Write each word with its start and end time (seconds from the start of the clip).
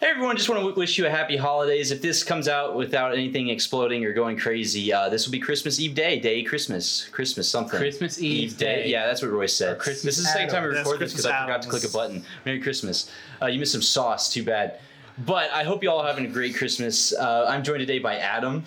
Hey 0.00 0.06
everyone, 0.06 0.34
just 0.38 0.48
want 0.48 0.62
to 0.62 0.80
wish 0.80 0.96
you 0.96 1.04
a 1.04 1.10
happy 1.10 1.36
holidays. 1.36 1.90
If 1.90 2.00
this 2.00 2.24
comes 2.24 2.48
out 2.48 2.74
without 2.74 3.12
anything 3.12 3.50
exploding 3.50 4.02
or 4.06 4.14
going 4.14 4.38
crazy, 4.38 4.90
uh, 4.90 5.10
this 5.10 5.26
will 5.26 5.32
be 5.32 5.38
Christmas 5.38 5.78
Eve 5.78 5.94
day, 5.94 6.18
day 6.18 6.42
Christmas, 6.42 7.06
Christmas 7.08 7.46
something. 7.50 7.78
Christmas 7.78 8.18
Eve 8.18 8.56
day. 8.56 8.88
Yeah, 8.88 9.04
that's 9.04 9.20
what 9.20 9.30
Roy 9.30 9.44
said. 9.44 9.72
Or 9.72 9.76
Christmas 9.76 10.16
this 10.16 10.18
is 10.18 10.24
the 10.24 10.30
second 10.30 10.48
time 10.48 10.62
we 10.62 10.70
Adam. 10.70 10.78
record 10.78 11.00
this 11.00 11.12
because 11.12 11.26
I 11.26 11.42
forgot 11.42 11.60
to 11.60 11.68
click 11.68 11.84
a 11.84 11.90
button. 11.90 12.24
Merry 12.46 12.60
Christmas. 12.60 13.10
Uh, 13.42 13.46
you 13.48 13.60
missed 13.60 13.72
some 13.72 13.82
sauce. 13.82 14.32
Too 14.32 14.42
bad. 14.42 14.80
But 15.18 15.50
I 15.50 15.64
hope 15.64 15.82
you 15.82 15.90
all 15.90 15.98
are 15.98 16.06
having 16.06 16.24
a 16.24 16.30
great 16.30 16.56
Christmas. 16.56 17.12
Uh, 17.12 17.44
I'm 17.46 17.62
joined 17.62 17.80
today 17.80 17.98
by 17.98 18.16
Adam. 18.16 18.64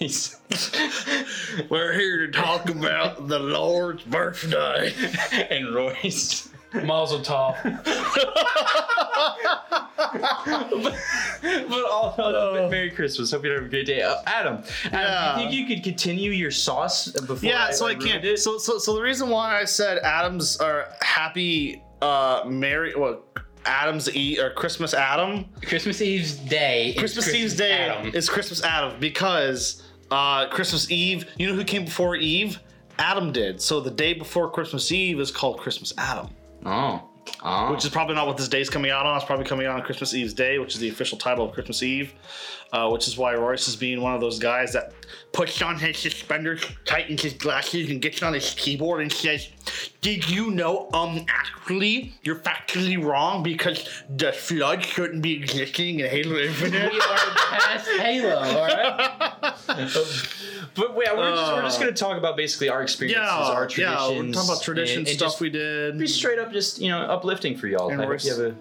We're 1.68 1.92
here 1.92 2.26
to 2.26 2.32
talk 2.32 2.70
about 2.70 3.28
the 3.28 3.38
Lord's 3.38 4.02
birthday. 4.04 4.94
and 5.50 5.74
Roy's. 5.74 6.48
Mazel 6.84 7.20
tov. 7.20 7.56
but 11.42 11.84
all 11.90 12.14
Oh. 12.18 12.68
Merry 12.70 12.90
Christmas. 12.90 13.30
Hope 13.30 13.44
you 13.44 13.50
have 13.52 13.64
a 13.64 13.68
great 13.68 13.86
day. 13.86 14.02
Uh, 14.02 14.16
Adam, 14.26 14.56
Adam, 14.56 14.64
Yeah. 14.92 15.34
do 15.36 15.40
you 15.42 15.48
think 15.48 15.68
you 15.70 15.74
could 15.76 15.84
continue 15.84 16.30
your 16.30 16.50
sauce 16.50 17.08
before? 17.08 17.48
yeah, 17.48 17.66
I, 17.66 17.70
so 17.72 17.86
I 17.86 17.90
ruined 17.90 18.04
can't. 18.04 18.22
Do 18.22 18.32
it? 18.32 18.38
So, 18.38 18.58
so, 18.58 18.78
so 18.78 18.94
the 18.94 19.02
reason 19.02 19.28
why 19.28 19.60
I 19.60 19.64
said 19.64 19.98
Adam's 19.98 20.56
are 20.58 20.88
happy, 21.00 21.82
uh, 22.00 22.42
Merry, 22.46 22.94
well, 22.94 23.22
Adam's 23.64 24.10
Eve 24.14 24.40
or 24.40 24.50
Christmas 24.50 24.92
Adam, 24.94 25.46
Christmas 25.66 26.00
Eve's 26.00 26.34
day. 26.36 26.90
is 26.90 26.98
Christmas, 26.98 27.32
Eve's 27.34 27.56
day 27.56 27.88
Adam. 27.88 28.14
is 28.14 28.28
Christmas 28.28 28.62
Adam 28.64 28.98
because 28.98 29.82
uh, 30.10 30.48
Christmas 30.48 30.90
Eve. 30.90 31.26
You 31.38 31.46
know 31.48 31.54
who 31.54 31.64
came 31.64 31.84
before 31.84 32.16
Eve? 32.16 32.58
Adam 32.98 33.32
did. 33.32 33.60
So 33.60 33.80
the 33.80 33.90
day 33.90 34.12
before 34.14 34.50
Christmas 34.50 34.90
Eve 34.92 35.18
is 35.20 35.30
called 35.30 35.58
Christmas 35.58 35.92
Adam. 35.96 36.28
Oh, 36.64 37.02
oh. 37.42 37.72
which 37.72 37.84
is 37.84 37.90
probably 37.90 38.14
not 38.14 38.26
what 38.26 38.36
this 38.36 38.48
day's 38.48 38.70
coming 38.70 38.90
out 38.90 39.06
on. 39.06 39.16
It's 39.16 39.24
probably 39.24 39.44
coming 39.44 39.66
out 39.66 39.76
on 39.76 39.82
Christmas 39.82 40.14
Eve's 40.14 40.34
day, 40.34 40.58
which 40.58 40.74
is 40.74 40.80
the 40.80 40.88
official 40.88 41.18
title 41.18 41.46
of 41.46 41.52
Christmas 41.52 41.82
Eve. 41.82 42.14
Uh, 42.72 42.88
which 42.88 43.06
is 43.06 43.18
why 43.18 43.34
Royce 43.34 43.68
is 43.68 43.76
being 43.76 44.00
one 44.00 44.14
of 44.14 44.22
those 44.22 44.38
guys 44.38 44.72
that 44.72 44.94
puts 45.34 45.60
on 45.60 45.78
his 45.78 45.98
suspenders, 45.98 46.64
tightens 46.86 47.20
his 47.20 47.34
glasses, 47.34 47.90
and 47.90 48.00
gets 48.00 48.22
on 48.22 48.32
his 48.32 48.54
keyboard 48.54 49.02
and 49.02 49.12
says, 49.12 49.50
"Did 50.00 50.30
you 50.30 50.50
know? 50.50 50.88
Um, 50.94 51.26
actually, 51.28 52.14
you're 52.22 52.36
factually 52.36 53.02
wrong 53.02 53.42
because 53.42 53.86
the 54.08 54.32
flood 54.32 54.82
shouldn't 54.82 55.20
be 55.20 55.34
existing 55.34 56.00
in 56.00 56.08
Halo 56.08 56.38
Infinite." 56.38 56.92
We 56.92 56.98
are 56.98 57.18
past 57.36 57.88
Halo, 57.98 58.36
alright? 58.36 59.54
But 60.74 60.94
wait, 60.96 61.08
we're 61.16 61.30
just, 61.34 61.52
we're 61.52 61.62
just 61.62 61.78
Uh, 61.80 61.84
gonna 61.84 61.92
talk 61.96 62.16
about 62.16 62.36
basically 62.36 62.68
our 62.70 62.82
experiences, 62.82 63.22
yeah, 63.22 63.30
our 63.36 63.62
yeah, 63.62 63.66
traditions. 63.66 64.26
we're 64.28 64.32
talking 64.32 64.50
about 64.50 64.62
traditions, 64.62 64.98
and- 64.98 65.08
and 65.08 65.16
stuff 65.18 65.32
just 65.32 65.40
we 65.40 65.50
did. 65.50 65.98
Be 65.98 66.06
straight 66.06 66.38
up, 66.38 66.52
just 66.52 66.80
you 66.80 66.88
know, 66.90 67.00
uplifting 67.02 67.56
for 67.58 67.66
y'all. 67.66 67.90
And 67.90 68.00
I 68.00 68.04
hope 68.04 68.12
Royce- 68.12 68.24
you 68.24 68.30
have 68.32 68.40
a 68.40 68.54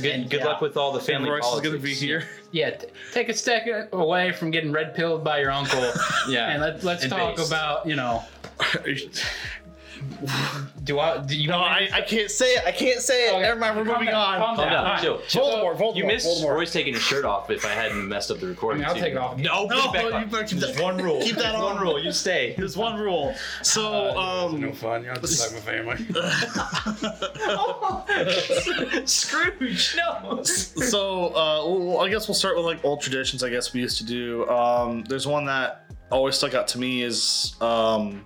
good, 0.00 0.30
good 0.30 0.40
yeah. 0.40 0.46
luck 0.46 0.60
with 0.60 0.76
all 0.76 0.92
the 0.92 1.00
family 1.00 1.30
Royce 1.30 1.44
is 1.52 1.60
gonna 1.60 1.78
be 1.78 1.94
here. 1.94 2.24
Yeah, 2.52 2.70
t- 2.70 2.86
take 3.12 3.28
a 3.28 3.34
step 3.34 3.66
away 3.92 4.32
from 4.32 4.50
getting 4.50 4.70
red 4.72 4.94
pilled 4.94 5.24
by 5.24 5.40
your 5.40 5.50
uncle. 5.50 5.92
Yeah, 6.28 6.48
And 6.50 6.60
let, 6.62 6.84
let's 6.84 7.02
And 7.02 7.12
talk 7.12 7.36
based. 7.36 7.48
about, 7.50 7.86
you 7.86 7.96
know, 7.96 8.24
do 10.84 10.98
I, 11.00 11.18
do 11.18 11.36
you 11.36 11.48
no, 11.48 11.58
I, 11.58 11.88
I 11.92 12.00
can't 12.02 12.30
say 12.30 12.54
it. 12.54 12.62
I 12.66 12.72
can't 12.72 13.00
say 13.00 13.28
it. 13.28 13.32
Okay, 13.32 13.42
Never 13.42 13.58
mind. 13.60 13.76
We're 13.76 13.84
calm 13.84 13.92
moving 13.94 14.08
down, 14.08 14.34
on. 14.34 14.38
calm 14.38 14.56
Calm 14.56 14.68
down, 14.68 14.84
Alright. 14.84 15.02
chill, 15.02 15.20
chill. 15.28 15.44
Voldemort, 15.44 15.76
Voldemort, 15.76 15.96
You 15.96 16.06
missed 16.06 16.42
Voldemort. 16.44 16.54
Royce 16.56 16.72
taking 16.72 16.94
his 16.94 17.02
shirt 17.02 17.24
off. 17.24 17.50
If 17.50 17.64
I 17.64 17.70
hadn't 17.70 18.08
messed 18.08 18.30
up 18.30 18.38
the 18.40 18.46
I 18.46 18.50
recording, 18.50 18.80
mean, 18.80 18.88
I'll 18.88 18.94
too. 18.94 19.00
take 19.00 19.12
it 19.12 19.18
off. 19.18 19.38
No, 19.38 19.66
No, 19.66 19.68
put 19.68 19.76
it 19.88 19.92
back 19.92 20.02
you 20.04 20.10
on. 20.16 20.28
better 20.28 20.44
keep 20.44 20.58
There's 20.58 20.74
that- 20.76 20.82
one 20.82 20.96
rule. 21.02 21.20
keep 21.22 21.36
that 21.36 21.52
There's 21.52 21.62
one 21.62 21.78
rule. 21.80 22.02
You 22.02 22.12
stay. 22.12 22.54
There's 22.56 22.76
one 22.76 22.98
rule. 23.00 23.34
So, 23.62 23.82
No 24.14 24.68
um, 24.68 24.72
fun. 24.72 25.04
Y'all 25.04 25.16
just 25.16 25.52
like 25.52 25.64
my 25.64 25.72
family. 25.72 26.06
Scrooge, 29.06 29.96
no. 29.96 30.42
so 30.42 31.28
uh, 31.34 31.66
well, 31.68 32.00
I 32.00 32.08
guess 32.08 32.28
we'll 32.28 32.34
start 32.34 32.56
with 32.56 32.64
like 32.64 32.84
old 32.84 33.00
traditions. 33.00 33.42
I 33.42 33.50
guess 33.50 33.72
we 33.72 33.80
used 33.80 33.98
to 33.98 34.04
do. 34.04 34.48
Um, 34.48 35.04
there's 35.04 35.26
one 35.26 35.44
that 35.46 35.86
always 36.10 36.36
stuck 36.36 36.54
out 36.54 36.68
to 36.68 36.78
me 36.78 37.02
is 37.02 37.56
um, 37.60 38.24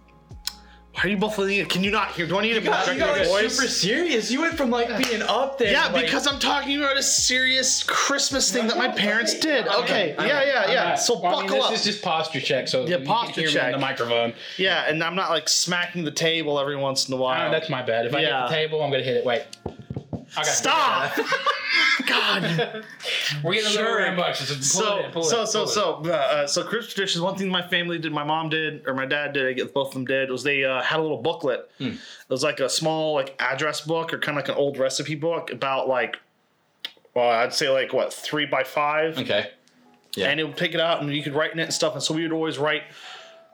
why 0.94 1.02
are 1.04 1.08
you 1.08 1.16
both 1.16 1.38
leaning? 1.38 1.64
Can 1.66 1.84
you 1.84 1.90
not 1.92 2.10
hear? 2.12 2.26
Do 2.26 2.36
I 2.38 2.42
need 2.42 2.54
to 2.54 2.60
God, 2.60 2.64
you 2.64 2.70
got 2.70 2.84
project 2.84 3.00
like 3.00 3.18
my 3.20 3.42
voice? 3.42 3.56
super 3.56 3.68
serious. 3.68 4.30
You 4.30 4.40
went 4.40 4.56
from 4.56 4.70
like 4.70 4.88
being 5.08 5.22
up 5.22 5.56
there. 5.56 5.70
yeah, 5.70 5.86
to, 5.88 5.92
like- 5.94 6.04
because 6.06 6.26
I'm 6.26 6.38
talking 6.40 6.78
about 6.78 6.96
a 6.98 7.02
serious 7.02 7.82
Christmas 7.84 8.50
thing 8.52 8.66
that 8.66 8.76
my 8.76 8.88
parents 8.88 9.38
did. 9.38 9.68
I 9.68 9.72
know, 9.72 9.82
Okay, 9.84 10.14
I 10.18 10.22
know. 10.22 10.28
yeah, 10.28 10.42
yeah, 10.44 10.72
yeah. 10.72 10.82
Alright. 10.82 10.98
So 10.98 11.20
Well, 11.20 11.36
I 11.36 11.40
mean, 11.42 11.46
buckle 11.48 11.62
up. 11.64 11.70
This 11.70 11.80
is 11.80 11.86
just 11.92 12.02
posture 12.04 12.40
check, 12.40 12.66
so 12.68 12.86
Yeah, 12.86 12.96
you 12.98 13.04
posture 13.06 13.32
can 13.34 13.40
hear 13.42 13.48
me 13.50 13.54
check. 13.54 13.64
on 13.66 13.72
the 13.72 13.78
microphone. 13.78 14.32
Yeah, 14.58 14.84
and 14.88 15.02
I'm 15.04 15.14
not 15.14 15.30
like 15.30 15.48
smacking 15.48 16.02
the 16.04 16.10
table 16.10 16.58
every 16.58 16.76
once 16.76 17.06
in 17.08 17.14
a 17.14 17.16
while. 17.16 17.50
That's 17.50 17.70
my 17.70 17.82
bad. 17.82 18.06
If 18.06 18.14
I 18.14 18.20
Yeah. 18.22 18.42
hit 18.42 18.48
the 18.50 18.54
table, 18.56 18.82
I'm 18.82 18.90
gonna 18.90 19.02
hit 19.04 19.16
it. 19.18 19.24
Wait. 19.24 19.42
Stop! 20.42 21.12
God. 22.06 22.84
We're 23.44 23.54
getting 23.54 23.66
a 23.66 23.70
little 23.70 23.70
Sure. 23.70 23.98
rambunctious. 23.98 24.48
So, 24.48 24.80
so 24.80 24.96
it 24.98 25.04
in, 25.06 25.10
pull 25.12 25.22
it 25.22 25.26
so 25.28 25.44
so 25.44 25.66
so 25.66 25.94
uh, 26.10 26.46
so 26.46 26.64
Christmas 26.64 26.94
traditions. 26.94 27.22
One 27.22 27.36
thing 27.36 27.48
my 27.48 27.66
family 27.66 27.98
did, 27.98 28.12
my 28.12 28.24
mom 28.24 28.48
did, 28.48 28.86
or 28.86 28.94
my 28.94 29.06
dad 29.06 29.32
did. 29.32 29.46
I 29.46 29.52
guess 29.52 29.70
both 29.70 29.88
of 29.88 29.94
them 29.94 30.04
did. 30.04 30.30
Was 30.30 30.42
they 30.42 30.64
uh, 30.64 30.82
had 30.82 30.98
a 30.98 31.02
little 31.02 31.20
booklet. 31.22 31.70
It 31.78 31.98
was 32.28 32.42
like 32.42 32.60
a 32.60 32.68
small 32.68 33.14
like 33.14 33.34
address 33.40 33.80
book 33.82 34.12
or 34.12 34.18
kind 34.18 34.36
of 34.38 34.42
like 34.44 34.48
an 34.48 34.60
old 34.60 34.78
recipe 34.78 35.14
book 35.14 35.50
about 35.52 35.88
like, 35.88 36.18
well, 37.14 37.28
I'd 37.30 37.54
say 37.54 37.68
like 37.68 37.92
what 37.92 38.12
three 38.12 38.46
by 38.46 38.64
five, 38.64 39.18
Okay. 39.18 39.50
Yeah. 40.16 40.28
and 40.30 40.40
it 40.40 40.44
would 40.44 40.56
pick 40.56 40.74
it 40.74 40.80
out 40.80 41.00
and 41.02 41.12
you 41.14 41.22
could 41.22 41.34
write 41.34 41.52
in 41.52 41.60
it 41.60 41.64
and 41.64 41.72
stuff. 41.74 41.94
And 41.94 42.02
so 42.02 42.12
we 42.14 42.22
would 42.22 42.32
always 42.32 42.58
write 42.58 42.82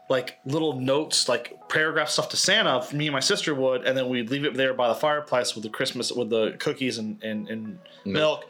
like 0.09 0.39
little 0.45 0.79
notes, 0.81 1.29
like 1.29 1.69
paragraph 1.69 2.09
stuff 2.09 2.29
to 2.31 2.37
Santa. 2.37 2.87
Me 2.95 3.07
and 3.09 3.13
my 3.13 3.21
sister 3.21 3.55
would, 3.55 3.85
and 3.85 3.97
then 3.97 4.09
we'd 4.09 4.31
leave 4.31 4.45
it 4.45 4.55
there 4.55 4.73
by 4.75 4.89
the 4.89 4.95
fireplace 4.95 5.55
with 5.55 5.65
the 5.65 5.71
Christmas 5.71 6.13
with 6.13 6.31
the 6.31 6.55
cookies 6.59 6.99
and 6.99 7.23
and, 7.23 7.49
and 7.49 7.79
milk. 8.05 8.45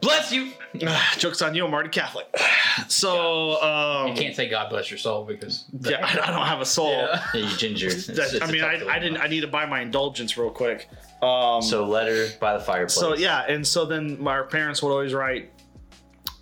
Bless 0.00 0.30
you. 0.32 0.52
Jokes 1.18 1.42
on 1.42 1.54
you, 1.54 1.64
I'm 1.66 1.72
already 1.72 1.88
Catholic. 1.90 2.26
So, 2.88 3.62
um, 3.62 4.08
You 4.08 4.14
can't 4.14 4.34
say 4.34 4.48
God 4.48 4.68
bless 4.68 4.90
your 4.90 4.98
soul 4.98 5.24
because 5.24 5.66
yeah, 5.80 5.98
I, 6.04 6.10
I 6.28 6.32
don't 6.32 6.44
have 6.44 6.60
a 6.60 6.66
soul. 6.66 6.90
Yeah. 6.90 7.24
Yeah, 7.32 7.48
you 7.48 7.56
ginger. 7.56 7.86
It's- 7.90 8.08
it's 8.34 8.42
I 8.44 8.50
mean, 8.50 8.64
I, 8.64 8.84
I 8.88 8.98
didn't. 8.98 9.18
I 9.18 9.28
need 9.28 9.42
to 9.42 9.46
buy 9.46 9.64
my 9.64 9.80
indulgence 9.80 10.36
real 10.36 10.50
quick. 10.50 10.88
Um, 11.22 11.62
So 11.62 11.84
letter 11.86 12.30
by 12.40 12.54
the 12.54 12.58
fireplace. 12.64 12.94
So 12.94 13.14
yeah, 13.14 13.44
and 13.48 13.64
so 13.64 13.84
then 13.86 14.20
my 14.20 14.42
parents 14.42 14.82
would 14.82 14.90
always 14.90 15.14
write 15.14 15.52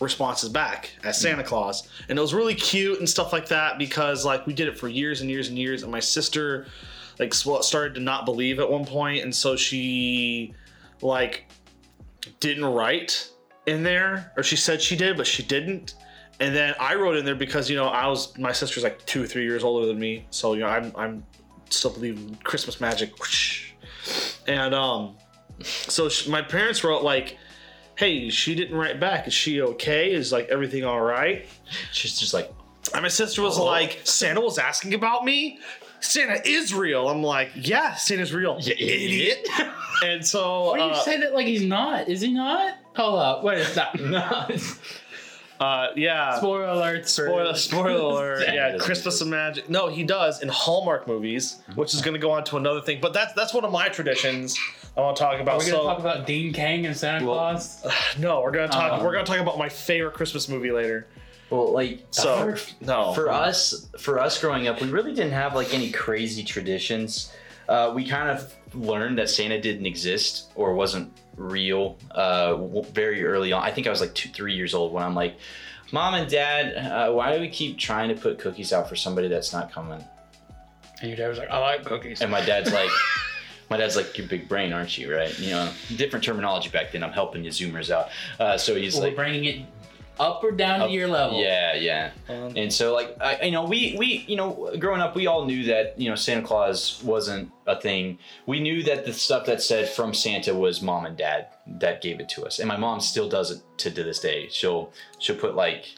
responses 0.02 0.48
back 0.48 0.90
as 1.04 1.20
Santa 1.20 1.42
Claus, 1.42 1.88
and 2.08 2.18
it 2.18 2.22
was 2.22 2.34
really 2.34 2.54
cute 2.54 2.98
and 2.98 3.08
stuff 3.08 3.32
like 3.32 3.48
that 3.48 3.78
because 3.78 4.24
like 4.24 4.46
we 4.46 4.52
did 4.52 4.68
it 4.68 4.78
for 4.78 4.88
years 4.88 5.20
and 5.20 5.30
years 5.30 5.48
and 5.48 5.58
years, 5.58 5.82
and 5.82 5.90
my 5.90 6.00
sister 6.00 6.66
like 7.18 7.32
started 7.34 7.94
to 7.94 8.00
not 8.00 8.24
believe 8.24 8.58
at 8.58 8.70
one 8.70 8.84
point, 8.84 9.22
and 9.22 9.34
so 9.34 9.56
she 9.56 10.54
like 11.00 11.48
didn't 12.40 12.64
write 12.64 13.30
in 13.66 13.82
there, 13.82 14.32
or 14.36 14.42
she 14.42 14.56
said 14.56 14.82
she 14.82 14.96
did, 14.96 15.16
but 15.16 15.26
she 15.26 15.42
didn't. 15.42 15.94
And 16.40 16.54
then 16.54 16.74
I 16.80 16.96
wrote 16.96 17.16
in 17.16 17.24
there 17.24 17.34
because 17.34 17.70
you 17.70 17.76
know 17.76 17.86
I 17.86 18.06
was 18.08 18.36
my 18.38 18.52
sister's 18.52 18.82
like 18.82 19.04
two 19.06 19.22
or 19.22 19.26
three 19.26 19.44
years 19.44 19.62
older 19.64 19.86
than 19.86 19.98
me, 19.98 20.26
so 20.30 20.54
you 20.54 20.60
know 20.60 20.68
I'm 20.68 20.92
I'm 20.96 21.24
still 21.70 21.92
believing 21.92 22.36
Christmas 22.44 22.80
magic. 22.80 23.12
And 24.48 24.74
um, 24.74 25.14
so 25.62 26.08
sh 26.08 26.26
my 26.26 26.42
parents 26.42 26.82
wrote 26.82 27.04
like, 27.04 27.38
"Hey, 28.02 28.28
she 28.30 28.54
didn't 28.54 28.76
write 28.76 28.98
back. 28.98 29.26
Is 29.28 29.32
she 29.34 29.62
okay? 29.62 30.12
Is 30.12 30.32
like 30.32 30.48
everything 30.48 30.84
all 30.84 31.00
right?" 31.00 31.46
She's 31.92 32.18
just 32.18 32.34
like, 32.34 32.52
And 32.92 33.02
my 33.02 33.08
sister 33.08 33.42
was 33.42 33.58
Oh. 33.58 33.64
like, 33.64 34.00
"Santa 34.04 34.40
was 34.40 34.58
asking 34.58 34.94
about 34.94 35.24
me." 35.24 35.58
Santa 36.00 36.40
is 36.44 36.74
real. 36.74 37.08
I'm 37.08 37.22
like, 37.22 37.50
yeah, 37.54 37.94
Santa's 37.94 38.34
real. 38.34 38.58
you 38.60 38.72
idiot. 38.76 39.48
And 40.04 40.26
so, 40.26 40.70
Why 40.70 40.78
do 40.78 40.84
you 40.86 40.90
uh, 40.90 41.02
say 41.04 41.20
that 41.20 41.32
like 41.32 41.46
he's 41.46 41.62
not? 41.62 42.08
Is 42.08 42.20
he 42.22 42.32
not? 42.32 42.74
Hold 42.96 43.20
up. 43.20 43.44
Wait, 43.44 43.64
stop. 43.66 43.94
no. 44.00 44.48
Uh, 45.62 45.88
yeah. 45.96 46.36
Spoiler 46.36 46.64
alert. 46.64 47.08
Spoiler, 47.08 47.54
spoiler 47.54 47.90
alert. 48.40 48.44
Yeah, 48.52 48.76
Christmas 48.78 49.20
and 49.20 49.30
Magic. 49.30 49.68
No, 49.70 49.88
he 49.88 50.02
does 50.04 50.42
in 50.42 50.48
Hallmark 50.48 51.06
movies, 51.06 51.60
which 51.74 51.94
is 51.94 52.02
going 52.02 52.14
to 52.14 52.20
go 52.20 52.30
on 52.30 52.44
to 52.44 52.56
another 52.56 52.80
thing. 52.80 52.98
But 53.00 53.12
that's 53.12 53.32
that's 53.34 53.54
one 53.54 53.64
of 53.64 53.72
my 53.72 53.88
traditions 53.88 54.58
I 54.96 55.00
want 55.00 55.16
to 55.16 55.22
talk 55.22 55.34
Are 55.38 55.40
about. 55.40 55.60
we 55.60 55.66
gonna 55.70 55.78
So 55.78 55.84
talk 55.84 55.98
about 56.00 56.26
Dean 56.26 56.52
Kang 56.52 56.84
and 56.86 56.96
Santa 56.96 57.24
Well- 57.24 57.34
Claus? 57.36 57.84
no, 58.18 58.40
we're 58.40 58.50
gonna 58.50 58.68
talk. 58.68 58.92
Um, 58.92 59.04
we're 59.04 59.12
gonna 59.12 59.24
talk 59.24 59.38
about 59.38 59.58
my 59.58 59.68
favorite 59.68 60.14
Christmas 60.14 60.48
movie 60.48 60.70
later. 60.72 61.06
Well, 61.50 61.70
like 61.72 62.04
So 62.10 62.56
for, 62.56 62.84
no, 62.84 63.12
for 63.12 63.30
us, 63.30 63.86
for 63.98 64.18
us 64.18 64.40
growing 64.40 64.68
up, 64.68 64.80
we 64.80 64.88
really 64.88 65.14
didn't 65.14 65.32
have 65.32 65.54
like 65.54 65.74
any 65.74 65.90
crazy 65.90 66.42
traditions. 66.42 67.30
Uh, 67.68 67.92
we 67.94 68.06
kind 68.06 68.28
of 68.30 68.54
learned 68.74 69.18
that 69.18 69.28
Santa 69.30 69.60
didn't 69.60 69.86
exist 69.86 70.50
or 70.54 70.74
wasn't 70.74 71.12
real 71.36 71.96
uh, 72.10 72.50
w- 72.52 72.82
very 72.92 73.24
early 73.24 73.52
on. 73.52 73.62
I 73.62 73.70
think 73.70 73.86
I 73.86 73.90
was 73.90 74.00
like 74.00 74.14
two, 74.14 74.28
three 74.30 74.54
years 74.54 74.74
old 74.74 74.92
when 74.92 75.02
I'm 75.02 75.14
like, 75.14 75.36
"Mom 75.92 76.14
and 76.14 76.28
Dad, 76.30 76.76
uh, 76.76 77.12
why 77.12 77.34
do 77.34 77.40
we 77.40 77.48
keep 77.48 77.78
trying 77.78 78.08
to 78.08 78.14
put 78.20 78.38
cookies 78.38 78.72
out 78.72 78.88
for 78.88 78.96
somebody 78.96 79.28
that's 79.28 79.52
not 79.52 79.72
coming?" 79.72 80.02
And 81.00 81.08
your 81.08 81.16
dad 81.16 81.28
was 81.28 81.38
like, 81.38 81.50
I 81.50 81.58
like 81.58 81.84
cookies. 81.84 82.20
And 82.20 82.30
my 82.30 82.44
dad's 82.44 82.72
like, 82.72 82.90
my 83.70 83.76
dad's 83.76 83.96
like, 83.96 84.16
"You're 84.16 84.26
big 84.26 84.48
brain, 84.48 84.72
aren't 84.72 84.96
you?" 84.98 85.14
Right? 85.14 85.36
You 85.38 85.50
know, 85.50 85.72
different 85.96 86.24
terminology 86.24 86.68
back 86.68 86.92
then. 86.92 87.02
I'm 87.02 87.12
helping 87.12 87.44
you 87.44 87.50
Zoomers 87.50 87.90
out. 87.90 88.08
Uh, 88.38 88.56
so 88.56 88.74
he's 88.76 88.96
We're 88.96 89.02
like, 89.04 89.16
bringing 89.16 89.44
it 89.44 89.66
up 90.20 90.42
or 90.44 90.52
down 90.52 90.82
Up- 90.82 90.88
to 90.88 90.92
your 90.92 91.08
level. 91.08 91.40
Yeah, 91.40 91.74
yeah. 91.74 92.10
Um, 92.28 92.52
And 92.56 92.72
so, 92.72 92.94
like, 92.94 93.16
I, 93.20 93.42
you 93.42 93.50
know, 93.50 93.64
we 93.64 93.96
we 93.98 94.24
you 94.28 94.36
know, 94.36 94.74
growing 94.78 95.00
up, 95.00 95.14
we 95.14 95.26
all 95.26 95.44
knew 95.44 95.64
that 95.64 95.98
you 95.98 96.08
know 96.08 96.14
Santa 96.16 96.46
Claus 96.46 97.02
wasn't 97.04 97.50
a 97.66 97.80
thing. 97.80 98.18
We 98.46 98.60
knew 98.60 98.82
that 98.84 99.04
the 99.04 99.12
stuff 99.12 99.46
that 99.46 99.62
said 99.62 99.88
from 99.88 100.14
Santa 100.14 100.54
was 100.54 100.82
mom 100.82 101.06
and 101.06 101.16
dad 101.16 101.48
that 101.66 102.02
gave 102.02 102.20
it 102.20 102.28
to 102.30 102.44
us, 102.44 102.58
and 102.58 102.68
my 102.68 102.76
mom 102.76 103.00
still 103.00 103.28
does 103.28 103.50
it 103.50 103.62
to, 103.78 103.90
to 103.90 104.04
this 104.04 104.20
day. 104.20 104.48
She'll 104.50 104.92
she'll 105.18 105.36
put 105.36 105.54
like 105.54 105.94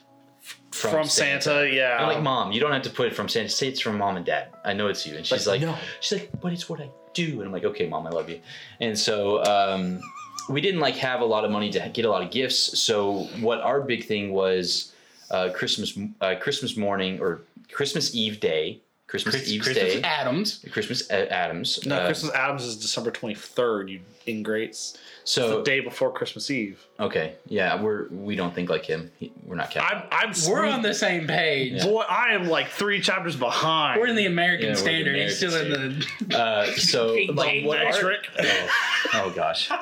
from, 0.75 1.06
Santa, 1.06 1.70
yeah. 1.72 1.99
I'm 2.00 2.08
like, 2.08 2.22
mom, 2.22 2.50
you 2.50 2.60
don't 2.60 2.72
have 2.72 2.82
to 2.82 2.90
put 2.90 3.06
it 3.06 3.14
from 3.14 3.28
Santa. 3.28 3.49
Say 3.49 3.69
it's 3.69 3.81
from 3.81 3.96
mom 3.96 4.17
and 4.17 4.26
dad. 4.26 4.49
I 4.64 4.72
know 4.72 4.88
it's 4.88 5.06
you. 5.06 5.17
And 5.17 5.25
she's 5.25 5.46
like, 5.46 5.60
no. 5.60 5.76
she's 6.00 6.19
like, 6.19 6.31
but 6.40 6.52
it's 6.52 6.69
what 6.69 6.81
I 6.81 6.90
do. 7.14 7.40
And 7.40 7.44
I'm 7.44 7.52
like, 7.52 7.64
okay, 7.64 7.88
mom, 7.88 8.06
I 8.06 8.10
love 8.10 8.28
you. 8.28 8.40
And 8.81 8.99
so 8.99 9.43
um, 9.44 10.00
we 10.49 10.61
didn't 10.61 10.81
like 10.81 10.96
have 10.96 11.20
a 11.20 11.25
lot 11.25 11.44
of 11.44 11.50
money 11.50 11.70
to 11.70 11.91
get 11.93 12.05
a 12.05 12.11
lot 12.11 12.23
of 12.23 12.31
gifts. 12.31 12.79
So 12.79 13.29
what 13.41 13.61
our 13.61 13.81
big 13.81 14.05
thing 14.06 14.32
was 14.32 14.93
uh, 15.31 15.50
Christmas 15.55 15.96
uh, 16.20 16.35
Christmas 16.41 16.76
morning 16.76 17.20
or 17.20 17.43
Christmas 17.73 18.14
Eve 18.14 18.41
day, 18.41 18.81
Christmas 19.06 19.37
Chris, 19.37 19.49
Eve 19.49 19.62
Christmas 19.62 19.94
day, 19.94 20.02
Adams. 20.02 20.64
Christmas 20.70 21.11
uh, 21.11 21.26
Adams. 21.31 21.85
no, 21.87 21.96
uh, 21.96 22.06
Christmas 22.06 22.32
Adams 22.35 22.64
is 22.64 22.76
December 22.76 23.11
23rd, 23.11 23.91
you 23.91 24.00
ingrates. 24.26 24.96
So 25.25 25.58
the 25.58 25.62
day 25.62 25.81
before 25.81 26.12
Christmas 26.12 26.50
Eve. 26.50 26.85
okay, 27.00 27.35
yeah, 27.46 27.81
we're 27.81 28.08
we 28.08 28.37
don't 28.37 28.55
think 28.55 28.69
like 28.69 28.85
him. 28.85 29.11
He, 29.19 29.32
we're 29.44 29.55
not 29.55 29.70
Catholic. 29.70 30.05
I'm, 30.12 30.26
I'm 30.26 30.29
We're 30.29 30.35
smooth- 30.35 30.73
on 30.73 30.82
the 30.82 30.94
same 30.94 31.26
page. 31.26 31.82
Boy, 31.82 32.02
I 32.02 32.35
am 32.35 32.46
like 32.49 32.69
three 32.69 33.00
chapters 33.00 33.35
behind. 33.37 34.00
We're 34.00 34.08
in 34.08 34.17
the 34.17 34.26
American 34.26 34.67
Yeah, 34.67 34.73
we're 34.73 34.75
the 34.75 34.81
standard. 34.81 35.17
He's 35.17 35.37
still 35.37 35.55
American 35.55 36.02
in 36.20 36.29
the. 36.29 36.38
Uh, 36.38 36.67
so 36.76 37.14
King 37.14 37.35
like, 37.35 37.49
James 37.49 37.67
what 37.67 37.79
our- 37.79 38.12
oh, 38.38 38.69
oh 39.14 39.31
gosh. 39.35 39.70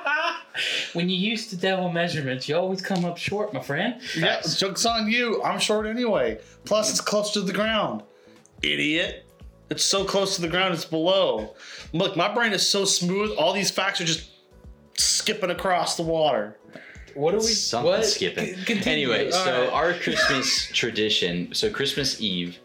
When 0.92 1.08
you 1.08 1.16
use 1.16 1.50
the 1.50 1.56
devil 1.56 1.90
measurements, 1.90 2.48
you 2.48 2.56
always 2.56 2.80
come 2.82 3.04
up 3.04 3.16
short, 3.16 3.52
my 3.54 3.60
friend. 3.60 4.00
Yeah, 4.16 4.34
Facts. 4.36 4.58
joke's 4.58 4.84
on 4.86 5.10
you. 5.10 5.42
I'm 5.42 5.58
short 5.58 5.86
anyway. 5.86 6.38
Plus, 6.64 6.90
it's 6.90 7.00
close 7.00 7.32
to 7.32 7.40
the 7.40 7.52
ground. 7.52 8.02
Idiot. 8.62 9.24
It's 9.70 9.84
so 9.84 10.04
close 10.04 10.36
to 10.36 10.42
the 10.42 10.48
ground, 10.48 10.74
it's 10.74 10.84
below. 10.84 11.54
Look, 11.94 12.16
my 12.16 12.32
brain 12.32 12.52
is 12.52 12.68
so 12.68 12.84
smooth, 12.84 13.30
all 13.38 13.52
these 13.54 13.70
facts 13.70 14.00
are 14.02 14.04
just 14.04 14.30
skipping 14.98 15.50
across 15.50 15.96
the 15.96 16.02
water. 16.02 16.58
What 17.14 17.34
are 17.34 17.38
we? 17.38 17.42
Something 17.44 17.90
what? 17.90 18.04
skipping. 18.04 18.54
C- 18.56 18.64
continue. 18.64 19.10
Anyway, 19.12 19.30
All 19.32 19.44
so 19.44 19.60
right. 19.62 19.72
our 19.72 19.92
Christmas 20.04 20.66
tradition, 20.72 21.54
so 21.54 21.70
Christmas 21.70 22.20
Eve, 22.20 22.58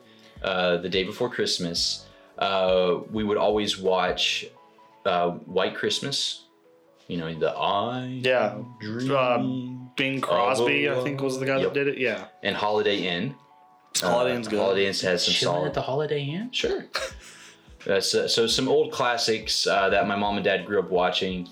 uh, 0.43 0.77
the 0.77 0.89
day 0.89 1.03
before 1.03 1.29
Christmas, 1.29 2.05
uh, 2.39 2.97
we 3.11 3.23
would 3.23 3.37
always 3.37 3.77
watch 3.79 4.45
uh, 5.05 5.31
White 5.31 5.75
Christmas. 5.75 6.43
You 7.07 7.17
know, 7.17 7.33
the 7.33 7.51
I 7.51 8.19
Yeah. 8.23 8.55
Dream 8.81 9.11
Uh, 9.11 9.37
Bing 9.95 10.21
Crosby, 10.21 10.89
I 10.89 11.01
think, 11.03 11.21
was 11.21 11.39
the 11.39 11.45
guy 11.45 11.57
Yep. 11.57 11.73
that 11.73 11.73
did 11.73 11.87
it. 11.87 11.97
Yeah. 11.97 12.25
and 12.43 12.55
Holiday 12.55 12.97
Inn. 12.97 13.35
Holiday 13.99 14.33
Uh, 14.33 14.35
Inn's 14.35 14.47
good. 14.47 14.59
Holiday 14.59 14.81
Inn 14.87 14.93
has 14.93 15.01
some 15.25 15.33
Chilling 15.33 15.55
solid. 15.55 15.67
at 15.69 15.73
the 15.73 15.81
Holiday 15.81 16.23
Inn. 16.23 16.49
Sure. 16.51 16.85
Uh, 17.87 18.01
so, 18.01 18.27
so 18.27 18.45
some 18.47 18.67
old 18.67 18.91
classics 18.91 19.65
uh, 19.65 19.87
that 19.87 20.05
my 20.07 20.15
mom 20.15 20.35
and 20.35 20.43
dad 20.43 20.65
grew 20.65 20.77
up 20.79 20.89
watching, 20.89 21.47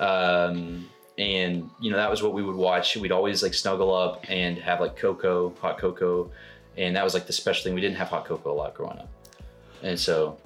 um, 0.00 0.88
and 1.16 1.70
you 1.80 1.90
know 1.92 1.96
that 1.96 2.10
was 2.10 2.24
what 2.24 2.32
we 2.32 2.42
would 2.42 2.56
watch. 2.56 2.96
We'd 2.96 3.12
always 3.12 3.40
like 3.40 3.54
snuggle 3.54 3.94
up 3.94 4.24
and 4.28 4.58
have 4.58 4.80
like 4.80 4.96
cocoa, 4.96 5.54
hot 5.60 5.78
cocoa, 5.78 6.28
and 6.76 6.96
that 6.96 7.04
was 7.04 7.14
like 7.14 7.26
the 7.28 7.32
special 7.32 7.62
thing. 7.62 7.74
We 7.74 7.80
didn't 7.80 7.98
have 7.98 8.08
hot 8.08 8.24
cocoa 8.24 8.50
a 8.50 8.54
lot 8.56 8.74
growing 8.74 8.98
up, 8.98 9.08
and 9.84 10.00
so 10.00 10.38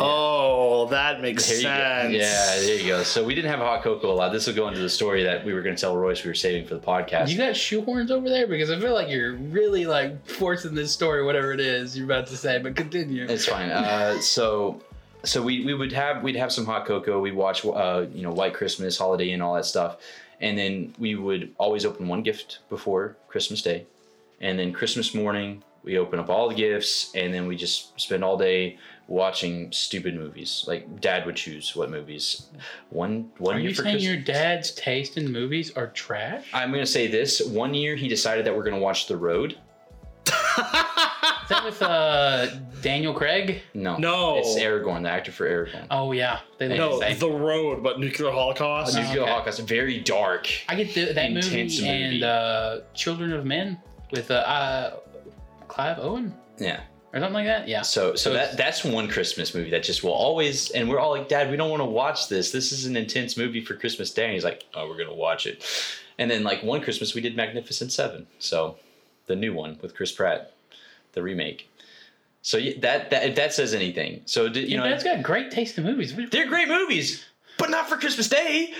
Oh, 0.00 0.86
that 0.88 1.20
makes 1.20 1.48
there 1.48 1.60
sense. 1.60 2.14
Yeah, 2.14 2.56
there 2.60 2.78
you 2.78 2.86
go. 2.86 3.02
So 3.02 3.24
we 3.24 3.34
didn't 3.34 3.50
have 3.50 3.60
hot 3.60 3.82
cocoa 3.82 4.12
a 4.12 4.14
lot. 4.14 4.32
This 4.32 4.46
will 4.46 4.54
go 4.54 4.68
into 4.68 4.80
the 4.80 4.88
story 4.88 5.22
that 5.24 5.44
we 5.44 5.52
were 5.52 5.62
going 5.62 5.76
to 5.76 5.80
tell 5.80 5.96
Royce. 5.96 6.24
We 6.24 6.30
were 6.30 6.34
saving 6.34 6.66
for 6.66 6.74
the 6.74 6.80
podcast. 6.80 7.28
You 7.28 7.38
got 7.38 7.54
shoehorns 7.54 8.10
over 8.10 8.28
there 8.28 8.46
because 8.46 8.70
I 8.70 8.78
feel 8.80 8.94
like 8.94 9.08
you're 9.08 9.34
really 9.34 9.86
like 9.86 10.26
forcing 10.26 10.74
this 10.74 10.92
story, 10.92 11.24
whatever 11.24 11.52
it 11.52 11.60
is 11.60 11.96
you're 11.96 12.06
about 12.06 12.26
to 12.28 12.36
say. 12.36 12.58
But 12.58 12.76
continue. 12.76 13.26
It's 13.28 13.46
fine. 13.46 13.70
Uh, 13.70 14.20
so, 14.20 14.82
so 15.24 15.42
we, 15.42 15.64
we 15.64 15.74
would 15.74 15.92
have 15.92 16.22
we'd 16.22 16.36
have 16.36 16.52
some 16.52 16.66
hot 16.66 16.86
cocoa. 16.86 17.20
We'd 17.20 17.34
watch 17.34 17.64
uh, 17.64 18.06
you 18.12 18.22
know 18.22 18.32
White 18.32 18.54
Christmas, 18.54 18.98
Holiday 18.98 19.30
Inn, 19.30 19.42
all 19.42 19.54
that 19.54 19.66
stuff, 19.66 19.98
and 20.40 20.56
then 20.56 20.94
we 20.98 21.14
would 21.14 21.54
always 21.58 21.84
open 21.84 22.08
one 22.08 22.22
gift 22.22 22.60
before 22.68 23.16
Christmas 23.28 23.62
Day, 23.62 23.86
and 24.40 24.58
then 24.58 24.72
Christmas 24.72 25.14
morning 25.14 25.62
we 25.88 25.98
open 25.98 26.18
up 26.18 26.28
all 26.28 26.48
the 26.48 26.54
gifts, 26.54 27.10
and 27.14 27.32
then 27.32 27.46
we 27.46 27.56
just 27.56 27.98
spend 27.98 28.22
all 28.22 28.36
day 28.36 28.78
watching 29.08 29.72
stupid 29.72 30.14
movies. 30.14 30.64
Like 30.68 31.00
Dad 31.00 31.26
would 31.26 31.34
choose 31.36 31.74
what 31.74 31.90
movies. 31.90 32.46
One 32.90 33.30
one 33.38 33.56
Are 33.56 33.58
year 33.58 33.70
you 33.70 33.74
for 33.74 33.82
saying 33.82 33.96
Christmas. 33.96 34.14
your 34.14 34.22
dad's 34.22 34.70
taste 34.72 35.16
in 35.16 35.32
movies 35.32 35.72
are 35.76 35.88
trash? 35.88 36.46
I'm 36.54 36.70
gonna 36.70 36.86
say 36.86 37.06
this. 37.08 37.40
One 37.44 37.74
year 37.74 37.96
he 37.96 38.06
decided 38.08 38.44
that 38.46 38.56
we're 38.56 38.64
gonna 38.64 38.78
watch 38.78 39.06
The 39.08 39.16
Road. 39.16 39.56
Is 40.26 40.34
that 41.54 41.62
with 41.64 41.80
uh, 41.80 42.46
Daniel 42.82 43.14
Craig? 43.14 43.62
No, 43.72 43.96
No. 43.96 44.38
it's 44.38 44.54
Aragorn, 44.58 45.02
the 45.04 45.08
actor 45.10 45.32
for 45.32 45.48
Aragorn. 45.48 45.86
Oh 45.90 46.12
yeah, 46.12 46.40
they 46.58 46.68
look 46.68 46.76
No, 46.78 46.98
the 46.98 47.06
same. 47.06 47.18
The 47.18 47.30
Road, 47.30 47.82
but 47.82 47.98
Nuclear 47.98 48.30
Holocaust. 48.30 48.94
Uh, 48.96 49.00
Nuclear 49.02 49.22
okay. 49.22 49.30
Holocaust, 49.30 49.60
very 49.60 50.00
dark. 50.00 50.48
I 50.68 50.74
get 50.74 50.92
the, 50.94 51.12
that 51.14 51.32
movie, 51.32 51.46
Intense 51.60 51.80
movie. 51.80 51.88
and 52.16 52.22
uh, 52.24 52.80
Children 52.92 53.32
of 53.32 53.46
Men 53.46 53.80
with 54.10 54.30
uh, 54.30 54.34
uh, 54.34 54.96
Clive 55.68 55.98
Owen 56.00 56.34
Yeah. 56.58 56.80
Or 57.12 57.20
something 57.20 57.34
like 57.34 57.46
that. 57.46 57.68
Yeah. 57.68 57.82
So, 57.82 58.10
so 58.12 58.16
So 58.16 58.32
that 58.34 58.56
that's 58.56 58.84
one 58.84 59.08
Christmas 59.08 59.54
movie 59.54 59.70
that 59.70 59.82
just 59.82 60.02
will 60.04 60.12
always, 60.12 60.70
and 60.70 60.88
we're 60.88 60.98
all 60.98 61.10
like, 61.10 61.28
Dad, 61.28 61.50
we 61.50 61.56
don't 61.56 61.70
want 61.70 61.80
to 61.80 61.86
watch 61.86 62.28
this. 62.28 62.50
This 62.50 62.72
is 62.72 62.86
an 62.86 62.96
intense 62.96 63.36
movie 63.36 63.64
for 63.64 63.74
Christmas 63.74 64.10
Day. 64.12 64.24
And 64.24 64.34
he's 64.34 64.44
like, 64.44 64.64
Oh, 64.74 64.88
we're 64.88 64.98
gonna 64.98 65.14
watch 65.14 65.46
it. 65.46 65.64
And 66.18 66.30
then 66.30 66.42
like 66.44 66.62
one 66.62 66.80
Christmas 66.80 67.14
we 67.14 67.20
did 67.20 67.36
Magnificent 67.36 67.92
Seven, 67.92 68.26
so 68.38 68.76
the 69.26 69.36
new 69.36 69.54
one 69.54 69.78
with 69.82 69.94
Chris 69.94 70.10
Pratt, 70.12 70.52
the 71.12 71.22
remake. 71.22 71.70
So 72.42 72.58
that 72.78 73.10
that 73.10 73.24
if 73.28 73.36
that 73.36 73.52
says 73.52 73.74
anything, 73.74 74.22
so 74.24 74.48
did, 74.48 74.64
you 74.64 74.76
Your 74.76 74.84
know 74.84 74.90
dad's 74.90 75.04
got 75.04 75.22
great 75.22 75.50
taste 75.50 75.76
in 75.78 75.84
movies. 75.84 76.14
they're 76.30 76.48
great 76.48 76.68
movies, 76.68 77.24
but 77.58 77.70
not 77.70 77.88
for 77.88 77.96
Christmas 77.96 78.28
Day. 78.28 78.72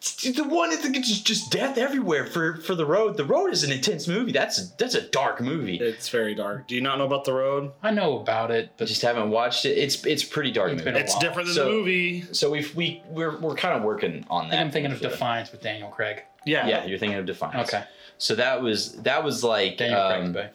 The 0.00 0.44
one 0.48 0.72
is 0.72 0.78
just 1.06 1.26
just 1.26 1.50
death 1.52 1.76
everywhere 1.76 2.24
for 2.24 2.56
for 2.56 2.74
the 2.74 2.86
road. 2.86 3.18
The 3.18 3.24
road 3.24 3.48
is 3.52 3.64
an 3.64 3.70
intense 3.72 4.08
movie. 4.08 4.32
That's 4.32 4.70
that's 4.72 4.94
a 4.94 5.02
dark 5.02 5.42
movie. 5.42 5.76
It's 5.76 6.08
very 6.08 6.34
dark. 6.34 6.66
Do 6.68 6.74
you 6.74 6.80
not 6.80 6.96
know 6.96 7.04
about 7.04 7.26
The 7.26 7.34
Road? 7.34 7.72
I 7.82 7.90
know 7.90 8.18
about 8.18 8.50
it, 8.50 8.70
but 8.78 8.88
just 8.88 9.02
haven't 9.02 9.28
watched 9.28 9.66
it. 9.66 9.76
It's 9.76 10.04
it's 10.06 10.24
pretty 10.24 10.52
dark 10.52 10.72
It's 10.72 10.84
movie. 10.84 10.98
It's 10.98 11.18
different 11.18 11.48
than 11.48 11.54
So- 11.54 11.64
the 11.66 11.70
movie. 11.72 12.24
So 12.32 12.50
we've 12.50 12.74
we 12.74 13.02
we're 13.08 13.36
we're 13.38 13.54
kind 13.54 13.76
of 13.76 13.82
working 13.82 14.24
on 14.30 14.44
that. 14.48 14.50
think 14.52 14.60
I'm 14.62 14.70
thinking 14.70 14.92
of 14.92 14.98
for 14.98 15.04
the- 15.04 15.10
Defiance 15.10 15.52
with 15.52 15.60
Daniel 15.60 15.90
Craig. 15.90 16.22
Yeah. 16.46 16.66
Yeah, 16.66 16.86
you're 16.86 16.98
thinking 16.98 17.18
of 17.18 17.26
Defiance. 17.26 17.68
Okay, 17.68 17.84
So 18.16 18.34
that 18.36 18.62
was 18.62 18.92
that 19.02 19.22
was 19.22 19.44
like 19.44 19.76
Daniel 19.76 20.08
Craig's 20.08 20.26
um, 20.28 20.32
back. 20.32 20.54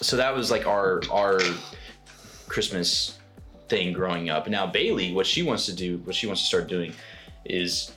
so 0.00 0.16
that 0.16 0.34
was 0.34 0.50
like 0.50 0.66
our 0.66 1.02
our 1.12 1.40
Christmas 2.48 3.18
thing 3.68 3.92
growing 3.92 4.30
up. 4.30 4.48
Now 4.48 4.66
Bailey, 4.66 5.12
what 5.12 5.26
she 5.26 5.42
wants 5.42 5.66
to 5.66 5.74
do, 5.74 5.98
what 6.04 6.14
she 6.14 6.26
wants 6.26 6.40
to 6.40 6.46
start 6.46 6.68
doing, 6.68 6.94
is 7.44 7.92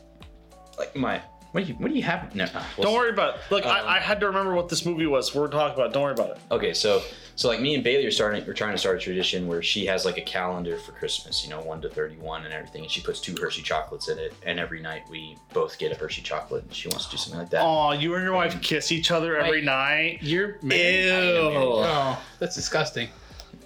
like 0.78 0.96
my 0.96 1.22
what 1.52 1.66
do 1.66 1.68
you 1.70 1.74
what 1.80 1.90
do 1.90 1.96
you 1.98 2.04
have? 2.04 2.34
No, 2.34 2.46
uh, 2.46 2.64
we'll 2.78 2.84
Don't 2.86 2.94
see. 2.94 2.98
worry 3.00 3.10
about 3.10 3.36
it. 3.36 3.42
Look, 3.50 3.66
Um, 3.66 3.72
I, 3.72 3.98
I 3.98 4.00
had 4.00 4.22
to 4.22 4.28
remember 4.28 4.56
what 4.56 4.70
this 4.70 4.86
movie 4.86 5.06
was. 5.06 5.36
We're 5.36 5.50
talking 5.50 5.74
about. 5.76 5.88
it. 5.90 5.94
Don't 5.94 6.04
worry 6.04 6.14
about 6.14 6.30
it. 6.32 6.38
Okay, 6.50 6.74
so 6.74 7.02
so 7.36 7.50
like 7.50 7.60
me 7.60 7.76
and 7.76 7.84
Bailey 7.84 8.06
are 8.06 8.12
starting 8.12 8.46
we're 8.48 8.54
trying 8.54 8.72
to 8.72 8.78
start 8.78 8.96
a 8.96 9.00
tradition 9.00 9.48
where 9.48 9.62
she 9.62 9.86
has 9.88 10.06
like 10.06 10.18
a 10.18 10.22
calendar 10.22 10.78
for 10.78 10.94
Christmas, 10.94 11.44
you 11.44 11.50
know, 11.50 11.60
one 11.62 11.82
to 11.82 11.90
thirty 11.90 12.16
one 12.16 12.46
and 12.46 12.54
everything, 12.54 12.84
and 12.84 12.92
she 12.92 13.02
puts 13.02 13.20
two 13.20 13.36
Hershey 13.42 13.64
chocolates 13.64 14.08
in 14.08 14.18
it, 14.18 14.34
and 14.46 14.60
every 14.62 14.80
night 14.80 15.04
we 15.10 15.36
both 15.54 15.78
get 15.78 15.92
a 15.92 15.96
Hershey 15.96 16.22
chocolate, 16.22 16.64
and 16.64 16.74
she 16.74 16.88
wants 16.88 17.06
to 17.08 17.12
do 17.12 17.18
something 17.18 17.40
like 17.42 17.50
that. 17.50 17.64
Oh, 17.66 17.92
you 17.92 18.16
and 18.16 18.24
your 18.24 18.34
wife 18.34 18.62
kiss 18.62 18.90
each 18.94 19.12
other 19.12 19.36
every 19.38 19.58
Wait. 19.60 19.66
night. 19.66 20.20
You're 20.22 20.52
Ew. 20.52 20.58
married? 20.64 21.10
Oh, 21.58 22.18
that's 22.40 22.56
disgusting. 22.56 23.10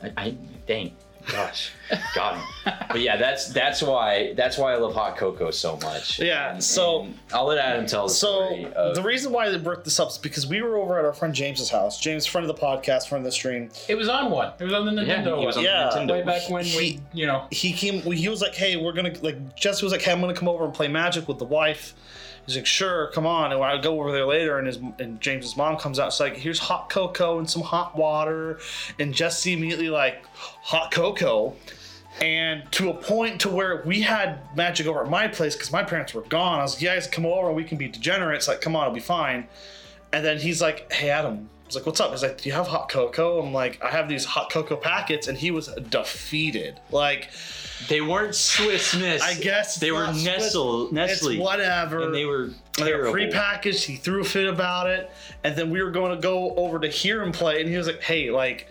I, 0.02 0.12
I 0.18 0.30
dang, 0.66 0.96
gosh, 1.32 1.72
got 2.14 2.36
him. 2.38 2.74
But 2.90 3.02
yeah, 3.02 3.18
that's 3.18 3.50
that's 3.50 3.82
why 3.82 4.34
that's 4.36 4.58
why 4.58 4.74
I 4.74 4.78
love 4.78 4.94
hot 4.94 5.18
cocoa 5.18 5.52
so 5.52 5.78
much. 5.78 6.20
Yeah, 6.20 6.54
And- 6.54 6.64
so- 6.64 7.04
and 7.04 7.20
I'll 7.34 7.46
let 7.46 7.58
Adam 7.58 7.86
tell 7.86 8.08
the 8.08 8.14
So 8.14 8.46
story. 8.48 8.66
Of, 8.74 8.96
the 8.96 9.02
reason 9.02 9.32
why 9.32 9.50
they 9.50 9.58
brought 9.58 9.84
this 9.84 10.00
up 10.00 10.10
is 10.10 10.18
because 10.18 10.48
we 10.48 10.62
were 10.62 10.78
over 10.78 10.98
at 11.00 11.06
our 11.06 11.14
friend 11.14 11.34
James's 11.34 11.70
house. 11.70 12.00
James, 12.00 12.26
friend 12.26 12.50
of 12.50 12.56
the 12.56 12.62
podcast, 12.62 13.08
friend 13.10 13.22
of 13.22 13.26
the 13.26 13.32
stream. 13.32 13.70
It 13.88 13.96
was 13.96 14.10
on 14.10 14.32
one. 14.32 14.54
It 14.60 14.64
was 14.64 14.74
on 14.74 14.86
the 14.86 14.92
Nintendo 14.92 15.40
he 15.40 15.46
was 15.46 15.58
on 15.58 15.64
one. 15.64 15.72
Yeah. 15.72 15.90
Nintendo. 15.94 16.12
Way 16.12 16.24
back 16.24 16.50
when 16.50 16.66
we, 16.78 17.00
you 17.14 17.26
know, 17.28 17.48
He 17.52 17.74
came. 17.74 18.02
He 18.02 18.28
was 18.30 18.42
like, 18.42 18.56
"Hey, 18.56 18.76
we're 18.76 18.94
gonna 18.94 19.14
like." 19.22 19.56
Jesse 19.56 19.86
was 19.86 19.92
like, 19.92 20.02
"Hey, 20.02 20.12
I'm 20.12 20.22
gonna 20.22 20.34
come 20.34 20.48
over 20.50 20.66
and 20.66 20.74
play 20.74 20.88
Magic 20.88 21.28
with 21.28 21.38
the 21.40 21.46
wife." 21.46 21.94
He's 22.46 22.56
like, 22.56 22.68
"Sure, 22.68 23.08
come 23.08 23.26
on." 23.26 23.52
And 23.52 23.64
I 23.64 23.78
go 23.82 24.00
over 24.00 24.12
there 24.12 24.26
later, 24.28 24.60
and 24.60 24.68
his 24.68 24.78
and 25.00 25.20
James's 25.20 25.58
mom 25.58 25.78
comes 25.78 25.98
out. 26.00 26.08
It's 26.10 26.20
like, 26.20 26.38
"Here's 26.38 26.60
hot 26.60 26.90
cocoa 26.90 27.40
and 27.40 27.50
some 27.50 27.64
hot 27.64 27.98
water," 27.98 28.60
and 29.00 29.14
Jesse 29.16 29.54
immediately 29.54 29.90
like, 29.90 30.24
"Hot 30.36 30.92
cocoa." 30.92 31.15
And 32.22 32.64
to 32.72 32.90
a 32.90 32.94
point 32.94 33.42
to 33.42 33.50
where 33.50 33.82
we 33.86 34.02
had 34.02 34.40
magic 34.56 34.88
over 34.88 35.04
at 35.04 35.10
my 35.10 35.28
place 35.28 35.54
because 35.54 35.72
my 35.72 35.84
parents 35.84 36.14
were 36.14 36.22
gone. 36.22 36.60
I 36.60 36.64
was 36.64 36.76
like, 36.76 36.82
"You 36.82 36.88
guys 36.88 37.08
come 37.08 37.26
over, 37.26 37.52
we 37.52 37.66
can 37.66 37.78
be 37.78 37.90
degenerates." 37.90 38.48
Like, 38.48 38.62
come 38.62 38.76
on, 38.76 38.84
it'll 38.84 38.94
be 38.94 39.02
fine. 39.02 39.48
And 40.14 40.24
then 40.24 40.38
he's 40.40 40.62
like, 40.62 40.92
"Hey, 40.94 41.10
Adam." 41.10 41.50
I 41.64 41.68
was 41.68 41.76
like, 41.76 41.86
"What's 41.86 42.00
up?" 42.00 42.12
He's 42.12 42.22
like, 42.24 42.40
"Do 42.42 42.48
you 42.48 42.56
have 42.56 42.68
hot 42.68 42.88
cocoa?" 42.90 43.42
I'm 43.42 43.52
like, 43.54 43.84
"I 43.84 43.90
have 43.90 44.08
these 44.08 44.24
hot 44.24 44.50
cocoa 44.50 44.78
packets," 44.78 45.28
and 45.28 45.38
he 45.38 45.52
was 45.52 45.68
defeated. 45.90 46.80
Like, 46.92 47.30
They 47.90 48.00
weren't 48.00 48.34
Swiss 48.36 48.96
Miss. 48.96 49.22
I 49.22 49.34
guess 49.34 49.76
they 49.76 49.92
were 49.92 50.08
Nestle. 50.14 50.94
Nestle. 50.94 51.32
it's 51.32 51.40
whatever. 51.42 52.04
and 52.06 52.16
they 52.16 52.24
were 52.24 52.44
And 52.44 52.56
they 52.78 52.94
were 52.94 53.12
terrible. 53.12 53.14
prepackaged. 53.14 53.84
He 53.84 53.98
threw 53.98 54.22
a 54.22 54.24
fit 54.24 54.48
about 54.48 54.90
it, 54.90 55.12
and 55.44 55.58
then 55.58 55.70
we 55.70 55.84
were 55.84 55.92
going 55.92 56.16
to 56.16 56.22
go 56.22 56.56
over 56.56 56.80
to 56.80 56.88
hear 56.88 57.22
him 57.22 57.34
play, 57.34 57.60
and 57.60 57.68
he 57.70 57.76
was 57.76 57.88
like, 57.88 58.02
"Hey, 58.02 58.32
like." 58.32 58.68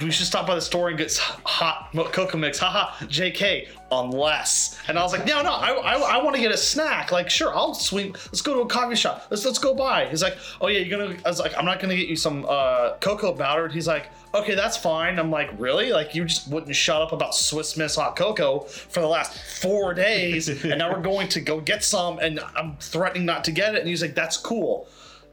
We 0.00 0.10
should 0.10 0.26
stop 0.26 0.46
by 0.46 0.54
the 0.54 0.60
store 0.60 0.88
and 0.88 0.98
get 0.98 1.16
hot 1.44 1.90
cocoa 2.12 2.36
mix. 2.36 2.58
Haha, 2.58 2.92
JK, 3.06 3.68
unless. 3.90 4.78
And 4.88 4.98
I 4.98 5.02
was 5.02 5.12
like, 5.12 5.26
no, 5.26 5.42
no, 5.42 5.50
I, 5.52 5.70
I, 5.70 5.94
I 5.94 6.22
want 6.22 6.36
to 6.36 6.42
get 6.42 6.52
a 6.52 6.56
snack. 6.56 7.12
Like, 7.12 7.30
sure, 7.30 7.54
I'll 7.54 7.72
swing. 7.72 8.12
Let's 8.12 8.42
go 8.42 8.54
to 8.54 8.60
a 8.60 8.66
coffee 8.66 8.96
shop. 8.96 9.26
Let's 9.30 9.44
let's 9.44 9.58
go 9.58 9.74
by. 9.74 10.06
He's 10.06 10.22
like, 10.22 10.36
oh 10.60 10.68
yeah, 10.68 10.80
you're 10.80 10.98
gonna. 10.98 11.16
I 11.24 11.28
was 11.28 11.38
like, 11.38 11.56
I'm 11.56 11.64
not 11.64 11.80
gonna 11.80 11.96
get 11.96 12.08
you 12.08 12.16
some 12.16 12.44
uh, 12.48 12.94
cocoa 13.00 13.32
powder. 13.32 13.64
And 13.64 13.74
he's 13.74 13.86
like, 13.86 14.10
okay, 14.34 14.54
that's 14.54 14.76
fine. 14.76 15.18
I'm 15.18 15.30
like, 15.30 15.50
really? 15.58 15.92
Like, 15.92 16.14
you 16.14 16.24
just 16.24 16.48
wouldn't 16.48 16.74
shut 16.76 17.00
up 17.00 17.12
about 17.12 17.34
Swiss 17.34 17.76
Miss 17.76 17.96
hot 17.96 18.16
cocoa 18.16 18.60
for 18.60 19.00
the 19.00 19.08
last 19.08 19.38
four 19.62 19.94
days, 19.94 20.48
and 20.48 20.78
now 20.78 20.92
we're 20.92 21.02
going 21.06 21.28
to 21.28 21.40
go 21.40 21.60
get 21.60 21.82
some, 21.82 22.18
and 22.18 22.40
I'm 22.54 22.76
threatening 22.76 23.24
not 23.24 23.44
to 23.44 23.52
get 23.52 23.74
it. 23.74 23.80
And 23.80 23.88
he's 23.88 24.02
like, 24.02 24.14
that's 24.14 24.36
cool 24.36 24.88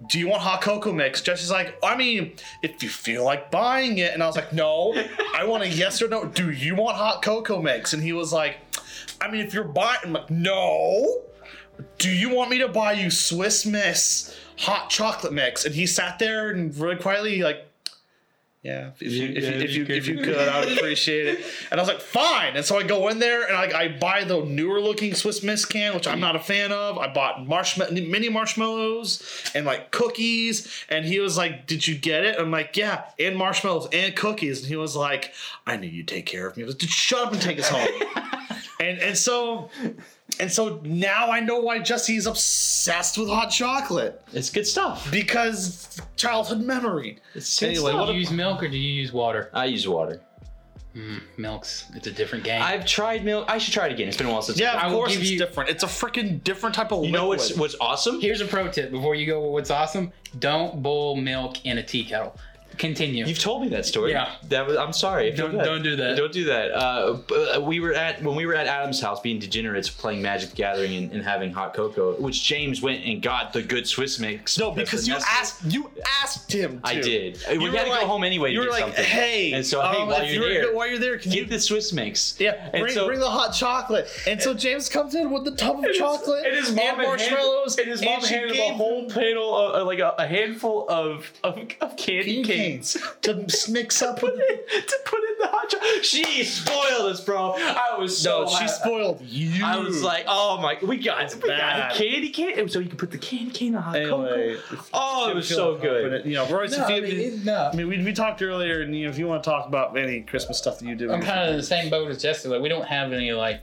do 0.08 0.20
you 0.20 0.28
want 0.28 0.42
hot 0.42 0.62
cocoa 0.62 0.92
mix? 0.92 1.22
Jesse's 1.22 1.52
like, 1.52 1.78
I 1.84 1.96
mean, 1.96 2.34
if 2.62 2.84
you 2.84 2.90
feel 2.90 3.24
like 3.24 3.52
buying 3.52 3.98
it. 4.00 4.14
And 4.14 4.24
I 4.24 4.28
was 4.28 4.36
like, 4.36 4.54
no, 4.54 4.94
I 5.34 5.46
want 5.46 5.64
a 5.64 5.70
yes 5.70 6.02
or 6.02 6.08
no. 6.08 6.26
Do 6.26 6.52
you 6.52 6.76
want 6.76 6.98
hot 6.98 7.22
cocoa 7.22 7.62
mix? 7.62 7.94
And 7.94 8.04
he 8.04 8.14
was 8.14 8.34
like, 8.34 8.58
I 9.22 9.30
mean, 9.30 9.42
if 9.46 9.54
you're 9.54 9.64
buying, 9.64 10.00
I'm 10.04 10.14
like, 10.14 10.30
no. 10.30 11.22
Do 11.98 12.10
you 12.10 12.30
want 12.30 12.50
me 12.50 12.60
to 12.60 12.68
buy 12.68 12.94
you 12.94 13.10
Swiss 13.10 13.66
Miss 13.66 14.38
hot 14.58 14.90
chocolate 14.90 15.34
mix? 15.34 15.66
And 15.66 15.74
he 15.74 15.86
sat 15.86 16.20
there 16.20 16.52
and 16.52 16.76
really 16.78 16.98
quietly, 16.98 17.42
like, 17.42 17.66
yeah, 18.64 18.92
if 19.02 19.12
you, 19.12 19.28
if 19.28 19.44
you, 19.44 19.50
if 19.50 19.72
you, 19.76 19.86
if 19.90 20.08
you 20.08 20.18
could, 20.20 20.38
I 20.38 20.62
would 20.62 20.78
appreciate 20.78 21.28
it. 21.28 21.46
And 21.70 21.82
I 21.82 21.84
was 21.84 21.90
like, 21.90 22.00
fine. 22.00 22.56
And 22.56 22.64
so 22.64 22.80
I 22.80 22.84
go 22.84 23.10
in 23.10 23.20
there 23.20 23.46
and 23.46 23.58
I, 23.58 23.78
I 23.78 23.88
buy 23.90 24.24
the 24.24 24.42
newer 24.46 24.80
looking 24.80 25.14
Swiss 25.14 25.44
Miss 25.44 25.66
can, 25.66 25.94
which 25.94 26.08
I'm 26.08 26.22
not 26.22 26.38
a 26.38 26.40
fan 26.40 26.72
of. 26.72 26.98
I 26.98 27.14
bought 27.14 27.46
marshmallow, 27.46 27.92
mini 27.92 28.30
marshmallows 28.30 29.52
and 29.54 29.66
like 29.66 29.92
cookies. 29.92 30.86
And 30.88 31.04
he 31.04 31.20
was 31.20 31.38
like, 31.38 31.68
did 31.68 31.86
you 31.86 31.98
get 31.98 32.24
it? 32.24 32.40
I'm 32.40 32.52
like, 32.52 32.78
yeah, 32.78 33.04
and 33.20 33.36
marshmallows 33.36 33.90
and 33.92 34.16
cookies. 34.16 34.62
And 34.62 34.70
he 34.70 34.78
was 34.78 34.96
like, 34.96 35.34
I 35.68 35.76
knew 35.76 35.90
you'd 35.90 36.08
take 36.08 36.26
care 36.26 36.48
of 36.48 36.56
me. 36.56 36.64
I 36.64 36.68
was 36.68 36.82
like, 36.82 36.90
shut 36.90 37.28
up 37.28 37.34
and 37.34 37.42
take 37.42 37.60
us 37.60 37.68
home. 37.68 37.90
and 38.80 38.98
and 39.00 39.18
so 39.18 39.70
and 40.40 40.52
so 40.52 40.80
now 40.84 41.30
I 41.32 41.40
know 41.40 41.60
why 41.60 41.80
Jesse's 41.80 42.26
obsessed 42.26 43.18
with 43.18 43.30
hot 43.30 43.50
chocolate 43.50 44.22
It's 44.34 44.50
good 44.50 44.66
stuff. 44.68 45.10
because 45.12 46.00
childhood 46.16 46.62
memory. 46.62 47.20
It's 47.36 47.60
good 47.60 47.70
Anyway, 47.70 47.90
stuff. 47.92 48.00
what 48.00 48.06
Do 48.08 48.14
you 48.14 48.20
use 48.20 48.32
milk 48.32 48.64
or 48.64 48.68
do 48.68 48.78
you 48.78 48.94
use 48.94 49.14
water? 49.14 49.50
I 49.54 49.66
use 49.66 49.88
water. 49.88 50.22
Hmm, 50.94 51.18
milk's 51.38 51.86
it's 51.96 52.06
a 52.06 52.12
different 52.12 52.44
game. 52.44 52.62
I've 52.62 52.86
tried 52.86 53.26
milk. 53.26 53.46
I 53.50 53.58
should 53.58 53.74
try 53.74 53.88
it 53.88 53.94
again. 53.94 54.08
It's 54.08 54.18
been 54.18 54.28
a 54.28 54.32
while 54.32 54.44
since. 54.44 54.60
Yeah, 54.60 54.74
I 54.74 54.86
of 54.86 54.92
will 54.92 55.00
course 55.00 55.14
give 55.14 55.22
it's 55.22 55.32
you- 55.32 55.40
different. 55.40 55.72
It's 55.72 55.84
a 55.84 55.88
freaking 55.88 56.44
different 56.44 56.76
type 56.76 56.92
of 56.92 57.04
You 57.04 57.12
know 57.12 57.30
liquid. 57.30 57.58
what's 57.58 57.58
what's 57.58 57.76
awesome? 57.82 58.22
Here's 58.22 58.42
a 58.42 58.46
pro 58.46 58.68
tip 58.68 58.92
before 58.92 59.16
you 59.16 59.26
go 59.26 59.42
with 59.42 59.52
what's 59.54 59.72
awesome. 59.72 60.12
Don't 60.38 60.84
boil 60.84 61.16
milk 61.16 61.66
in 61.66 61.80
a 61.80 61.84
tea 61.84 62.04
kettle. 62.06 62.36
Continue. 62.78 63.26
You've 63.26 63.40
told 63.40 63.62
me 63.62 63.68
that 63.70 63.86
story. 63.86 64.12
Yeah. 64.12 64.32
That 64.50 64.66
was. 64.68 64.78
I'm 64.78 64.94
sorry. 64.94 65.32
I 65.32 65.36
Don't- 65.36 65.54
don't 65.54 65.84
do 65.84 65.96
that. 65.96 66.18
Don't 66.18 66.32
do 66.34 66.46
that. 66.46 66.72
Uh, 66.72 67.18
uh, 67.56 67.62
we 67.62 67.80
were 67.80 67.94
at 67.94 68.22
when 68.24 68.36
we 68.36 68.46
were 68.46 68.56
at 68.56 68.68
Adam's 68.68 69.00
house, 69.02 69.20
being 69.22 69.40
degenerates, 69.40 69.90
playing 69.90 70.22
Magic 70.22 70.50
the 70.52 70.56
Gathering 70.56 70.96
and, 70.96 71.12
and 71.12 71.24
having 71.24 71.52
hot 71.54 71.74
cocoa, 71.74 72.16
which 72.20 72.44
James 72.44 72.82
went 72.82 73.04
and 73.06 73.22
got 73.22 73.54
the 73.54 73.62
good 73.62 73.88
Swiss 73.88 74.20
mix. 74.20 74.58
no, 74.58 74.72
because 74.72 75.08
you 75.08 75.16
asked 75.16 75.64
you 75.66 75.90
asked 76.22 76.52
him. 76.52 76.82
To. 76.82 76.88
I 76.88 76.96
did. 77.02 77.40
We 77.50 77.54
You 77.56 77.72
had 77.72 77.88
were 77.88 77.94
to 77.96 78.02
go 78.02 78.08
home 78.08 78.24
anyway 78.24 78.52
You 78.52 78.60
were 78.60 78.66
get 78.66 78.72
like, 78.72 78.82
something. 78.84 79.06
hey, 79.06 79.54
And 79.54 79.66
so, 79.66 79.82
hey, 79.82 79.98
um, 80.02 80.08
while 80.08 80.22
if 80.22 80.34
you're 80.34 80.50
there, 80.50 80.74
while 80.76 80.88
you're 80.88 81.00
there, 81.00 81.18
can 81.18 81.32
you 81.32 81.42
Get 81.42 81.50
the 81.50 81.60
Swiss 81.60 81.94
mix. 81.94 82.36
yeah, 82.40 82.70
And 82.74 82.82
bring, 82.84 82.94
so- 82.94 83.06
bring 83.08 83.20
the 83.20 83.30
hot 83.30 83.52
chocolate. 83.54 84.08
And 84.28 84.42
so 84.42 84.54
James 84.54 84.90
comes 84.90 85.16
in 85.16 85.32
with 85.32 85.46
the 85.46 85.56
tub 85.56 85.84
of 85.84 85.94
chocolate 85.94 86.46
and 86.46 86.56
his 86.56 86.72
mom 86.74 86.98
marshmallows. 86.98 87.78
and 87.78 87.88
his 87.88 88.02
mom 88.04 88.22
she 88.22 88.34
handed 88.34 88.52
him 88.52 88.56
gave 88.58 88.72
a 88.72 88.74
whole 88.76 89.10
panel, 89.10 89.56
of, 89.58 89.76
uh, 89.82 89.86
like 89.86 90.00
a, 90.00 90.14
a 90.18 90.28
handful 90.28 90.88
of 90.90 91.32
of, 91.44 91.60
of 91.82 91.96
candy 91.98 92.38
him 92.38 92.44
canes. 92.64 92.94
canes 93.22 93.64
to 93.66 93.72
mix 93.72 94.02
up 94.02 94.20
put 94.20 94.34
with. 94.34 94.42
in, 94.42 94.82
to 94.82 95.00
put 95.06 95.20
in 95.20 95.36
the 95.40 95.48
hot 95.48 95.70
chocolate. 95.70 96.06
She 96.06 96.44
spoiled 96.44 97.12
us, 97.12 97.22
bro. 97.24 97.54
I 97.58 97.96
was 97.98 98.18
so 98.18 98.44
No, 98.44 98.50
she 98.50 98.56
happy. 98.56 98.68
spoiled 98.68 99.22
you. 99.22 99.64
I 99.66 99.78
was 99.80 100.02
like, 100.04 100.26
oh 100.28 100.60
my, 100.62 100.78
we 100.82 100.98
got, 100.98 101.34
we 101.36 101.40
got 101.42 101.48
bad. 101.48 101.92
a 101.92 101.96
candy 101.96 102.30
cane, 102.30 102.70
so 102.70 102.80
you 102.80 102.88
can 102.90 102.98
put 102.98 103.12
the 103.12 103.18
candy 103.18 103.52
cane 103.52 103.68
in 103.70 103.74
the 103.76 103.82
hot 103.82 103.96
anyway. 103.96 104.58
cocoa. 104.68 104.84
Oh, 104.94 105.30
it 105.30 105.36
was 105.36 105.48
so 105.48 105.78
good. 105.78 106.26
You 106.26 106.34
know, 106.36 106.48
Royce, 106.50 106.72
no, 106.78 106.84
if 106.84 106.90
I 106.90 106.96
you, 106.98 107.02
mean, 107.02 107.12
it- 107.20 107.46
no. 107.46 107.70
I 107.72 107.76
mean, 107.76 107.88
we, 107.88 108.04
we 108.04 108.14
talked 108.14 108.42
earlier, 108.42 108.82
and 108.82 108.96
you 108.96 109.06
know, 109.06 109.10
if 109.12 109.18
you 109.18 109.28
want 109.28 109.44
to 109.44 109.50
talk 109.50 109.68
about 109.68 109.96
any 109.98 110.22
Christmas 110.22 110.58
stuff 110.58 110.80
that 110.80 110.86
you 110.86 110.96
do, 110.96 111.12
I'm 111.12 111.22
kind 111.22 111.42
of 111.42 111.50
in 111.50 111.58
the 111.58 111.64
same 111.64 111.90
boat 111.90 112.10
as 112.10 112.22
Jesse. 112.22 112.48
Like 112.50 112.62
we 112.62 112.70
don't 112.70 112.86
have 112.86 113.12
any 113.14 113.32
like 113.32 113.62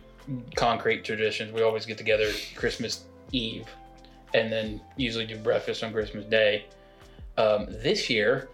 concrete 0.57 1.04
traditions. 1.04 1.52
We 1.52 1.62
always 1.62 1.87
get 1.87 1.99
together 1.99 2.30
Christmas 2.57 3.04
Eve, 3.33 3.66
and 4.35 4.52
then 4.52 4.80
usually 4.97 5.26
do 5.26 5.37
breakfast 5.38 5.83
on 5.85 5.92
Christmas 5.92 6.25
Day. 6.26 6.64
Um, 7.37 7.66
this 7.69 8.11
year, 8.11 8.49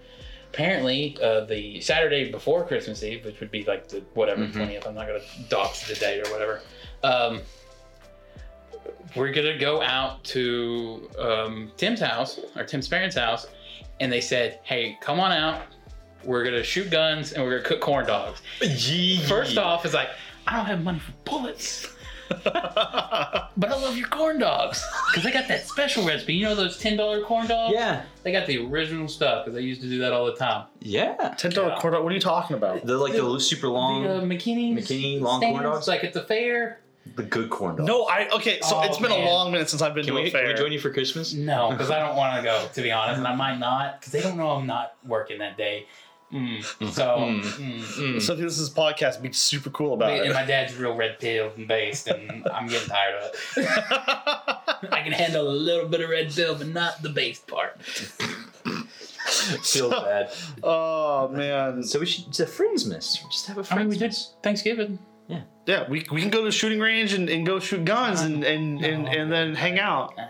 apparently, 0.57 1.17
uh, 1.23 1.41
the 1.45 1.79
Saturday 1.83 2.31
before 2.31 2.65
Christmas 2.65 3.03
Eve, 3.03 3.27
which 3.27 3.41
would 3.41 3.51
be 3.51 3.63
like 3.65 3.89
the 3.89 3.99
whatever 4.15 4.43
Mhm. 4.47 4.55
20th. 4.55 4.87
I'm 4.87 4.95
not 4.95 5.07
gonna 5.07 5.21
dox 5.51 5.87
the 5.87 5.95
date 5.95 6.27
or 6.27 6.33
whatever. 6.33 6.63
Um, 7.05 7.43
we're 9.15 9.33
gonna 9.33 9.59
go 9.59 9.83
out 9.83 10.25
to 10.25 11.11
um, 11.19 11.73
Tim's 11.77 12.01
house 12.01 12.41
or 12.57 12.65
Tim's 12.65 12.89
parents' 12.89 13.17
house, 13.17 13.47
and 14.01 14.11
they 14.11 14.21
said, 14.23 14.61
"Hey, 14.63 14.97
come 15.03 15.21
on 15.21 15.31
out. 15.31 15.63
We're 16.25 16.43
gonna 16.43 16.65
shoot 16.65 16.91
guns 16.91 17.33
and 17.33 17.45
we're 17.45 17.59
gonna 17.59 17.69
cook 17.69 17.81
corn 17.83 18.07
dogs." 18.07 18.41
Yee. 18.63 19.19
First 19.27 19.59
off, 19.59 19.85
it's 19.85 19.93
like 19.95 20.09
I 20.47 20.57
don't 20.57 20.67
have 20.67 20.83
money 20.83 21.01
for 21.01 21.13
bullets, 21.25 21.87
but 22.45 23.71
I 23.71 23.75
love 23.81 23.97
your 23.97 24.09
corn 24.09 24.39
dogs 24.39 24.85
because 25.11 25.25
they 25.25 25.33
got 25.33 25.49
that 25.49 25.67
special 25.67 26.05
recipe. 26.07 26.35
You 26.35 26.45
know 26.47 26.55
those 26.55 26.79
ten 26.79 26.97
dollar 26.97 27.23
corn 27.23 27.47
dogs? 27.47 27.75
yeah, 27.75 28.03
they 28.23 28.33
got 28.33 28.47
the 28.47 28.59
original 28.67 29.09
stuff 29.09 29.45
because 29.45 29.57
I 29.57 29.61
used 29.61 29.81
to 29.83 29.89
do 29.89 29.99
that 30.01 30.13
all 30.13 30.27
the 30.27 30.35
time. 30.37 30.67
yeah. 30.81 31.35
ten 31.39 31.51
dollar 31.53 31.69
Yeah. 31.69 31.79
quarter. 31.81 32.03
What 32.03 32.13
are 32.13 32.15
you 32.15 32.21
talking 32.21 32.57
about? 32.57 32.85
The 32.85 32.97
like 32.99 33.13
the, 33.13 33.39
super 33.41 33.69
long, 33.69 34.03
the 34.05 34.17
uh, 34.17 34.21
McKinney 34.23 34.75
McKinney 34.75 35.21
long 35.21 35.41
corn 35.41 35.63
dogs? 35.65 35.89
like 35.89 36.05
at 36.05 36.13
the 36.13 36.23
fair. 36.23 36.81
the 37.15 37.23
good 37.23 37.51
corn 37.51 37.77
dog. 37.77 37.87
No, 37.87 38.05
I 38.07 38.29
okay. 38.35 38.59
So 38.63 38.77
Oh, 38.77 38.83
it's 38.83 38.99
been 38.99 39.11
man. 39.11 39.23
a 39.23 39.27
long 39.31 39.53
minute 39.53 39.69
since 39.71 39.81
I've 39.83 39.95
been 39.95 40.05
can 40.05 40.15
to 40.15 40.21
we, 40.23 40.29
a 40.29 40.31
fair. 40.31 40.43
can 40.43 40.53
we 40.55 40.59
join 40.59 40.73
you 40.73 40.81
for 40.81 40.91
Christmas? 40.93 41.33
No, 41.35 41.71
because 41.71 41.91
I 41.91 42.01
don't 42.01 42.17
want 42.17 42.37
to 42.37 42.43
go 42.43 42.69
to 42.75 42.83
be 42.83 42.91
honest, 42.93 43.19
and 43.19 43.27
I 43.29 43.35
might 43.35 43.59
not 43.59 44.01
because 44.01 44.13
they 44.13 44.21
don't 44.23 44.37
know 44.37 44.51
I'm 44.51 44.67
not 44.67 44.95
working 45.07 45.39
that 45.39 45.57
day. 45.57 45.87
Mm. 46.33 46.63
So, 46.93 47.05
Mm. 47.19 47.41
mm. 47.43 47.81
Mm. 47.81 48.23
So 48.23 48.35
this 48.35 48.59
is 48.59 48.69
podcast, 48.71 49.23
be 49.23 49.33
super 49.33 49.71
cool 49.71 49.95
about 49.95 50.11
and 50.11 50.27
it. 50.31 50.35
my 50.35 50.45
dad's 50.45 50.75
real 50.75 50.95
red 50.95 51.19
pilled 51.21 51.53
and 51.57 51.69
based, 51.69 52.09
and 52.09 52.47
I'm 52.53 52.67
getting 52.67 52.89
tired 52.89 53.15
of 53.23 53.31
it. 53.57 53.67
I 54.93 55.03
can 55.05 55.13
handle 55.13 55.49
a 55.49 55.53
little 55.53 55.89
bit 55.89 56.01
of 56.01 56.11
red 56.11 56.33
pill, 56.33 56.57
but 56.57 56.67
not 56.69 57.01
the 57.03 57.11
based 57.11 57.47
part. 57.47 57.81
Feels 59.63 59.93
bad. 59.93 60.33
oh 60.63 61.29
man. 61.29 61.83
So 61.83 62.01
we 62.01 62.07
should. 62.07 62.29
It's 62.29 62.41
a 62.41 62.47
friends' 62.47 62.85
friendsmas. 62.89 63.23
Just 63.31 63.47
have 63.47 63.59
a 63.59 63.63
friendsmas. 63.63 63.73
I 63.73 63.79
mean, 63.79 63.89
we 63.89 63.99
did 63.99 64.15
Thanksgiving. 64.43 64.99
Yeah, 65.29 65.43
Yeah, 65.67 65.89
we, 65.89 66.07
we 66.13 66.21
can 66.21 66.31
go 66.31 66.39
to 66.39 66.45
the 66.45 66.53
shooting 66.53 66.79
range 66.79 67.13
and, 67.13 67.29
and 67.29 67.45
go 67.45 67.59
shoot 67.59 67.85
guns 67.85 68.21
and, 68.21 68.45
and, 68.45 68.85
and, 68.85 69.09
and 69.09 69.33
then 69.33 69.57
hang 69.57 69.81
out. 69.81 70.15
Uh, 70.17 70.25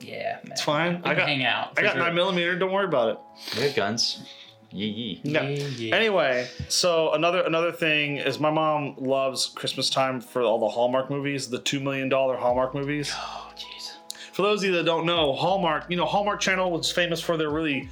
yeah, 0.00 0.38
man. 0.42 0.52
It's 0.52 0.62
fine. 0.62 1.02
We 1.02 1.10
I 1.10 1.14
can 1.14 1.16
got 1.18 1.28
hang 1.28 1.44
out. 1.44 1.72
I 1.78 1.82
got 1.82 1.92
sure. 1.92 2.00
nine 2.00 2.14
millimeter. 2.14 2.58
Don't 2.58 2.72
worry 2.72 2.86
about 2.86 3.08
it. 3.10 3.18
We 3.60 3.66
got 3.66 3.76
guns. 3.76 4.26
Yee 4.72 4.86
yee. 4.86 5.20
No. 5.24 5.42
Yeah, 5.42 5.66
yeah. 5.76 5.94
Anyway, 5.94 6.48
so 6.68 7.12
another 7.12 7.42
another 7.42 7.72
thing 7.72 8.16
is 8.16 8.40
my 8.40 8.50
mom 8.50 8.96
loves 8.98 9.46
Christmas 9.54 9.90
time 9.90 10.20
for 10.20 10.42
all 10.42 10.58
the 10.58 10.68
Hallmark 10.68 11.10
movies, 11.10 11.48
the 11.48 11.58
two 11.58 11.80
million 11.80 12.08
dollar 12.08 12.36
Hallmark 12.36 12.74
movies. 12.74 13.12
Oh, 13.14 13.52
jeez. 13.56 13.92
For 14.32 14.42
those 14.42 14.60
of 14.60 14.70
you 14.70 14.76
that 14.76 14.84
don't 14.84 15.04
know, 15.04 15.34
Hallmark, 15.34 15.90
you 15.90 15.96
know, 15.96 16.06
Hallmark 16.06 16.40
Channel 16.40 16.70
was 16.70 16.90
famous 16.90 17.20
for 17.20 17.36
their 17.36 17.50
really 17.50 17.90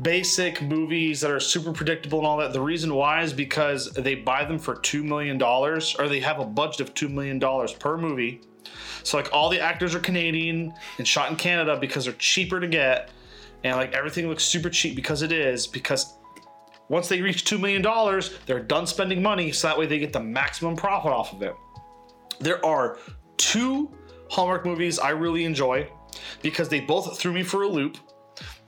basic 0.00 0.62
movies 0.62 1.20
that 1.20 1.30
are 1.30 1.40
super 1.40 1.72
predictable 1.72 2.18
and 2.18 2.26
all 2.26 2.36
that. 2.38 2.52
The 2.52 2.60
reason 2.60 2.94
why 2.94 3.22
is 3.22 3.32
because 3.32 3.92
they 3.92 4.14
buy 4.14 4.44
them 4.44 4.58
for 4.58 4.76
$2 4.76 5.02
million 5.02 5.42
or 5.42 6.08
they 6.08 6.20
have 6.20 6.38
a 6.38 6.44
budget 6.44 6.80
of 6.80 6.94
$2 6.94 7.10
million 7.10 7.40
per 7.78 7.98
movie. 7.98 8.40
So, 9.02 9.16
like, 9.16 9.32
all 9.32 9.48
the 9.48 9.60
actors 9.60 9.94
are 9.94 10.00
Canadian 10.00 10.74
and 10.98 11.08
shot 11.08 11.30
in 11.30 11.36
Canada 11.36 11.76
because 11.76 12.04
they're 12.04 12.14
cheaper 12.14 12.60
to 12.60 12.68
get. 12.68 13.10
And, 13.64 13.76
like, 13.76 13.94
everything 13.94 14.28
looks 14.28 14.44
super 14.44 14.70
cheap 14.70 14.94
because 14.94 15.22
it 15.22 15.32
is. 15.32 15.66
Because 15.66 16.18
once 16.88 17.08
they 17.08 17.20
reach 17.20 17.44
$2 17.44 17.60
million, 17.60 17.82
they're 18.46 18.62
done 18.62 18.86
spending 18.86 19.22
money. 19.22 19.52
So 19.52 19.68
that 19.68 19.78
way 19.78 19.86
they 19.86 19.98
get 19.98 20.12
the 20.12 20.20
maximum 20.20 20.76
profit 20.76 21.12
off 21.12 21.32
of 21.32 21.42
it. 21.42 21.54
There 22.40 22.64
are 22.64 22.98
two 23.36 23.90
Hallmark 24.30 24.64
movies 24.64 24.98
I 24.98 25.10
really 25.10 25.44
enjoy 25.44 25.88
because 26.42 26.68
they 26.68 26.80
both 26.80 27.18
threw 27.18 27.32
me 27.32 27.42
for 27.42 27.62
a 27.62 27.68
loop. 27.68 27.98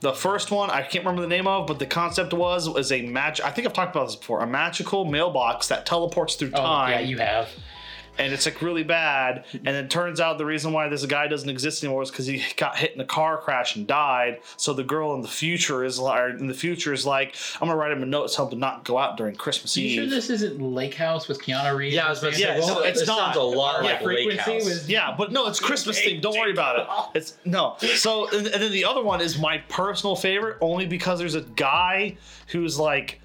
The 0.01 0.13
first 0.13 0.51
one 0.51 0.69
I 0.69 0.81
can't 0.81 1.05
remember 1.05 1.21
the 1.21 1.27
name 1.27 1.47
of, 1.47 1.67
but 1.67 1.79
the 1.79 1.85
concept 1.85 2.33
was 2.33 2.67
was 2.67 2.91
a 2.91 3.03
match. 3.03 3.39
I 3.39 3.51
think 3.51 3.67
I've 3.67 3.73
talked 3.73 3.95
about 3.95 4.07
this 4.07 4.15
before. 4.15 4.41
A 4.41 4.47
magical 4.47 5.05
mailbox 5.05 5.67
that 5.67 5.85
teleports 5.85 6.35
through 6.35 6.49
oh, 6.53 6.57
time. 6.57 6.65
Oh, 6.65 6.67
time, 6.67 6.91
yeah, 6.91 6.99
you 6.99 7.17
have. 7.19 7.49
And 8.21 8.33
it's 8.33 8.45
like 8.45 8.61
really 8.61 8.83
bad. 8.83 9.45
And 9.53 9.75
it 9.75 9.89
turns 9.89 10.19
out 10.19 10.37
the 10.37 10.45
reason 10.45 10.71
why 10.73 10.87
this 10.89 11.05
guy 11.05 11.27
doesn't 11.27 11.49
exist 11.49 11.83
anymore 11.83 12.03
is 12.03 12.11
because 12.11 12.25
he 12.27 12.43
got 12.57 12.77
hit 12.77 12.93
in 12.93 13.01
a 13.01 13.05
car 13.05 13.37
crash 13.37 13.75
and 13.75 13.87
died. 13.87 14.39
So 14.57 14.73
the 14.73 14.83
girl 14.83 15.13
in 15.15 15.21
the 15.21 15.27
future 15.27 15.83
is 15.83 15.99
like, 15.99 16.35
in 16.39 16.47
the 16.47 16.53
future 16.53 16.93
is 16.93 17.05
like, 17.05 17.35
I'm 17.59 17.67
gonna 17.67 17.75
write 17.79 17.91
him 17.91 18.03
a 18.03 18.05
note, 18.05 18.31
tell 18.31 18.45
him 18.45 18.51
to 18.51 18.57
not 18.57 18.83
go 18.85 18.97
out 18.97 19.17
during 19.17 19.35
Christmas 19.35 19.75
You 19.77 19.87
Eve. 19.87 19.95
sure 19.95 20.05
this 20.07 20.29
isn't 20.29 20.61
Lake 20.61 20.93
House 20.93 21.27
with 21.27 21.41
Keanu 21.41 21.75
Reeves? 21.75 21.95
Yeah, 21.95 22.07
I 22.07 22.09
was 22.09 22.19
about 22.19 22.33
to 22.33 22.35
say, 22.37 22.43
Yeah, 22.43 22.55
this- 22.55 22.67
no, 22.67 22.79
it's 22.81 22.99
this 22.99 23.07
sounds 23.07 23.35
a 23.37 23.41
lot 23.41 23.83
Yeah, 23.83 23.91
like 23.91 24.01
Lake 24.01 24.17
frequency 24.17 24.37
House. 24.59 24.65
was- 24.65 24.89
Yeah, 24.89 25.15
but 25.17 25.31
no, 25.31 25.47
it's 25.47 25.59
Christmas 25.59 25.99
themed. 25.99 26.21
Don't 26.21 26.37
worry 26.37 26.51
about 26.51 26.79
it. 26.79 26.87
It's 27.15 27.37
no. 27.45 27.75
So 27.95 28.27
and, 28.29 28.47
and 28.47 28.61
then 28.61 28.71
the 28.71 28.85
other 28.85 29.01
one 29.03 29.21
is 29.21 29.39
my 29.39 29.57
personal 29.69 30.15
favorite, 30.15 30.57
only 30.61 30.85
because 30.85 31.19
there's 31.19 31.35
a 31.35 31.41
guy 31.41 32.17
who's 32.47 32.77
like 32.79 33.20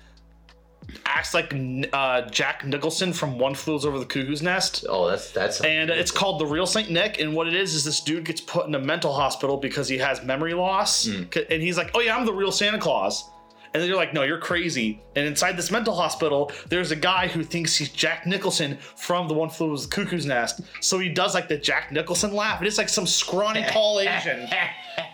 acts 1.05 1.35
like 1.35 1.53
uh, 1.93 2.23
Jack 2.31 2.65
Nicholson 2.65 3.13
from 3.13 3.39
One 3.39 3.55
Flew 3.55 3.75
Over 3.75 3.99
the 3.99 4.05
Cuckoo's 4.07 4.43
Nest. 4.43 4.85
Oh, 4.89 5.09
that's 5.09 5.31
that's. 5.33 5.61
And 5.63 5.91
it's 5.91 6.11
called 6.11 6.41
The 6.41 6.47
Real 6.47 6.67
Saint 6.67 6.91
Nick. 6.91 7.21
And 7.21 7.35
what 7.35 7.47
it 7.49 7.55
is 7.55 7.75
is 7.75 7.85
this 7.85 8.01
dude 8.01 8.25
gets 8.25 8.41
put 8.41 8.67
in 8.67 8.75
a 8.75 8.79
mental 8.79 9.13
hospital 9.13 9.57
because 9.57 9.89
he 9.89 9.99
has 9.99 10.23
memory 10.23 10.55
loss. 10.55 11.03
C- 11.03 11.27
And 11.51 11.63
he's 11.63 11.77
like, 11.77 11.91
"Oh 11.95 12.01
yeah, 12.01 12.17
I'm 12.17 12.25
the 12.27 12.33
real 12.35 12.53
Santa 12.53 12.79
Claus." 12.79 13.29
And 13.75 13.83
then 13.83 13.89
you're 13.91 13.99
like, 13.99 14.15
"No, 14.15 14.23
you're 14.23 14.39
crazy." 14.39 15.03
And 15.17 15.27
inside 15.27 15.57
this 15.57 15.71
mental 15.71 15.95
hospital, 15.95 16.51
there's 16.69 16.93
a 16.93 16.97
guy 16.97 17.27
who 17.29 17.43
thinks 17.43 17.77
he's 17.77 17.91
Jack 17.91 18.27
Nicholson 18.27 18.79
from 18.97 19.29
The 19.29 19.35
One 19.35 19.51
Flew 19.51 19.67
Over 19.73 19.83
the 19.83 19.89
Cuckoo's 19.89 20.25
Nest. 20.25 20.61
So 20.81 20.99
he 20.99 21.09
does 21.11 21.35
like 21.35 21.49
the 21.49 21.59
Jack 21.59 21.93
Nicholson 21.93 22.33
laugh. 22.33 22.59
And 22.59 22.67
it's 22.67 22.79
like 22.79 22.89
some 22.89 23.07
scrawny 23.07 23.65
tall 23.65 24.01
Asian. 24.01 24.49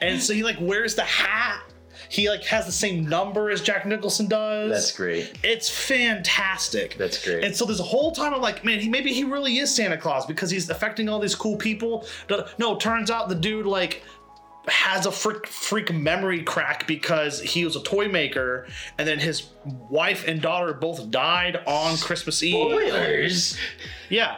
And 0.00 0.20
so 0.22 0.32
he 0.32 0.44
like 0.44 0.58
wears 0.60 0.94
the 0.94 1.02
hat. 1.02 1.60
He 2.12 2.28
like 2.28 2.44
has 2.44 2.66
the 2.66 2.72
same 2.72 3.08
number 3.08 3.50
as 3.50 3.62
Jack 3.62 3.86
Nicholson 3.86 4.28
does. 4.28 4.70
That's 4.70 4.92
great. 4.92 5.32
It's 5.42 5.70
fantastic. 5.70 6.98
That's 6.98 7.24
great. 7.24 7.42
And 7.42 7.56
so 7.56 7.64
this 7.64 7.80
whole 7.80 8.12
time 8.12 8.34
I'm 8.34 8.42
like, 8.42 8.66
man, 8.66 8.80
he 8.80 8.88
maybe 8.90 9.14
he 9.14 9.24
really 9.24 9.56
is 9.56 9.74
Santa 9.74 9.96
Claus 9.96 10.26
because 10.26 10.50
he's 10.50 10.68
affecting 10.68 11.08
all 11.08 11.20
these 11.20 11.34
cool 11.34 11.56
people. 11.56 12.06
No, 12.58 12.76
turns 12.76 13.10
out 13.10 13.30
the 13.30 13.34
dude 13.34 13.64
like 13.64 14.04
has 14.68 15.06
a 15.06 15.10
freak 15.10 15.46
freak 15.46 15.90
memory 15.90 16.42
crack 16.42 16.86
because 16.86 17.40
he 17.40 17.64
was 17.64 17.76
a 17.76 17.82
toy 17.82 18.08
maker 18.08 18.66
and 18.98 19.08
then 19.08 19.18
his 19.18 19.48
wife 19.64 20.28
and 20.28 20.42
daughter 20.42 20.74
both 20.74 21.10
died 21.10 21.62
on 21.66 21.96
Christmas 21.96 22.42
Eve. 22.42 22.52
Spoilers. 22.52 23.56
Yeah. 24.10 24.36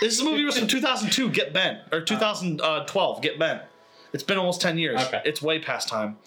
This 0.00 0.22
movie 0.22 0.44
was 0.44 0.56
from 0.56 0.68
2002, 0.68 1.30
Get 1.30 1.52
Bent, 1.52 1.80
or 1.90 2.02
2012, 2.02 3.20
Get 3.20 3.36
Bent. 3.36 3.62
It's 4.12 4.22
been 4.22 4.38
almost 4.38 4.60
10 4.60 4.78
years. 4.78 5.02
Okay. 5.02 5.22
It's 5.24 5.42
way 5.42 5.58
past 5.58 5.88
time. 5.88 6.18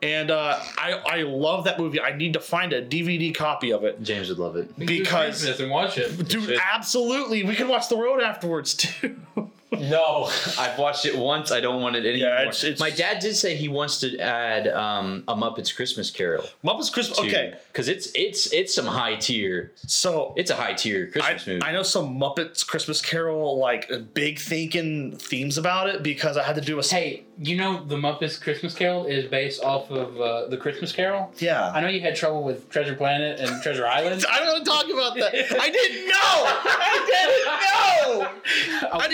And 0.00 0.30
uh, 0.30 0.60
I, 0.76 0.92
I 0.92 1.22
love 1.22 1.64
that 1.64 1.76
movie. 1.78 2.00
I 2.00 2.16
need 2.16 2.34
to 2.34 2.40
find 2.40 2.72
a 2.72 2.80
DVD 2.86 3.34
copy 3.34 3.72
of 3.72 3.82
it. 3.82 4.00
James 4.02 4.28
would 4.28 4.38
love 4.38 4.54
it. 4.56 4.68
We 4.78 4.86
can 4.86 4.96
do 4.96 5.02
because- 5.02 5.40
Christmas 5.42 5.58
and 5.60 5.70
watch 5.70 5.98
it. 5.98 6.28
Dude, 6.28 6.56
absolutely. 6.72 7.42
We 7.42 7.56
can 7.56 7.66
watch 7.68 7.88
The 7.88 7.96
Road 7.96 8.22
afterwards, 8.22 8.74
too. 8.74 9.16
No, 9.78 10.28
I've 10.58 10.78
watched 10.78 11.04
it 11.06 11.16
once. 11.16 11.52
I 11.52 11.60
don't 11.60 11.80
want 11.82 11.94
it 11.96 12.04
anymore. 12.06 12.28
Yeah, 12.30 12.40
it's- 12.42 12.64
it's- 12.64 12.80
My 12.80 12.90
dad 12.90 13.18
did 13.20 13.36
say 13.36 13.54
he 13.54 13.68
wants 13.68 14.00
to 14.00 14.18
add 14.18 14.66
um, 14.68 15.24
a 15.28 15.34
Muppets 15.36 15.74
Christmas 15.74 16.10
Carol. 16.10 16.44
Muppets 16.64 16.90
Christmas. 16.92 17.18
Okay, 17.20 17.54
because 17.72 17.86
it's 17.88 18.10
it's 18.14 18.50
it's 18.52 18.74
some 18.74 18.86
high 18.86 19.14
tier. 19.16 19.72
so 19.76 20.32
It's 20.36 20.50
a 20.50 20.56
high 20.56 20.72
tier 20.74 21.06
I, 21.08 21.12
Christmas 21.12 21.46
movie. 21.46 21.62
I 21.62 21.72
know 21.72 21.82
some 21.82 22.18
Muppets 22.18 22.66
Christmas 22.66 23.00
Carol, 23.02 23.58
like 23.58 23.90
big 24.14 24.38
thinking 24.38 25.16
themes 25.16 25.58
about 25.58 25.88
it 25.90 26.02
because 26.02 26.36
I 26.36 26.42
had 26.44 26.54
to 26.56 26.60
do 26.62 26.78
a. 26.78 26.82
Hey, 26.82 27.24
you 27.38 27.56
know 27.56 27.84
the 27.84 27.96
Muppets 27.96 28.40
Christmas 28.40 28.74
Carol 28.74 29.04
is 29.04 29.26
based 29.26 29.62
off 29.62 29.90
of 29.90 30.18
uh, 30.20 30.46
the 30.48 30.56
Christmas 30.56 30.92
Carol. 30.92 31.30
yeah. 31.38 31.70
I 31.74 31.80
know 31.82 31.88
you 31.88 32.00
had 32.00 32.16
trouble 32.16 32.42
with 32.42 32.68
Treasure 32.70 32.94
Planet 32.96 33.38
and 33.38 33.62
Treasure 33.62 33.86
Island. 33.86 34.24
I 34.30 34.38
don't 34.40 34.48
want 34.48 34.64
to 34.64 34.70
talk 34.70 34.84
about 34.86 35.14
that. 35.16 35.34
I 35.60 35.70
didn't 35.70 36.06
know. 36.08 36.14
I 36.14 37.06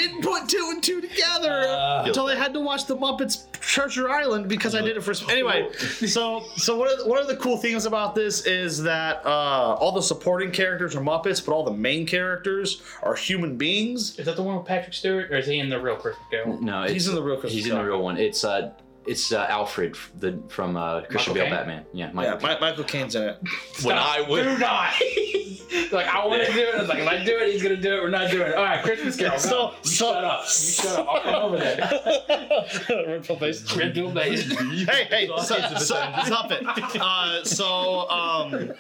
didn't 0.07 0.21
know. 0.21 0.33
I 0.33 0.39
didn't 0.39 0.47
put 0.47 0.49
two 0.49 0.69
and 0.73 0.83
two 0.83 1.01
together 1.01 1.67
Uh, 1.69 2.05
until 2.07 2.27
I 2.27 2.35
had 2.35 2.53
to 2.55 2.61
watch 2.61 2.87
the 2.87 2.97
Muppets 2.97 3.51
Treasure 3.61 4.11
Island 4.11 4.49
because 4.49 4.75
I 4.75 4.83
did 4.83 4.97
it 4.97 5.03
for 5.03 5.15
anyway. 5.31 5.69
So 5.79 6.45
so 6.57 6.77
one 6.77 6.89
of 6.91 6.99
the, 6.99 7.07
one 7.09 7.19
of 7.19 7.27
the 7.29 7.37
cool 7.37 7.57
things 7.57 7.87
about 7.87 8.15
this 8.15 8.47
is 8.47 8.83
that 8.83 9.25
uh, 9.25 9.75
all 9.81 9.93
the 9.93 10.03
supporting 10.03 10.51
characters 10.51 10.95
are 10.95 11.01
Muppets, 11.01 11.45
but 11.45 11.53
all 11.53 11.65
the 11.65 11.73
main 11.73 12.07
characters 12.07 12.83
are 13.03 13.15
human 13.15 13.57
beings. 13.57 14.19
Is 14.19 14.27
that 14.27 14.37
the 14.37 14.43
one 14.43 14.57
with 14.57 14.67
Patrick 14.67 14.95
Stewart, 14.95 15.31
or 15.33 15.37
is 15.39 15.47
he 15.47 15.59
in 15.59 15.69
the 15.71 15.81
real 15.81 15.97
Christmas 15.97 16.27
Carol? 16.31 16.61
no, 16.61 16.83
it's, 16.83 16.93
He's 16.93 17.09
in 17.09 17.15
the 17.15 17.23
real 17.23 17.37
Christmas 17.37 17.53
He's 17.65 17.71
in 17.73 17.77
the 17.79 17.85
real 17.85 18.03
one. 18.03 18.19
It's 18.19 18.45
uh 18.45 18.73
it's 19.07 19.33
uh, 19.33 19.47
Alfred 19.49 19.97
the 20.19 20.41
from 20.49 20.77
uh, 20.77 21.03
Christian 21.03 21.35
Michael 21.35 21.35
Bale 21.35 21.45
Caine? 21.45 21.51
Batman. 21.51 21.85
Yeah, 21.93 22.07
Yeah, 22.07 22.13
Michael. 22.13 22.39
Caine. 22.39 22.51
Mi- 22.55 22.61
Michael 22.61 22.85
Caine's 22.85 23.15
in 23.15 23.23
it. 23.25 23.39
when 23.83 23.99
I 23.99 24.21
would 24.29 24.45
do 24.45 24.59
not. 24.59 24.93
like 25.93 26.07
I 26.07 26.27
want 26.27 26.45
to 26.47 26.53
do 26.53 26.59
it. 26.61 26.75
I 26.75 26.79
was 26.81 26.89
like, 26.89 26.99
if 26.99 27.09
I 27.09 27.25
do 27.25 27.37
it, 27.39 27.53
he's 27.53 27.63
gonna 27.63 27.77
do 27.77 27.95
it. 27.97 28.03
We're 28.03 28.09
not 28.11 28.31
doing 28.31 28.49
it. 28.49 28.55
All 28.55 28.65
right, 28.65 28.83
Christmas 28.85 29.17
Carol. 29.17 29.39
So- 29.39 29.51
no. 29.51 29.71
You 29.83 29.91
so- 29.91 30.13
shut 30.13 30.25
up. 30.25 30.41
You 30.45 30.49
shut 30.51 30.99
up. 30.99 31.09
I'll 31.09 31.21
come 31.21 31.35
over 31.35 31.57
there. 31.59 33.07
Red 33.07 33.25
pill 33.25 33.39
face. 33.39 33.77
Red 33.77 33.95
Bull 33.95 34.11
base. 34.13 34.45
hey, 34.87 35.05
hey, 35.05 35.27
so, 35.39 35.43
so, 35.43 35.79
stop 35.79 36.51
it. 36.51 36.65
Uh, 37.01 37.45
so, 37.45 38.09
um, 38.11 38.73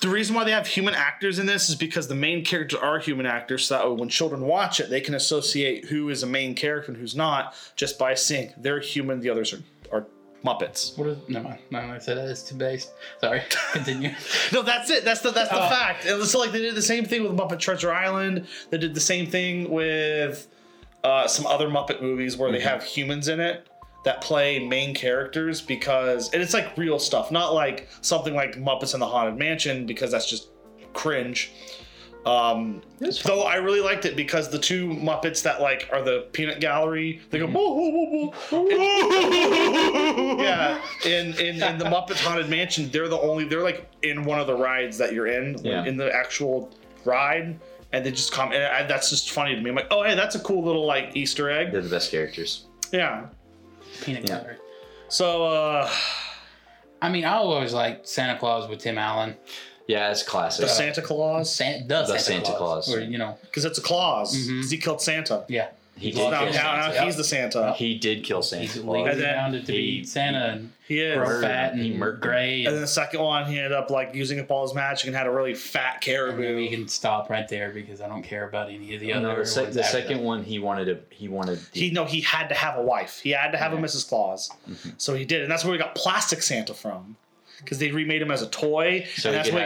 the 0.00 0.08
reason 0.08 0.34
why 0.34 0.44
they 0.44 0.50
have 0.50 0.66
human 0.66 0.94
actors 0.94 1.38
in 1.38 1.46
this 1.46 1.68
is 1.68 1.76
because 1.76 2.08
the 2.08 2.14
main 2.14 2.44
characters 2.44 2.78
are 2.80 2.98
human 2.98 3.26
actors, 3.26 3.66
so 3.66 3.76
that 3.76 3.88
way 3.88 3.94
when 3.94 4.08
children 4.08 4.40
watch 4.42 4.80
it, 4.80 4.90
they 4.90 5.00
can 5.00 5.14
associate 5.14 5.84
who 5.86 6.08
is 6.08 6.22
a 6.22 6.26
main 6.26 6.54
character 6.54 6.90
and 6.90 7.00
who's 7.00 7.14
not 7.14 7.54
just 7.76 7.98
by 7.98 8.14
seeing 8.14 8.52
they're 8.56 8.80
human, 8.80 9.20
the 9.20 9.30
others 9.30 9.52
are, 9.52 9.62
are 9.92 10.06
Muppets. 10.44 10.96
What 10.96 11.08
is? 11.08 11.18
No, 11.28 11.42
no, 11.42 11.56
no, 11.70 11.78
I 11.94 11.98
said 11.98 12.16
that 12.16 12.26
is 12.26 12.42
too 12.44 12.54
base. 12.56 12.90
Sorry. 13.20 13.42
Continue. 13.72 14.10
No, 14.52 14.62
that's 14.62 14.88
it. 14.90 15.04
That's 15.04 15.20
the 15.20 15.30
that's 15.32 15.50
the 15.50 15.64
Oh. 15.64 15.68
fact. 15.68 16.04
So 16.04 16.38
like 16.38 16.52
they 16.52 16.60
did 16.60 16.74
the 16.76 16.82
same 16.82 17.04
thing 17.04 17.22
with 17.24 17.32
Muppet 17.32 17.58
Treasure 17.58 17.92
Island. 17.92 18.46
They 18.70 18.78
did 18.78 18.94
the 18.94 19.00
same 19.00 19.26
thing 19.26 19.68
with 19.70 20.46
uh, 21.04 21.26
some 21.28 21.46
other 21.46 21.68
Muppet 21.68 22.00
movies 22.02 22.36
where 22.36 22.50
they 22.52 22.60
have 22.60 22.82
humans 22.84 23.28
in 23.28 23.40
it 23.40 23.66
that 24.04 24.20
play 24.20 24.58
main 24.66 24.94
characters 24.94 25.60
because 25.60 26.30
and 26.32 26.42
it's 26.42 26.54
like 26.54 26.76
real 26.76 26.98
stuff, 26.98 27.30
not 27.30 27.52
like 27.54 27.88
something 28.00 28.34
like 28.34 28.54
Muppets 28.56 28.94
in 28.94 29.00
the 29.00 29.06
Haunted 29.06 29.36
Mansion 29.38 29.86
because 29.86 30.10
that's 30.10 30.28
just 30.28 30.48
cringe. 30.94 31.50
Um, 32.26 32.82
though 33.24 33.42
I 33.42 33.54
really 33.56 33.80
liked 33.80 34.04
it 34.04 34.14
because 34.16 34.50
the 34.50 34.58
two 34.58 34.88
Muppets 34.88 35.42
that 35.44 35.60
like 35.62 35.88
are 35.92 36.02
the 36.02 36.26
peanut 36.32 36.60
gallery, 36.60 37.20
they 37.30 37.38
go 37.38 37.46
"Boo, 37.46 37.52
boo, 37.52 38.32
boo, 38.50 38.68
boo." 38.68 40.42
yeah. 40.42 40.80
In, 41.04 41.32
in 41.38 41.62
in 41.62 41.78
the 41.78 41.84
Muppets 41.86 42.20
Haunted 42.22 42.48
Mansion, 42.48 42.90
they're 42.90 43.08
the 43.08 43.18
only 43.18 43.44
they're 43.44 43.62
like 43.62 43.88
in 44.02 44.24
one 44.24 44.38
of 44.40 44.46
the 44.46 44.54
rides 44.54 44.98
that 44.98 45.12
you're 45.12 45.28
in 45.28 45.56
Yeah. 45.64 45.84
in 45.84 45.96
the 45.96 46.14
actual 46.14 46.70
ride, 47.04 47.58
and 47.92 48.04
they 48.04 48.10
just 48.10 48.32
come 48.32 48.52
and 48.52 48.62
I, 48.64 48.82
that's 48.84 49.10
just 49.10 49.30
funny 49.30 49.54
to 49.54 49.60
me. 49.60 49.70
I'm 49.70 49.76
like, 49.76 49.88
oh 49.90 50.02
hey, 50.02 50.14
that's 50.14 50.34
a 50.34 50.40
cool 50.40 50.62
little 50.64 50.86
like 50.86 51.16
Easter 51.16 51.50
egg. 51.50 51.72
They're 51.72 51.80
the 51.80 51.88
best 51.88 52.10
characters. 52.10 52.66
Yeah. 52.92 53.26
Peanut 54.02 54.22
Yeah. 54.28 54.38
gallery. 54.38 54.56
So 55.08 55.44
uh, 55.44 55.90
I 57.00 57.08
mean, 57.08 57.24
I 57.24 57.34
always 57.34 57.72
like 57.72 58.00
Santa 58.04 58.38
Claus 58.38 58.68
with 58.68 58.80
Tim 58.80 58.98
Allen. 58.98 59.36
Yeah, 59.86 60.10
it's 60.10 60.22
classic. 60.22 60.62
the 60.66 60.68
Santa 60.68 61.00
Claus 61.00 61.54
San- 61.54 61.82
the, 61.88 62.02
The 62.02 62.06
Santa, 62.18 62.20
Santa 62.44 62.58
Claus. 62.58 62.84
Claus. 62.86 62.94
Or, 62.94 63.00
you 63.00 63.16
know, 63.18 63.38
because 63.42 63.64
it's 63.64 63.78
a 63.78 63.82
Claus 63.82 64.36
Mhm. 64.36 64.56
because 64.58 64.70
he 64.70 64.78
killed 64.78 65.00
Santa. 65.00 65.44
yeah. 65.48 65.68
He 65.98 66.10
did. 66.10 66.16
Kill 66.16 66.30
yeah. 66.30 66.52
Santa. 66.52 66.94
now 66.94 67.04
he's 67.04 67.16
the 67.16 67.24
Santa. 67.24 67.72
He 67.76 67.98
did 67.98 68.24
kill 68.24 68.42
Santa 68.42 68.62
He's 68.62 68.72
Claus. 68.74 68.84
legally 68.86 69.10
And 69.10 69.20
then 69.20 69.34
bounded 69.36 69.66
to 69.66 69.72
he- 69.72 69.98
be 70.00 70.04
Santa 70.04 70.38
and 70.46 70.72
He 70.86 71.00
is. 71.00 71.16
grow 71.16 71.40
fat 71.40 71.74
him. 71.74 71.80
He 71.82 71.90
and 71.90 71.98
murdered 71.98 72.20
gray. 72.20 72.64
And 72.64 72.74
then 72.74 72.80
the 72.80 72.86
second 72.86 73.20
one, 73.20 73.44
he 73.46 73.56
ended 73.58 73.72
up 73.72 73.90
like 73.90 74.14
using 74.14 74.40
up 74.40 74.50
all 74.50 74.62
his 74.66 74.74
magic 74.74 75.06
and 75.06 75.16
had 75.16 75.26
a 75.26 75.30
really 75.30 75.54
fat 75.54 76.00
caribou. 76.00 76.56
we 76.56 76.68
can 76.68 76.88
stop 76.88 77.28
right 77.30 77.46
there 77.48 77.70
because 77.70 78.00
I 78.00 78.08
don't 78.08 78.22
care 78.22 78.48
about 78.48 78.70
any 78.70 78.94
of 78.94 79.00
the 79.00 79.12
other 79.12 79.28
No, 79.28 79.36
the, 79.36 79.44
sec- 79.46 79.72
the 79.72 79.84
second 79.84 80.18
that. 80.18 80.22
one 80.24 80.42
he 80.44 80.58
wanted 80.58 80.84
to 80.86 81.14
he 81.14 81.28
wanted 81.28 81.58
He 81.72 81.90
no, 81.90 82.04
he 82.04 82.20
had 82.22 82.48
to 82.48 82.54
have 82.54 82.78
a 82.78 82.82
wife. 82.82 83.20
He 83.22 83.30
had 83.30 83.50
to 83.52 83.58
have 83.58 83.72
a 83.72 83.76
Mrs. 83.76 84.08
Claus. 84.08 84.50
Mhm. 84.70 84.94
So 84.96 85.14
he 85.14 85.24
did, 85.24 85.42
and 85.42 85.50
that's 85.50 85.64
where 85.64 85.72
we 85.72 85.78
got 85.78 85.94
Plastic 85.94 86.42
Santa 86.42 86.72
from, 86.74 87.16
because 87.58 87.78
they 87.78 87.90
remade 87.90 88.22
him 88.22 88.30
as 88.30 88.42
a 88.42 88.48
toy, 88.48 89.06
So 89.16 89.30
and 89.30 89.38
that's 89.38 89.50
why 89.50 89.60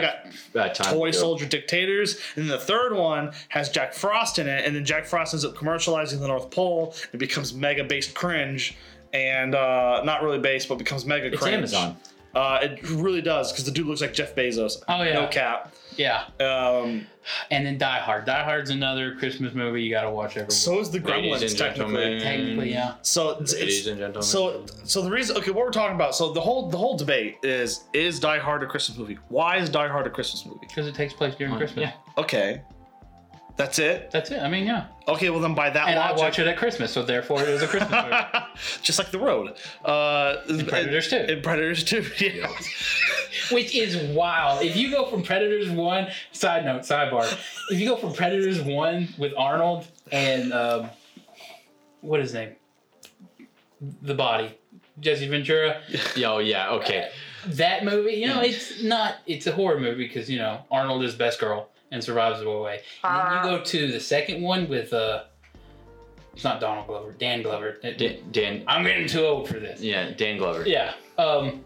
we 0.53 0.61
got 0.61 0.75
Toy 0.75 1.11
to. 1.11 1.17
Soldier 1.17 1.45
Dictators. 1.45 2.19
And 2.35 2.43
then 2.43 2.47
the 2.47 2.63
third 2.63 2.93
one 2.93 3.31
has 3.49 3.69
Jack 3.69 3.93
Frost 3.93 4.39
in 4.39 4.47
it, 4.47 4.65
and 4.65 4.75
then 4.75 4.85
Jack 4.85 5.05
Frost 5.05 5.33
ends 5.33 5.45
up 5.45 5.55
commercializing 5.55 6.19
the 6.19 6.27
North 6.27 6.51
Pole. 6.51 6.95
It 7.13 7.17
becomes 7.17 7.53
mega 7.53 7.83
based 7.83 8.13
cringe, 8.13 8.75
and 9.13 9.55
uh, 9.55 10.01
not 10.03 10.23
really 10.23 10.39
based, 10.39 10.67
but 10.69 10.77
becomes 10.77 11.05
mega 11.05 11.27
It's 11.27 11.37
cringe. 11.41 11.55
Amazon. 11.55 11.97
Uh, 12.33 12.59
it 12.63 12.81
really 12.89 13.21
does, 13.21 13.51
because 13.51 13.63
the 13.65 13.71
dude 13.71 13.85
looks 13.85 14.01
like 14.01 14.13
Jeff 14.13 14.33
Bezos. 14.35 14.81
Oh, 14.87 15.03
yeah. 15.03 15.13
no 15.13 15.27
cap. 15.27 15.71
Yeah. 15.97 16.25
Um, 16.39 17.07
And 17.51 17.65
then 17.65 17.77
Die 17.77 17.99
Hard. 17.99 18.25
Die 18.25 18.43
Hard's 18.43 18.69
another 18.69 19.15
Christmas 19.15 19.53
movie 19.53 19.81
you 19.83 19.89
got 19.91 20.01
to 20.03 20.09
watch 20.11 20.35
every 20.35 20.51
so 20.51 20.79
is 20.81 20.91
the 20.91 20.99
Ladies 20.99 21.31
Gremlins 21.31 21.49
and 21.49 21.57
technically. 21.57 21.93
gentlemen. 21.95 22.21
Technically, 22.21 22.71
yeah. 22.73 22.93
So 23.01 23.29
it's, 23.39 23.53
Ladies 23.53 23.77
it's 23.79 23.87
and 23.87 23.97
gentlemen. 23.97 24.23
so 24.23 24.65
so 24.83 25.01
the 25.01 25.09
reason 25.09 25.37
okay 25.37 25.51
what 25.51 25.65
we're 25.65 25.71
talking 25.71 25.95
about 25.95 26.15
so 26.15 26.33
the 26.33 26.41
whole 26.41 26.69
the 26.69 26.77
whole 26.77 26.97
debate 26.97 27.37
is 27.43 27.85
is 27.93 28.19
Die 28.19 28.39
Hard 28.39 28.61
a 28.63 28.65
Christmas 28.67 28.97
movie? 28.97 29.17
Why 29.29 29.57
is 29.57 29.69
Die 29.69 29.87
Hard 29.87 30.05
a 30.05 30.09
Christmas 30.09 30.45
movie? 30.45 30.59
Because 30.67 30.85
it 30.87 30.95
takes 30.95 31.13
place 31.13 31.33
during 31.35 31.53
Oh, 31.53 31.57
Christmas. 31.57 31.83
yeah. 31.83 31.93
Okay, 32.21 32.61
that's 33.55 33.77
it. 33.77 34.09
That's 34.11 34.31
it. 34.31 34.41
I 34.41 34.49
mean, 34.49 34.65
yeah. 34.65 34.87
Okay, 35.07 35.29
well 35.29 35.39
then 35.39 35.53
by 35.53 35.69
that 35.69 35.87
And 35.87 35.99
I 35.99 36.13
watch 36.13 36.39
it 36.39 36.47
at 36.47 36.57
Christmas, 36.57 36.91
so 36.91 37.03
therefore 37.03 37.41
it 37.43 37.49
is 37.49 37.61
a 37.61 37.67
Christmas 37.67 37.91
movie. 38.03 38.45
just 38.81 38.97
like 38.97 39.11
the 39.11 39.19
road. 39.19 39.55
Uh, 39.85 40.37
And 40.49 40.67
Predators 40.67 41.09
too. 41.09 41.17
And 41.17 41.43
Predators 41.43 41.83
too. 41.83 42.03
Yeah. 42.19 42.47
which 43.51 43.75
is 43.75 43.95
wild. 44.15 44.63
If 44.63 44.75
you 44.75 44.89
go 44.89 45.05
from 45.05 45.21
Predators 45.23 45.69
one, 45.69 46.07
side 46.31 46.65
note, 46.65 46.81
sidebar. 46.81 47.31
If 47.69 47.79
you 47.79 47.87
go 47.89 47.95
from 47.95 48.13
Predators 48.13 48.61
one 48.61 49.09
with 49.17 49.33
Arnold 49.37 49.85
and 50.11 50.51
um, 50.53 50.89
what 52.01 52.19
is 52.21 52.31
his 52.31 52.33
name, 52.35 52.55
the 54.01 54.15
body, 54.15 54.57
Jesse 54.99 55.27
Ventura, 55.27 55.81
Oh 56.17 56.39
yeah, 56.39 56.71
okay. 56.71 57.09
that 57.47 57.83
movie, 57.83 58.13
you 58.13 58.27
know, 58.27 58.41
it's 58.41 58.81
not. 58.81 59.15
It's 59.27 59.45
a 59.47 59.51
horror 59.51 59.79
movie 59.79 60.07
because 60.07 60.29
you 60.29 60.39
know 60.39 60.61
Arnold 60.71 61.03
is 61.03 61.13
best 61.13 61.39
girl 61.39 61.69
and 61.93 62.03
survives 62.03 62.41
the 62.41 62.49
way. 62.51 62.81
And 63.03 63.31
then 63.45 63.45
you 63.53 63.57
go 63.59 63.63
to 63.63 63.91
the 63.91 63.99
second 64.01 64.41
one 64.41 64.67
with 64.67 64.91
uh, 64.91 65.23
it's 66.33 66.43
not 66.43 66.59
Donald 66.59 66.87
Glover, 66.87 67.13
Dan 67.13 67.41
Glover. 67.43 67.77
Dan, 67.97 68.17
Dan 68.31 68.63
I'm 68.67 68.83
getting 68.83 69.07
too 69.07 69.23
old 69.25 69.47
for 69.47 69.59
this. 69.59 69.79
yeah, 69.81 70.11
Dan 70.11 70.37
Glover. 70.37 70.67
Yeah. 70.67 70.93
Um, 71.17 71.63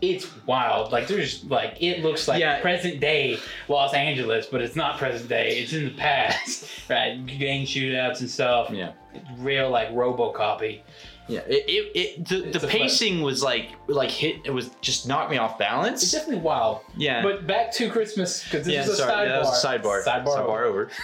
it's 0.00 0.28
wild. 0.46 0.92
Like 0.92 1.08
there's 1.08 1.44
like 1.44 1.76
it 1.82 2.02
looks 2.02 2.28
like 2.28 2.38
Yeah. 2.40 2.60
present 2.60 3.00
day 3.00 3.38
Los 3.68 3.92
Angeles, 3.94 4.46
but 4.46 4.60
it's 4.62 4.76
not 4.76 4.98
present 4.98 5.28
day. 5.28 5.58
It's 5.58 5.72
in 5.72 5.84
the 5.86 5.90
past, 5.92 6.68
right? 6.90 7.24
Gang 7.26 7.66
shootouts 7.66 8.20
and 8.20 8.30
stuff. 8.30 8.70
Yeah. 8.70 8.92
Real 9.38 9.70
like 9.70 9.90
RoboCopy. 9.90 10.80
Yeah, 11.26 11.40
it, 11.46 11.64
it, 11.68 11.96
it 11.96 12.28
the, 12.28 12.48
It's 12.48 12.60
the 12.60 12.68
pacing 12.68 13.22
was 13.22 13.42
like 13.42 13.70
like 13.88 14.10
hit 14.10 14.42
it 14.44 14.50
was 14.50 14.70
just 14.82 15.08
knocked 15.08 15.30
me 15.30 15.38
off 15.38 15.58
balance. 15.58 16.02
It's 16.02 16.12
definitely 16.12 16.42
wild. 16.42 16.80
Yeah. 16.96 17.22
But 17.22 17.46
back 17.46 17.72
to 17.74 17.88
Christmas 17.90 18.44
because 18.44 18.66
this 18.66 18.74
yeah, 18.74 18.82
is 18.82 18.88
a 18.90 18.96
sorry, 18.96 19.26
sidebar. 19.26 19.28
that 19.28 19.40
was 19.40 19.64
a 19.64 19.66
sidebar. 19.66 20.04
Sidebar. 20.04 20.26
Sidebar 20.26 20.66
over. 20.66 20.90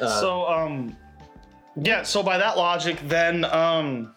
Uh, 0.00 0.18
so 0.18 0.46
um, 0.46 0.96
yeah. 1.76 2.02
So 2.02 2.22
by 2.22 2.38
that 2.38 2.56
logic, 2.56 2.98
then 3.06 3.44
um, 3.44 4.14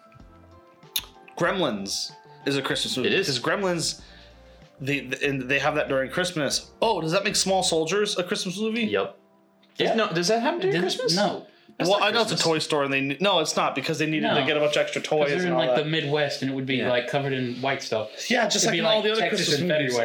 Gremlins 1.36 2.12
is 2.46 2.56
a 2.56 2.62
Christmas 2.62 2.96
movie. 2.96 3.08
It 3.10 3.14
is. 3.14 3.26
because 3.26 3.40
Gremlins. 3.60 4.00
They, 4.80 5.00
and 5.22 5.42
they 5.42 5.58
have 5.58 5.74
that 5.76 5.88
during 5.88 6.10
Christmas. 6.10 6.70
Oh, 6.82 7.00
does 7.00 7.12
that 7.12 7.22
make 7.22 7.36
Small 7.36 7.62
Soldiers 7.62 8.18
a 8.18 8.24
Christmas 8.24 8.58
movie? 8.58 8.84
Yep. 8.84 9.18
Yeah. 9.76 9.94
No, 9.94 10.10
does 10.12 10.28
that 10.28 10.40
happen 10.42 10.60
during 10.60 10.72
Didn't- 10.72 10.84
Christmas? 10.84 11.14
No. 11.16 11.46
That's 11.78 11.90
well, 11.90 12.02
I 12.02 12.12
know 12.12 12.22
it's 12.22 12.30
a 12.30 12.36
toy 12.36 12.60
store, 12.60 12.84
and 12.84 12.92
they 12.92 13.00
ne- 13.00 13.16
no, 13.20 13.40
it's 13.40 13.56
not 13.56 13.74
because 13.74 13.98
they 13.98 14.06
needed 14.06 14.28
No. 14.28 14.36
to 14.38 14.46
get 14.46 14.56
a 14.56 14.60
bunch 14.60 14.76
of 14.76 14.82
extra 14.82 15.02
toys 15.02 15.24
Because 15.30 15.42
they're 15.42 15.52
and 15.52 15.60
in 15.60 15.60
all 15.60 15.66
like 15.66 15.74
that. 15.76 15.84
the 15.84 15.90
Midwest 15.90 16.40
and 16.42 16.50
it 16.50 16.54
would 16.54 16.66
be 16.66 16.76
Yeah. 16.76 16.88
like 16.88 17.08
covered 17.08 17.32
in 17.32 17.54
white 17.56 17.82
stuff. 17.82 18.30
yeah, 18.30 18.44
just 18.48 18.64
it'd 18.64 18.66
like 18.68 18.72
be 18.74 18.78
in 18.78 18.84
all 18.84 18.94
like 18.96 19.04
the 19.04 19.10
other 19.12 19.20
Texas 19.22 19.48
Christmas 19.48 19.60
in 19.60 19.68
movies. 19.68 19.96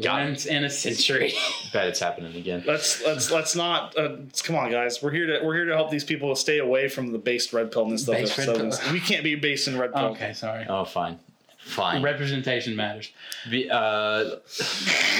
Got. 0.00 0.20
Once 0.26 0.46
in 0.46 0.64
a 0.64 0.70
century. 0.70 1.32
Bet 1.72 1.86
it's 1.88 2.00
happening 2.00 2.34
again. 2.36 2.64
let's 2.66 3.02
let's 3.04 3.30
let's 3.30 3.54
not. 3.54 3.96
Uh, 3.96 4.16
come 4.42 4.56
on, 4.56 4.70
guys. 4.70 5.02
We're 5.02 5.10
here 5.12 5.26
to 5.38 5.44
we're 5.44 5.54
here 5.54 5.64
to 5.66 5.74
help 5.74 5.90
these 5.90 6.04
people 6.04 6.34
stay 6.34 6.58
away 6.58 6.88
from 6.88 7.12
the 7.12 7.18
based 7.18 7.52
red 7.52 7.70
pill 7.70 7.84
and 7.86 7.98
stuff. 7.98 8.16
Based 8.16 8.36
red 8.38 8.46
So 8.46 8.54
pill. 8.56 8.92
we 8.92 9.00
can't 9.00 9.22
be 9.24 9.34
based 9.36 9.68
in 9.68 9.78
red 9.78 9.92
pill. 9.92 10.06
okay, 10.06 10.32
sorry. 10.32 10.66
Oh, 10.68 10.84
fine, 10.84 11.18
fine. 11.64 12.02
Representation 12.02 12.76
matters. 12.76 13.10
Be- 13.50 13.68
uh, 13.70 14.24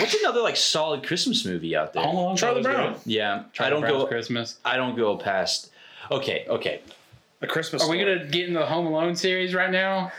what's 0.01 0.15
another 0.21 0.41
like 0.41 0.57
solid 0.57 1.05
Christmas 1.07 1.45
movie 1.45 1.75
out 1.77 1.93
there? 1.93 2.03
Home 2.03 2.17
Alone 2.17 2.37
Charlie 2.37 2.63
Brown. 2.63 2.93
good. 2.95 3.01
Yeah, 3.07 3.45
Charlie 3.53 3.67
I 3.67 3.71
don't 3.71 3.81
Brown's 3.81 4.03
go. 4.05 4.07
Christmas. 4.07 4.59
I 4.65 4.77
don't 4.77 4.97
go 4.97 5.17
past. 5.17 5.71
Okay, 6.11 6.45
okay. 6.49 6.81
A 7.43 7.47
Christmas. 7.47 7.83
Are 7.83 7.91
we 7.91 7.99
gonna 7.99 8.27
get 8.27 8.49
in 8.49 8.55
the 8.55 8.67
Home 8.67 8.87
Alone 8.87 9.17
series 9.17 9.55
right 9.55 9.71
now? 9.71 10.13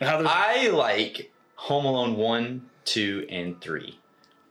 How 0.00 0.18
there's, 0.18 0.28
I 0.30 0.68
like 0.68 1.30
Home 1.54 1.84
Alone 1.86 2.16
one, 2.16 2.68
two, 2.84 3.26
and 3.30 3.60
three. 3.60 3.98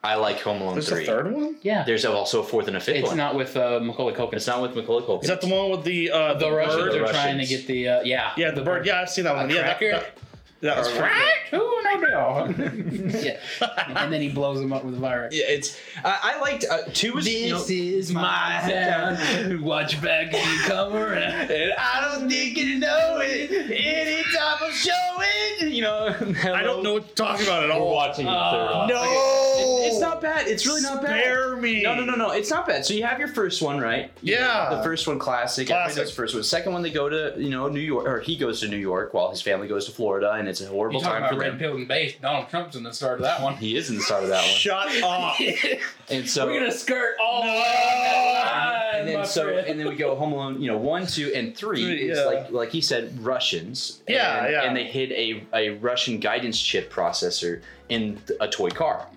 I 0.04 0.16
like 0.16 0.40
Home 0.42 0.62
Alone 0.62 0.74
there's 0.76 0.88
three. 0.90 1.04
a 1.04 1.06
third 1.08 1.32
one. 1.32 1.56
Yeah. 1.64 1.84
There's 1.84 2.06
also 2.06 2.42
a 2.42 2.44
fourth 2.44 2.68
and 2.68 2.78
a 2.78 2.80
fifth 2.80 2.98
It's 2.98 3.08
one. 3.08 3.18
not 3.18 3.34
with 3.36 3.58
uh, 3.58 3.80
Macaulay 3.80 4.14
Culkin. 4.14 4.34
It's 4.36 4.46
not 4.46 4.62
with 4.62 4.76
Macaulay 4.76 5.04
Culkin. 5.04 5.24
Is 5.24 5.30
that 5.30 5.42
the 5.42 5.48
one 5.48 5.72
with 5.72 5.84
the 5.84 6.12
uh, 6.12 6.36
the 6.36 6.52
Russians 6.52 6.76
bird? 6.84 6.94
The 6.94 7.04
are 7.06 7.08
trying 7.12 7.40
to 7.40 7.46
get 7.46 7.66
the 7.66 7.88
uh, 7.90 8.02
yeah 8.04 8.34
Yeah, 8.38 8.52
the 8.52 8.62
bird. 8.62 8.86
Yeah, 8.86 9.02
I've 9.02 9.10
seen 9.10 9.24
that 9.24 9.36
one. 9.36 9.50
Yeah, 9.50 9.64
that, 9.64 9.80
that, 9.80 10.18
that 10.66 10.78
was 10.78 10.92
Right? 10.98 11.12
pretty 11.50 11.64
Ooh, 11.64 11.82
no 11.84 12.52
deal. 12.52 13.22
yeah. 13.24 13.38
And 13.96 14.12
then 14.12 14.22
he 14.22 14.30
blows 14.30 14.60
him 14.60 14.74
up 14.74 14.84
with 14.84 14.96
a 14.96 14.98
virus. 15.00 15.34
Yeah, 15.36 15.46
it's. 15.48 15.78
I, 16.04 16.36
I 16.36 16.42
liked 16.42 16.66
uh, 16.70 16.80
two 16.94 17.14
was. 17.14 17.28
you 17.28 17.52
know, 17.52 17.64
is 17.68 18.12
my 18.12 18.60
town. 18.68 19.62
Watch 19.64 20.02
back 20.02 20.34
as 20.34 20.46
you 20.54 20.60
come 20.64 20.94
around. 20.96 21.50
and 21.52 21.74
I 21.78 22.02
don't 22.02 22.30
think 22.30 22.58
you 22.58 22.80
know 22.80 23.20
it. 23.22 23.52
Anytime 23.72 24.58
I'm 24.62 24.72
showing, 24.74 25.72
you 25.74 25.82
know. 25.82 26.16
good. 26.20 26.38
I 26.48 26.64
don't 26.64 26.84
know 26.84 26.94
what 26.94 27.04
you're 27.08 27.16
talking 27.16 27.46
about 27.46 27.64
at 27.64 27.72
all. 27.72 27.94
watching 27.94 28.26
the 28.26 28.32
third 28.32 28.76
one. 28.76 28.88
No, 28.90 29.02
It's, 29.04 29.12
it's 29.12 29.45
not 30.16 30.22
bad. 30.22 30.48
It's 30.48 30.66
really 30.66 30.82
not 30.82 31.02
bad. 31.02 31.22
Spare 31.22 31.56
me. 31.58 31.84
No, 31.84 31.96
no, 31.96 32.04
no, 32.06 32.16
no. 32.16 32.32
It's 32.32 32.50
not 32.50 32.68
bad. 32.68 32.86
So 32.86 32.94
you 32.94 33.04
have 33.04 33.20
your 33.20 33.28
first 33.28 33.62
one, 33.62 33.80
right? 33.80 34.12
Yeah. 34.22 34.70
The 34.76 34.84
first 34.84 35.08
one, 35.08 35.20
classic. 35.20 35.70
Everybody 35.70 35.94
Classic. 35.94 35.98
knows 36.04 36.10
the 36.12 36.16
first 36.16 36.34
one. 36.36 36.44
Second 36.44 36.74
one, 36.74 36.82
they 36.82 36.92
go 36.92 37.10
to 37.10 37.34
you 37.38 37.50
know 37.50 37.68
New 37.68 37.80
York, 37.80 38.08
or 38.08 38.20
he 38.20 38.36
goes 38.38 38.60
to 38.62 38.68
New 38.68 38.78
York 38.78 39.14
while 39.14 39.30
his 39.30 39.42
family 39.42 39.68
goes 39.68 39.86
to 39.86 39.92
Florida, 39.92 40.32
and 40.34 40.48
it's 40.48 40.62
a 40.62 40.68
horrible 40.68 41.00
You 41.00 41.04
talking 41.06 41.14
time 41.22 41.24
about 41.24 41.34
for 41.36 41.40
red 41.42 41.52
them. 41.54 41.60
pill 41.60 41.76
and 41.76 41.88
base? 41.88 42.16
Donald 42.22 42.50
Trump's 42.50 42.76
in 42.76 42.84
the 42.84 42.94
start 42.94 43.16
of 43.20 43.24
that 43.24 43.42
one. 43.42 43.56
He 43.56 43.76
is 43.76 43.90
in 43.90 43.96
the 43.98 44.02
start 44.02 44.24
of 44.24 44.30
that 44.30 44.42
one, 44.42 44.50
Shut 44.56 45.04
up. 45.04 45.36
and 46.10 46.30
so 46.30 46.46
We're 46.48 46.60
gonna 46.60 46.72
skirt 46.72 47.16
all 47.22 47.42
the 47.42 47.48
No. 47.48 47.54
way 47.54 48.42
line, 48.46 48.96
and 49.00 49.08
then 49.08 49.26
so 49.26 49.44
friend. 49.46 49.68
and 49.68 49.80
then 49.80 49.88
we 49.88 49.96
go 49.96 50.16
Home 50.16 50.34
Alone. 50.34 50.62
You 50.62 50.72
know, 50.72 50.78
one, 50.78 51.06
two, 51.08 51.32
and 51.34 51.56
three 51.56 51.84
Three, 51.84 52.10
is 52.10 52.18
yeah. 52.18 52.26
like 52.26 52.52
like 52.52 52.70
he 52.72 52.82
said, 52.82 53.20
Russians. 53.24 54.02
Yeah, 54.08 54.44
and, 54.46 54.52
yeah. 54.54 54.62
And 54.64 54.76
they 54.78 54.86
hid 54.86 55.12
a 55.12 55.44
a 55.54 55.70
Russian 55.78 56.20
guidance 56.20 56.60
chip 56.62 56.92
processor 56.92 57.62
in 57.90 58.20
a 58.40 58.48
toy 58.48 58.70
car, 58.70 59.08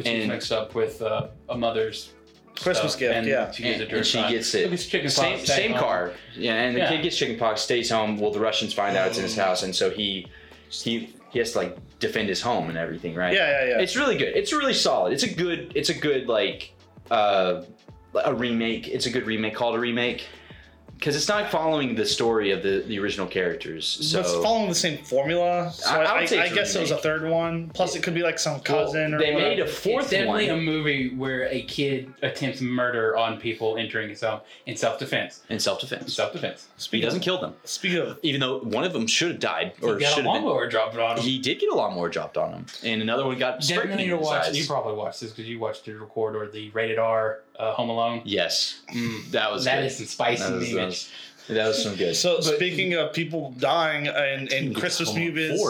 which 0.00 0.14
is 0.14 0.24
and- 0.24 0.32
mixed 0.32 0.52
up 0.52 0.74
with 0.74 1.00
uh, 1.02 1.28
a 1.48 1.56
mother's 1.56 2.12
Christmas 2.56 2.92
stuff, 2.92 3.00
gift, 3.00 3.14
and 3.14 3.26
yeah. 3.26 3.50
She 3.50 3.62
gets 3.62 3.80
and, 3.80 3.90
it 3.90 3.96
and 3.96 4.06
she 4.06 4.18
during 4.18 4.32
gets 4.32 4.54
it. 4.54 4.64
Look, 4.64 4.72
it's 4.74 4.86
chicken 4.86 5.08
same 5.10 5.38
pox, 5.38 5.48
same 5.48 5.70
home. 5.72 5.80
car. 5.80 6.12
Yeah, 6.34 6.54
and 6.54 6.74
the 6.74 6.80
Yeah. 6.80 6.88
kid 6.90 7.02
gets 7.02 7.16
chickenpox, 7.16 7.62
stays 7.62 7.88
home. 7.90 8.18
Well, 8.18 8.30
the 8.32 8.40
Russians 8.40 8.74
find 8.74 8.96
out 8.96 9.08
it's 9.08 9.16
in 9.16 9.22
his 9.24 9.36
house, 9.36 9.62
and 9.62 9.74
so 9.74 9.88
he 9.90 10.26
he 10.68 11.14
he 11.30 11.38
has 11.38 11.52
to 11.52 11.58
like 11.58 11.76
defend 12.00 12.28
his 12.28 12.40
home 12.42 12.68
and 12.68 12.76
everything, 12.76 13.14
right? 13.14 13.32
Yeah, 13.34 13.48
yeah, 13.64 13.68
yeah. 13.70 13.80
It's 13.80 13.96
really 13.96 14.16
good. 14.18 14.36
It's 14.36 14.52
really 14.52 14.74
solid. 14.74 15.12
It's 15.12 15.22
a 15.22 15.32
good. 15.32 15.72
It's 15.74 15.88
a 15.90 15.94
good 15.94 16.28
like 16.28 16.72
uh 17.10 17.62
a 18.14 18.34
remake. 18.34 18.88
It's 18.88 19.06
a 19.06 19.10
good 19.10 19.26
remake 19.26 19.54
called 19.54 19.74
a 19.74 19.78
remake 19.78 20.26
because 21.00 21.16
it's 21.16 21.28
not 21.28 21.50
following 21.50 21.94
the 21.94 22.04
story 22.04 22.50
of 22.52 22.62
the 22.62 22.84
the 22.86 22.98
original 22.98 23.26
characters. 23.26 23.86
So 23.86 24.20
it's 24.20 24.32
following 24.34 24.68
the 24.68 24.74
same 24.74 25.02
formula. 25.02 25.72
So 25.72 25.88
I- 25.88 25.94
I, 25.94 26.04
I 26.04 26.12
would 26.14 26.22
I, 26.22 26.26
say 26.26 26.38
I 26.40 26.48
guess 26.50 26.74
it 26.74 26.80
was 26.80 26.90
a 26.90 26.98
third 26.98 27.28
one. 27.28 27.70
Plus, 27.70 27.96
it 27.96 28.02
could 28.02 28.14
be 28.14 28.22
like 28.22 28.38
some 28.38 28.60
cousin 28.60 29.14
or 29.14 29.18
they 29.18 29.32
whatever. 29.32 29.50
made 29.50 29.60
a 29.60 29.66
fourth 29.66 30.04
it's 30.04 30.10
definitely 30.12 30.48
one 30.50 30.58
a 30.58 30.62
movie 30.62 31.14
where 31.14 31.48
a 31.48 31.62
kid 31.62 32.12
attempts 32.22 32.60
murder 32.60 33.16
on 33.16 33.40
people 33.40 33.76
entering 33.78 34.10
his 34.10 34.20
home 34.20 34.40
in 34.66 34.76
self-defense. 34.76 35.42
in 35.48 35.58
self 35.58 35.80
defense. 35.80 36.12
Self-defense. 36.14 36.68
He 36.90 37.00
doesn't 37.00 37.18
of, 37.20 37.24
kill 37.24 37.40
them, 37.40 37.54
Speaking 37.64 37.98
of, 37.98 38.18
even 38.22 38.40
though 38.40 38.58
one 38.60 38.84
of 38.84 38.92
them 38.92 39.06
should 39.06 39.30
have 39.32 39.40
died 39.40 39.72
or 39.82 39.94
He 39.94 40.00
got 40.00 40.14
should 40.14 40.26
a 40.26 40.30
have 40.32 40.42
been. 40.42 40.68
dropped 40.68 40.96
on 40.96 41.16
him. 41.16 41.22
He 41.22 41.38
did 41.38 41.58
get 41.60 41.70
a 41.70 41.74
lawnmower 41.74 42.08
dropped 42.10 42.36
on 42.36 42.52
him, 42.52 42.66
and 42.84 43.00
another 43.02 43.24
one 43.24 43.38
got 43.38 43.62
spray 43.64 43.76
Definitely 43.76 44.04
paint 44.04 44.10
need 44.10 44.16
to 44.18 44.22
watch. 44.22 44.48
eyes. 44.48 44.58
You 44.58 44.66
probably 44.66 44.94
watched 44.94 45.20
this 45.20 45.30
because 45.30 45.48
you 45.48 45.58
watched 45.58 45.86
the 45.86 45.94
record 45.94 46.36
or 46.36 46.46
the 46.48 46.68
rated 46.70 46.98
R 46.98 47.40
uh, 47.60 47.72
Home 47.74 47.90
Alone. 47.90 48.22
Yes, 48.24 48.80
Mm, 48.92 49.30
that 49.32 49.52
was 49.52 49.64
that 49.64 49.76
good. 49.80 49.86
is 49.86 49.96
some 49.98 50.06
spicy 50.06 50.42
that 50.42 50.52
was, 50.52 50.72
that 50.72 50.86
was, 50.86 51.10
that 51.48 51.66
was 51.68 51.82
some 51.82 51.94
good. 51.96 52.14
so 52.16 52.36
But- 52.36 52.44
speaking 52.44 52.94
of 52.94 53.12
people 53.12 53.52
dying 53.58 54.08
and, 54.08 54.52
and 54.52 54.74
Christmas 54.74 55.14
movies. 55.14 55.60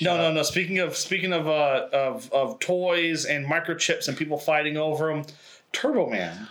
No, 0.00 0.16
no, 0.16 0.32
no. 0.32 0.42
Speaking 0.42 0.78
of 0.80 0.96
speaking 0.96 1.32
of 1.32 1.46
uh, 1.48 1.88
of 1.92 2.32
of 2.32 2.58
toys 2.58 3.24
and 3.24 3.46
microchips 3.46 4.08
and 4.08 4.16
people 4.16 4.38
fighting 4.38 4.76
over 4.76 5.08
them, 5.08 5.24
Turbo 5.72 6.10
Man. 6.10 6.48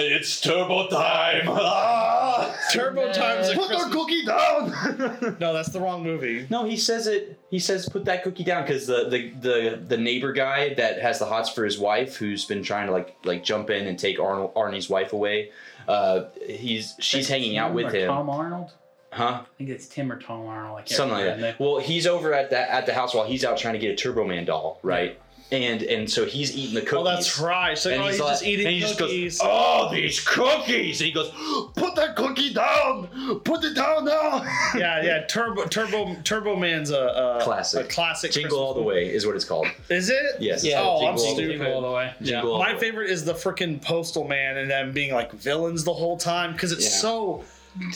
It's 0.00 0.40
turbo 0.40 0.86
time. 0.88 1.44
Turbo 2.72 3.06
Man. 3.06 3.14
Time's 3.14 3.48
a 3.48 3.54
Put 3.54 3.68
the 3.68 3.74
Christmas- 3.76 3.94
cookie 3.94 4.24
down. 4.24 5.36
No, 5.40 5.52
that's 5.52 5.70
the 5.70 5.80
wrong 5.80 6.02
movie. 6.04 6.46
no, 6.50 6.64
he 6.64 6.76
says 6.76 7.06
it. 7.06 7.38
He 7.50 7.58
says 7.58 7.88
put 7.88 8.04
that 8.04 8.22
cookie 8.22 8.44
down 8.44 8.62
because 8.62 8.86
the, 8.86 9.08
the 9.08 9.30
the 9.40 9.76
the 9.88 9.96
neighbor 9.96 10.32
guy 10.32 10.74
that 10.74 11.00
has 11.00 11.18
the 11.18 11.24
hots 11.24 11.48
for 11.50 11.64
his 11.64 11.78
wife, 11.78 12.16
who's 12.16 12.44
been 12.44 12.62
trying 12.62 12.86
to 12.86 12.92
like 12.92 13.16
like 13.24 13.42
jump 13.42 13.70
in 13.70 13.86
and 13.86 13.98
take 13.98 14.20
Arnold, 14.20 14.54
Arnie's 14.54 14.88
wife 14.88 15.12
away. 15.12 15.50
Uh, 15.88 16.24
he's 16.46 16.94
she's 17.00 17.28
hanging 17.28 17.56
out 17.56 17.68
Tim 17.68 17.74
with 17.74 17.86
or 17.94 17.98
him, 17.98 18.08
Tom 18.08 18.30
Arnold. 18.30 18.70
huh? 19.10 19.42
I 19.42 19.46
think 19.56 19.70
it's 19.70 19.88
Tim 19.88 20.12
or 20.12 20.20
Tom 20.20 20.46
Arnold. 20.46 20.76
I 20.76 20.80
can't 20.82 20.90
Something 20.90 21.14
like 21.16 21.24
remember 21.24 21.42
that. 21.46 21.60
Well, 21.60 21.78
he's 21.78 22.06
over 22.06 22.32
at 22.34 22.50
that 22.50 22.68
at 22.70 22.86
the 22.86 22.94
house 22.94 23.14
while 23.14 23.26
he's 23.26 23.44
out 23.44 23.56
trying 23.58 23.74
to 23.74 23.80
get 23.80 23.90
a 23.92 23.96
Turbo 23.96 24.24
Man 24.24 24.44
doll, 24.44 24.78
right? 24.82 25.18
And 25.50 25.82
and 25.82 26.10
so 26.10 26.26
he's 26.26 26.54
eating 26.54 26.74
the 26.74 26.82
cookies. 26.82 26.98
Oh, 27.00 27.04
that's 27.04 27.38
right. 27.40 27.78
So 27.78 27.90
And 27.90 28.02
oh, 28.02 28.04
he's, 28.04 28.16
he's, 28.16 28.20
like, 28.20 28.30
just 28.32 28.44
eating 28.44 28.66
and 28.66 28.74
he 28.74 28.80
just 28.80 28.98
cookies. 28.98 29.38
goes, 29.38 29.48
"Oh, 29.50 29.88
these 29.90 30.20
cookies!" 30.20 31.00
And 31.00 31.06
he 31.06 31.12
goes, 31.12 31.30
"Put 31.74 31.94
that 31.94 32.16
cookie 32.16 32.52
down! 32.52 33.08
Put 33.44 33.64
it 33.64 33.74
down 33.74 34.04
now!" 34.04 34.42
yeah, 34.76 35.02
yeah. 35.02 35.24
Turbo 35.26 35.64
Turbo 35.64 36.16
Turbo 36.22 36.54
Man's 36.54 36.90
a, 36.90 37.38
a 37.38 37.38
Classic. 37.42 37.86
A 37.86 37.88
classic. 37.88 38.30
Jingle 38.32 38.58
all 38.58 38.74
the 38.74 38.82
way 38.82 39.08
is 39.08 39.24
what 39.26 39.36
it's 39.36 39.46
called. 39.46 39.68
Is 39.88 40.10
it? 40.10 40.36
Yes. 40.38 40.62
Yeah, 40.64 40.80
Oh, 40.82 40.98
I'm 41.06 41.12
all 41.12 41.18
stupid. 41.18 41.52
Jingle 41.52 41.72
all 41.72 41.80
the 41.80 41.92
way. 41.92 42.12
Jingle 42.20 42.52
all 42.52 42.58
My 42.58 42.68
the 42.70 42.74
way. 42.74 42.80
favorite 42.80 43.08
is 43.10 43.24
the 43.24 43.32
freaking 43.32 43.80
Postal 43.80 44.28
Man 44.28 44.58
and 44.58 44.70
them 44.70 44.92
being 44.92 45.14
like 45.14 45.32
villains 45.32 45.82
the 45.82 45.94
whole 45.94 46.18
time 46.18 46.52
because 46.52 46.72
it's 46.72 46.84
Yeah. 46.84 47.00
so 47.00 47.44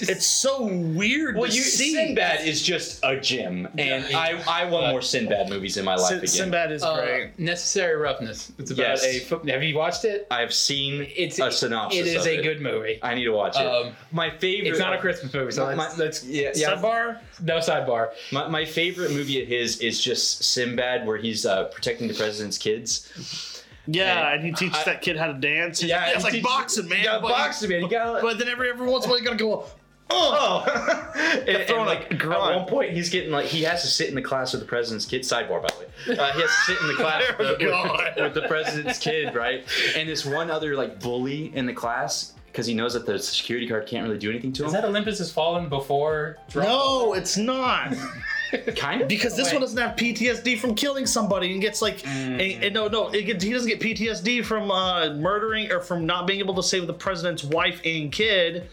It's 0.00 0.26
so 0.26 0.64
weird 0.66 1.36
Well, 1.36 1.48
to 1.50 1.54
you 1.56 1.62
see. 1.62 1.94
Sinbad 1.94 2.46
is 2.46 2.62
just 2.62 3.00
a 3.02 3.18
gym, 3.18 3.66
and 3.78 4.04
I 4.14 4.40
I 4.48 4.64
want 4.66 4.88
more 4.90 5.02
Sinbad 5.02 5.48
movies 5.48 5.76
in 5.76 5.84
my 5.84 5.94
life 5.96 6.08
Sin- 6.08 6.18
again. 6.18 6.28
Sinbad 6.28 6.72
is 6.72 6.82
Uh, 6.82 6.96
great. 6.96 7.38
Necessary 7.38 7.96
Roughness. 7.96 8.52
It's 8.58 8.70
about 8.70 8.82
Yes. 8.82 9.04
a. 9.04 9.18
foot- 9.20 9.48
Have 9.48 9.62
you 9.62 9.76
watched 9.76 10.04
it? 10.04 10.26
I've 10.30 10.52
seen 10.54 11.06
It's 11.16 11.38
a 11.38 11.50
synopsis. 11.50 12.00
It 12.00 12.06
is 12.06 12.16
of 12.16 12.26
a 12.26 12.38
it. 12.38 12.42
good 12.42 12.60
movie. 12.60 12.98
I 13.02 13.14
need 13.14 13.24
to 13.24 13.32
watch 13.32 13.56
it. 13.56 13.66
Um, 13.66 13.96
my 14.12 14.30
favorite. 14.30 14.68
It's 14.70 14.78
not 14.78 14.92
a 14.94 14.98
Christmas 14.98 15.32
movie, 15.34 15.52
so 15.52 15.66
My- 15.66 15.74
let's, 15.74 15.98
let's 15.98 16.24
yeah, 16.24 16.50
yeah. 16.54 16.70
Sidebar. 16.76 17.18
No 17.42 17.58
sidebar. 17.58 18.10
My, 18.30 18.48
my 18.48 18.64
favorite 18.64 19.10
movie 19.10 19.42
of 19.42 19.48
his 19.48 19.78
is 19.80 20.00
just 20.02 20.44
Sinbad, 20.44 21.06
where 21.06 21.16
he's 21.16 21.44
uh, 21.44 21.64
protecting 21.64 22.08
the 22.08 22.14
president's 22.14 22.58
kids. 22.58 23.08
Yeah, 23.86 24.32
and 24.32 24.44
he 24.44 24.52
teaches 24.52 24.78
I- 24.78 24.84
that 24.84 25.02
kid 25.02 25.16
how 25.16 25.26
to 25.26 25.34
dance. 25.34 25.80
He's 25.80 25.90
like, 25.90 26.04
he 26.04 26.12
it's 26.12 26.24
like 26.24 26.32
teaches- 26.34 26.46
boxing, 26.46 26.88
man. 26.88 26.98
You 26.98 27.04
got 27.04 27.22
but, 27.22 27.28
boxing, 27.28 27.70
man. 27.70 27.82
You 27.82 27.88
got. 27.88 28.22
but 28.22 28.38
then 28.38 28.48
every 28.48 28.70
every 28.70 28.86
once 28.86 29.04
in 29.04 29.10
a 29.10 29.12
while 29.12 29.20
you 29.20 29.24
gotta 29.24 29.36
go. 29.36 29.64
Oh, 30.14 30.64
and, 31.16 31.48
and, 31.48 31.66
throwing 31.66 31.86
a 31.86 31.86
like 31.86 32.12
at 32.12 32.28
one 32.28 32.66
point 32.66 32.92
he's 32.92 33.08
getting 33.08 33.30
like 33.30 33.46
he 33.46 33.62
has 33.62 33.82
to 33.82 33.88
sit 33.88 34.08
in 34.08 34.14
the 34.14 34.22
class 34.22 34.52
with 34.52 34.60
the 34.60 34.68
president's 34.68 35.06
kid. 35.06 35.22
Sidebar, 35.22 35.62
by 35.62 35.68
the 35.68 36.12
way, 36.14 36.18
uh, 36.18 36.32
he 36.32 36.40
has 36.40 36.50
to 36.50 36.62
sit 36.66 36.80
in 36.80 36.88
the 36.88 36.94
class 36.96 37.22
with, 37.38 37.58
the, 37.58 37.64
with, 37.64 38.16
with 38.16 38.34
the 38.34 38.48
president's 38.48 38.98
kid, 38.98 39.34
right? 39.34 39.64
And 39.96 40.08
this 40.08 40.24
one 40.24 40.50
other 40.50 40.76
like 40.76 41.00
bully 41.00 41.54
in 41.56 41.66
the 41.66 41.72
class 41.72 42.34
because 42.46 42.66
he 42.66 42.74
knows 42.74 42.92
that 42.92 43.06
the 43.06 43.18
security 43.18 43.66
guard 43.66 43.86
can't 43.86 44.04
really 44.04 44.18
do 44.18 44.28
anything 44.28 44.52
to 44.52 44.62
him. 44.62 44.66
Is 44.66 44.72
that 44.74 44.84
Olympus 44.84 45.18
Has 45.18 45.32
Fallen 45.32 45.70
before? 45.70 46.36
Drop? 46.50 46.66
No, 46.66 47.14
it's 47.14 47.38
not. 47.38 47.94
kind 48.76 49.02
of 49.02 49.08
Because 49.08 49.36
this 49.36 49.46
Wait. 49.48 49.54
one 49.54 49.60
doesn't 49.62 49.78
have 49.78 49.96
PTSD 49.96 50.58
from 50.58 50.74
killing 50.74 51.06
somebody 51.06 51.52
and 51.52 51.60
gets 51.60 51.80
like, 51.82 52.06
and, 52.06 52.40
and 52.40 52.74
no, 52.74 52.88
no, 52.88 53.08
it, 53.08 53.22
get- 53.22 53.42
he 53.42 53.52
doesn't 53.52 53.68
get 53.68 53.80
PTSD 53.80 54.44
from 54.44 54.70
uh, 54.70 55.10
murdering 55.14 55.70
or 55.72 55.80
from 55.80 56.06
not 56.06 56.26
being 56.26 56.38
able 56.40 56.54
to 56.54 56.62
save 56.62 56.86
the 56.86 56.92
president's 56.94 57.44
wife 57.44 57.80
and 57.84 58.12
kid. 58.12 58.68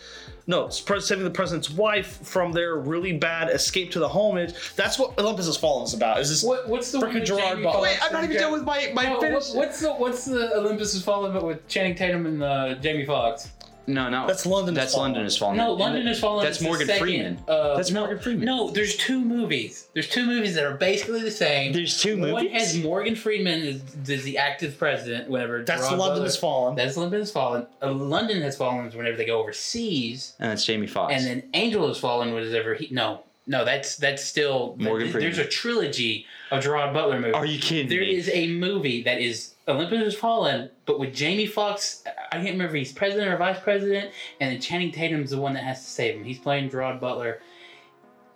No, 0.47 0.67
saving 0.69 1.23
the 1.25 1.29
president's 1.29 1.69
wife 1.69 2.25
from 2.25 2.51
their 2.53 2.75
really 2.77 3.13
bad 3.13 3.51
escape 3.51 3.91
to 3.91 3.99
the 3.99 4.09
homage. 4.09 4.51
That's 4.75 4.97
what 4.97 5.15
Olympus 5.19 5.45
Has 5.45 5.57
Fallen 5.57 5.83
is 5.85 5.93
about. 5.93 6.19
Is 6.21 6.29
this? 6.29 6.43
What, 6.43 6.67
what's 6.67 6.91
the 6.91 6.97
Frickin' 6.97 7.23
Gerard 7.23 7.41
Jamie 7.57 7.63
Butler. 7.65 7.87
Foxx 7.87 8.01
Wait, 8.01 8.07
I'm 8.07 8.13
not 8.13 8.23
even 8.23 8.35
Ja- 8.35 8.41
done 8.41 8.51
with 8.53 8.63
my 8.63 8.91
my 8.95 9.03
No, 9.03 9.11
what- 9.11 9.21
finish. 9.21 9.49
what's 9.53 9.79
the 9.79 9.93
what's 9.93 10.25
the 10.25 10.55
Olympus 10.57 10.93
Has 10.93 11.03
Fallen 11.03 11.33
but 11.33 11.45
with 11.45 11.67
Channing 11.67 11.93
Tatum 11.93 12.25
and 12.25 12.41
uh, 12.41 12.73
Jamie 12.75 13.05
Foxx? 13.05 13.51
No, 13.89 14.09
no, 14.09 14.27
That's 14.27 14.45
London 14.45 14.75
Has 14.75 14.83
That's 14.85 14.93
Fallen. 14.95 15.11
London 15.11 15.25
is 15.25 15.37
falling. 15.37 15.57
No, 15.57 15.73
London 15.73 16.05
Has 16.07 16.19
Fallen. 16.19 16.45
That's 16.45 16.57
is 16.59 16.63
Morgan 16.63 16.87
second, 16.87 17.01
Freeman. 17.01 17.39
Uh, 17.47 17.75
That's 17.75 17.91
no, 17.91 18.01
Morgan 18.01 18.19
Freeman. 18.19 18.45
No, 18.45 18.69
there's 18.69 18.95
two 18.97 19.19
movies. 19.19 19.87
There's 19.93 20.07
two 20.07 20.25
movies 20.25 20.55
that 20.55 20.63
are 20.63 20.75
basically 20.77 21.21
the 21.21 21.31
same. 21.31 21.73
There's 21.73 21.99
two 21.99 22.15
movies. 22.15 22.33
One 22.33 22.43
movies? 22.45 22.73
has 22.73 22.83
Morgan 22.83 23.15
Freeman 23.15 23.61
as, 23.67 24.09
as 24.09 24.23
the 24.23 24.37
active 24.37 24.77
president. 24.77 25.29
Whenever 25.29 25.63
That's 25.63 25.81
Gerard 25.81 25.97
London 25.97 26.13
Butler- 26.15 26.23
Has 26.25 26.37
Fallen. 26.37 26.75
That's 26.75 26.97
London 26.97 27.19
Has 27.19 27.31
Fallen. 27.31 27.67
Uh, 27.81 27.91
London 27.91 28.41
Has 28.41 28.55
Fallen 28.57 28.89
whenever 28.91 29.17
they 29.17 29.25
go 29.25 29.39
overseas, 29.41 30.35
and 30.39 30.51
that's 30.51 30.65
Jamie 30.65 30.87
Foxx. 30.87 31.13
and 31.15 31.25
then 31.25 31.49
Angel 31.53 31.87
Has 31.87 31.97
Fallen 31.97 32.33
whenever 32.33 32.75
he. 32.75 32.87
No, 32.93 33.23
no, 33.49 33.65
that's 33.65 33.97
that's 33.97 34.23
still 34.23 34.75
Morgan 34.77 35.11
There's 35.11 35.35
Freeman. 35.35 35.39
a 35.39 35.47
trilogy 35.49 36.25
of 36.51 36.61
Gerard 36.63 36.93
Butler 36.93 37.19
movies. 37.19 37.33
Are 37.33 37.45
you 37.45 37.59
kidding 37.59 37.89
There 37.89 37.99
me? 38.01 38.15
is 38.15 38.29
a 38.31 38.47
movie 38.53 39.01
that 39.03 39.19
is 39.19 39.55
Olympus 39.67 39.97
Has 40.03 40.15
Fallen, 40.15 40.69
but 40.85 40.99
with 40.99 41.13
Jamie 41.15 41.47
Foxx. 41.47 42.03
I 42.31 42.35
can't 42.35 42.51
remember 42.51 42.65
if 42.65 42.73
he's 42.73 42.93
president 42.93 43.27
or 43.31 43.37
vice 43.37 43.59
president, 43.59 44.11
and 44.39 44.51
then 44.51 44.61
Channing 44.61 44.91
Tatum's 44.91 45.31
the 45.31 45.39
one 45.41 45.53
that 45.55 45.63
has 45.63 45.83
to 45.83 45.89
save 45.89 46.15
him. 46.15 46.23
He's 46.23 46.37
playing 46.39 46.69
Gerard 46.69 46.99
Butler, 47.01 47.41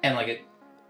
and 0.01 0.15
like 0.15 0.27
it, 0.29 0.41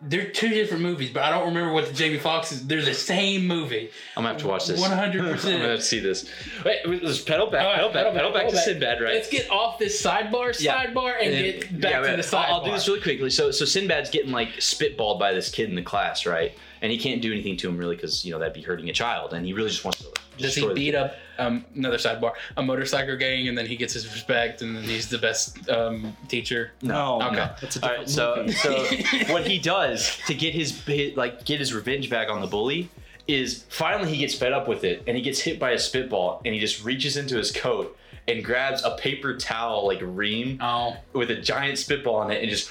they're 0.05 0.29
two 0.29 0.49
different 0.49 0.83
movies, 0.83 1.11
but 1.11 1.23
I 1.23 1.29
don't 1.29 1.47
remember 1.47 1.73
what 1.73 1.87
the 1.87 1.93
Jamie 1.93 2.17
Foxx 2.17 2.51
is. 2.51 2.67
They're 2.67 2.81
the 2.81 2.93
same 2.93 3.47
movie. 3.47 3.89
I'm 4.15 4.23
gonna 4.23 4.33
have 4.33 4.41
to 4.41 4.47
watch 4.47 4.67
this. 4.67 4.81
100%. 4.81 4.91
I'm 4.93 5.17
gonna 5.17 5.67
have 5.69 5.79
to 5.79 5.81
see 5.81 5.99
this. 5.99 6.29
Wait, 6.65 6.79
let's 6.85 7.21
pedal 7.21 7.47
back, 7.49 7.65
right, 7.65 7.75
pedal 7.75 7.89
back, 7.89 8.03
pedal 8.05 8.13
pedal 8.13 8.31
back, 8.31 8.43
back 8.43 8.51
to. 8.51 8.57
Sinbad, 8.57 9.01
right? 9.01 9.13
Let's 9.15 9.29
get 9.29 9.49
off 9.49 9.79
this 9.79 10.01
sidebar, 10.01 10.59
Yeah. 10.59 10.85
sidebar, 10.85 11.15
and, 11.21 11.33
then- 11.33 11.43
get 11.43 11.81
back 11.81 11.91
yeah, 11.91 12.11
to 12.11 12.17
the 12.17 12.23
sidebar. 12.23 12.45
I'll, 12.45 12.53
I'll 12.55 12.65
do 12.65 12.71
this 12.71 12.87
really 12.87 13.01
quickly. 13.01 13.29
So, 13.29 13.51
so 13.51 13.65
Sinbad's 13.65 14.09
getting 14.09 14.31
like 14.31 14.49
spitballed 14.55 15.19
by 15.19 15.33
this 15.33 15.49
kid 15.49 15.69
in 15.69 15.75
the 15.75 15.81
class, 15.81 16.25
right? 16.25 16.53
And 16.81 16.91
he 16.91 16.97
can't 16.97 17.21
do 17.21 17.31
anything 17.31 17.55
to 17.57 17.69
him 17.69 17.77
really 17.77 17.95
because 17.95 18.25
you 18.25 18.31
know 18.31 18.39
that'd 18.39 18.53
be 18.53 18.61
hurting 18.61 18.89
a 18.89 18.93
child, 18.93 19.33
and 19.33 19.45
he 19.45 19.53
really 19.53 19.69
just 19.69 19.85
wants 19.85 19.99
to. 19.99 20.07
Does 20.37 20.55
he 20.55 20.73
beat 20.73 20.95
up 20.95 21.15
um, 21.39 21.65
another 21.75 21.97
sidebar, 21.97 22.33
a 22.57 22.63
motorcycle 22.63 23.15
gang, 23.17 23.47
and 23.47 23.57
then 23.57 23.65
he 23.65 23.75
gets 23.75 23.93
his 23.93 24.05
respect, 24.11 24.61
and 24.61 24.75
then 24.75 24.83
he's 24.83 25.09
the 25.09 25.17
best 25.17 25.69
um, 25.69 26.15
teacher? 26.27 26.71
No, 26.81 27.21
Okay. 27.21 27.35
no, 27.35 27.49
that's 27.61 27.75
a 27.77 27.81
All 27.83 27.89
different 27.89 27.99
right, 27.99 28.09
so 28.09 28.35
movie. 28.37 29.03
so 29.27 29.33
what 29.33 29.45
he 29.47 29.59
does 29.59 30.17
to 30.27 30.33
get 30.33 30.53
his, 30.53 30.79
his 30.85 31.15
like 31.17 31.45
get 31.45 31.59
his 31.59 31.73
revenge 31.73 32.09
back 32.09 32.29
on 32.29 32.41
the 32.41 32.47
bully 32.47 32.89
is 33.27 33.63
finally 33.69 34.09
he 34.11 34.17
gets 34.17 34.35
fed 34.35 34.51
up 34.51 34.67
with 34.67 34.83
it 34.83 35.01
and 35.07 35.15
he 35.15 35.23
gets 35.23 35.39
hit 35.39 35.57
by 35.57 35.71
a 35.71 35.79
spitball 35.79 36.41
and 36.43 36.53
he 36.53 36.59
just 36.59 36.83
reaches 36.83 37.15
into 37.15 37.37
his 37.37 37.51
coat 37.51 37.97
and 38.27 38.43
grabs 38.43 38.83
a 38.83 38.97
paper 38.97 39.37
towel 39.37 39.87
like 39.87 39.99
ream 40.01 40.57
Oh, 40.61 40.97
with 41.13 41.31
a 41.31 41.35
giant 41.37 41.77
spitball 41.77 42.15
on 42.15 42.31
it 42.31 42.41
and 42.41 42.49
just 42.49 42.69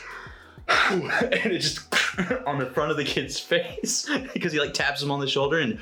and 0.90 1.53
it 1.53 1.59
just 1.61 1.81
on 2.46 2.59
the 2.59 2.66
front 2.66 2.90
of 2.90 2.96
the 2.96 3.05
kid's 3.05 3.38
face 3.38 4.09
because 4.35 4.53
he 4.53 4.61
like 4.61 4.75
taps 4.75 5.03
him 5.03 5.11
on 5.11 5.20
the 5.20 5.27
shoulder 5.27 5.59
and 5.61 5.79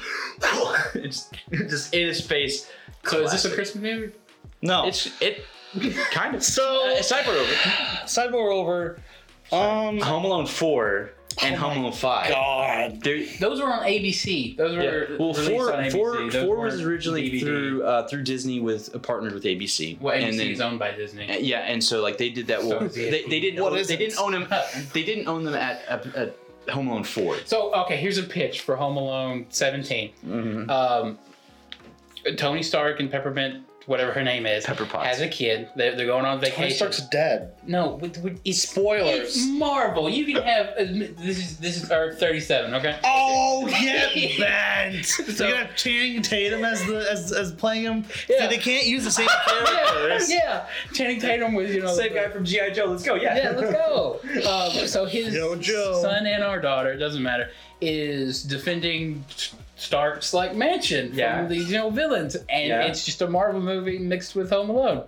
it's 0.94 1.30
just 1.50 1.94
in 1.94 2.06
his 2.06 2.20
face. 2.20 2.70
so 3.04 3.22
is 3.24 3.32
this 3.32 3.44
a 3.44 3.50
Christmas 3.50 3.82
movie? 3.82 4.12
no. 4.62 4.86
It's 4.86 5.10
it 5.20 5.44
kind 6.10 6.34
of 6.34 6.42
so 6.42 6.90
uh, 6.90 7.00
sidebar 7.00 7.28
over. 7.28 7.52
sidebar 8.04 8.52
over. 8.52 8.98
Um, 9.52 9.98
Home 10.00 10.24
Alone 10.24 10.46
four 10.46 11.10
and 11.42 11.54
Oh 11.54 11.58
Home 11.58 11.74
my 11.74 11.80
Alone 11.80 11.92
five. 11.92 12.28
God. 12.30 13.00
They're, 13.02 13.24
Those 13.38 13.60
were 13.60 13.66
on 13.72 13.82
ABC. 13.84 14.56
Those 14.56 14.76
were 14.76 14.82
Yeah. 14.82 15.16
Well, 15.18 15.32
released 15.32 15.50
four, 15.50 15.72
on 15.72 15.84
ABC. 15.84 15.92
four, 15.92 16.30
Those 16.30 16.44
four 16.44 16.56
was 16.60 16.80
originally 16.82 17.30
DVD. 17.30 17.40
through 17.40 17.84
uh, 17.84 18.08
through 18.08 18.22
Disney 18.24 18.60
with 18.60 18.94
uh, 18.94 18.98
partnered 18.98 19.32
with 19.34 19.44
ABC. 19.44 20.00
Well, 20.00 20.14
ABC 20.16 20.28
and 20.28 20.38
then, 20.38 20.46
is 20.48 20.60
owned 20.60 20.78
by 20.78 20.92
Disney. 20.92 21.30
uh, 21.30 21.38
yeah, 21.38 21.60
and 21.60 21.82
so 21.82 22.02
like 22.02 22.18
they 22.18 22.30
did 22.30 22.46
that. 22.48 22.62
Well, 22.64 22.80
So 22.80 22.88
they, 22.88 23.22
they 23.28 23.40
didn't. 23.40 23.62
What 23.62 23.72
own, 23.72 23.78
is 23.78 23.88
they 23.88 23.94
it? 23.94 23.98
didn't 23.98 24.18
own 24.18 24.32
them. 24.32 24.46
They 24.92 25.02
didn't 25.04 25.28
own 25.28 25.44
them 25.44 25.54
at, 25.54 25.82
at, 25.88 26.06
at 26.14 26.36
Home 26.70 26.88
Alone 26.88 27.04
four. 27.04 27.36
So 27.44 27.74
okay, 27.84 27.96
here's 27.96 28.18
a 28.18 28.22
pitch 28.22 28.60
for 28.62 28.76
Home 28.76 28.96
Alone 28.96 29.46
17. 29.50 30.12
Mm-hmm. 30.26 30.70
Um, 30.70 31.18
Tony 32.36 32.62
Stark 32.62 33.00
and 33.00 33.10
Peppermint, 33.10 33.64
whatever 33.90 34.12
her 34.12 34.22
name 34.22 34.46
is, 34.46 34.64
Pepper 34.64 34.86
Potts. 34.86 35.08
has 35.08 35.20
a 35.20 35.26
kid. 35.28 35.68
They're, 35.74 35.96
they're 35.96 36.06
going 36.06 36.24
on 36.24 36.38
Tony 36.38 36.50
vacation. 36.50 36.76
Stark's 36.76 37.00
dead. 37.08 37.52
no, 37.66 37.96
with, 37.96 38.18
with, 38.22 38.40
it's 38.44 38.62
Spoilers. 38.62 39.36
It's 39.36 39.46
Marvel. 39.48 40.08
You 40.08 40.24
can 40.24 40.42
have 40.44 40.66
uh, 40.68 40.84
this 41.18 41.38
is 41.38 41.56
this 41.58 41.82
is 41.82 41.90
Earth 41.90 42.20
37. 42.20 42.72
Okay. 42.74 42.96
Oh, 43.04 43.66
get 43.80 44.38
bent. 44.38 45.04
So- 45.06 45.22
They're 45.24 45.50
gonna 45.50 45.66
have 45.66 45.76
Channing 45.76 46.22
Tatum 46.22 46.64
as 46.64 46.84
the 46.86 47.06
as, 47.10 47.32
as 47.32 47.52
playing 47.52 47.82
him. 47.84 48.04
Yeah. 48.28 48.42
See, 48.42 48.46
they 48.56 48.58
can't 48.58 48.86
use 48.86 49.02
the 49.04 49.10
same 49.10 49.26
Yeah, 49.48 49.86
characters. 49.86 50.30
yeah. 50.32 50.66
Channing 50.94 51.20
Tatum 51.20 51.54
was 51.54 51.74
you 51.74 51.80
know 51.82 51.92
Same 51.94 52.12
the- 52.14 52.20
guy 52.20 52.28
from 52.28 52.44
GI 52.44 52.70
Joe. 52.72 52.86
Let's 52.86 53.02
go. 53.02 53.16
Yeah. 53.16 53.36
Yeah, 53.36 53.50
let's 53.50 53.72
go. 53.72 54.20
Um, 54.48 54.86
so 54.86 55.04
his 55.04 55.34
Yo, 55.34 55.56
Joe. 55.56 55.98
son 56.00 56.26
and 56.26 56.44
our 56.44 56.60
daughter, 56.60 56.92
it 56.92 56.98
doesn't 56.98 57.22
matter, 57.22 57.50
is 57.80 58.42
defending 58.44 59.24
Stark's 59.80 60.34
like 60.34 60.54
mansion 60.54 61.10
Yeah. 61.14 61.38
from 61.38 61.48
these 61.48 61.70
you 61.70 61.78
know 61.78 61.90
villains, 61.90 62.34
and 62.36 62.68
Yeah. 62.68 62.82
it's 62.82 63.04
just 63.04 63.22
a 63.22 63.26
Marvel 63.26 63.60
movie 63.60 63.98
mixed 63.98 64.34
with 64.34 64.50
Home 64.50 64.68
Alone. 64.70 65.04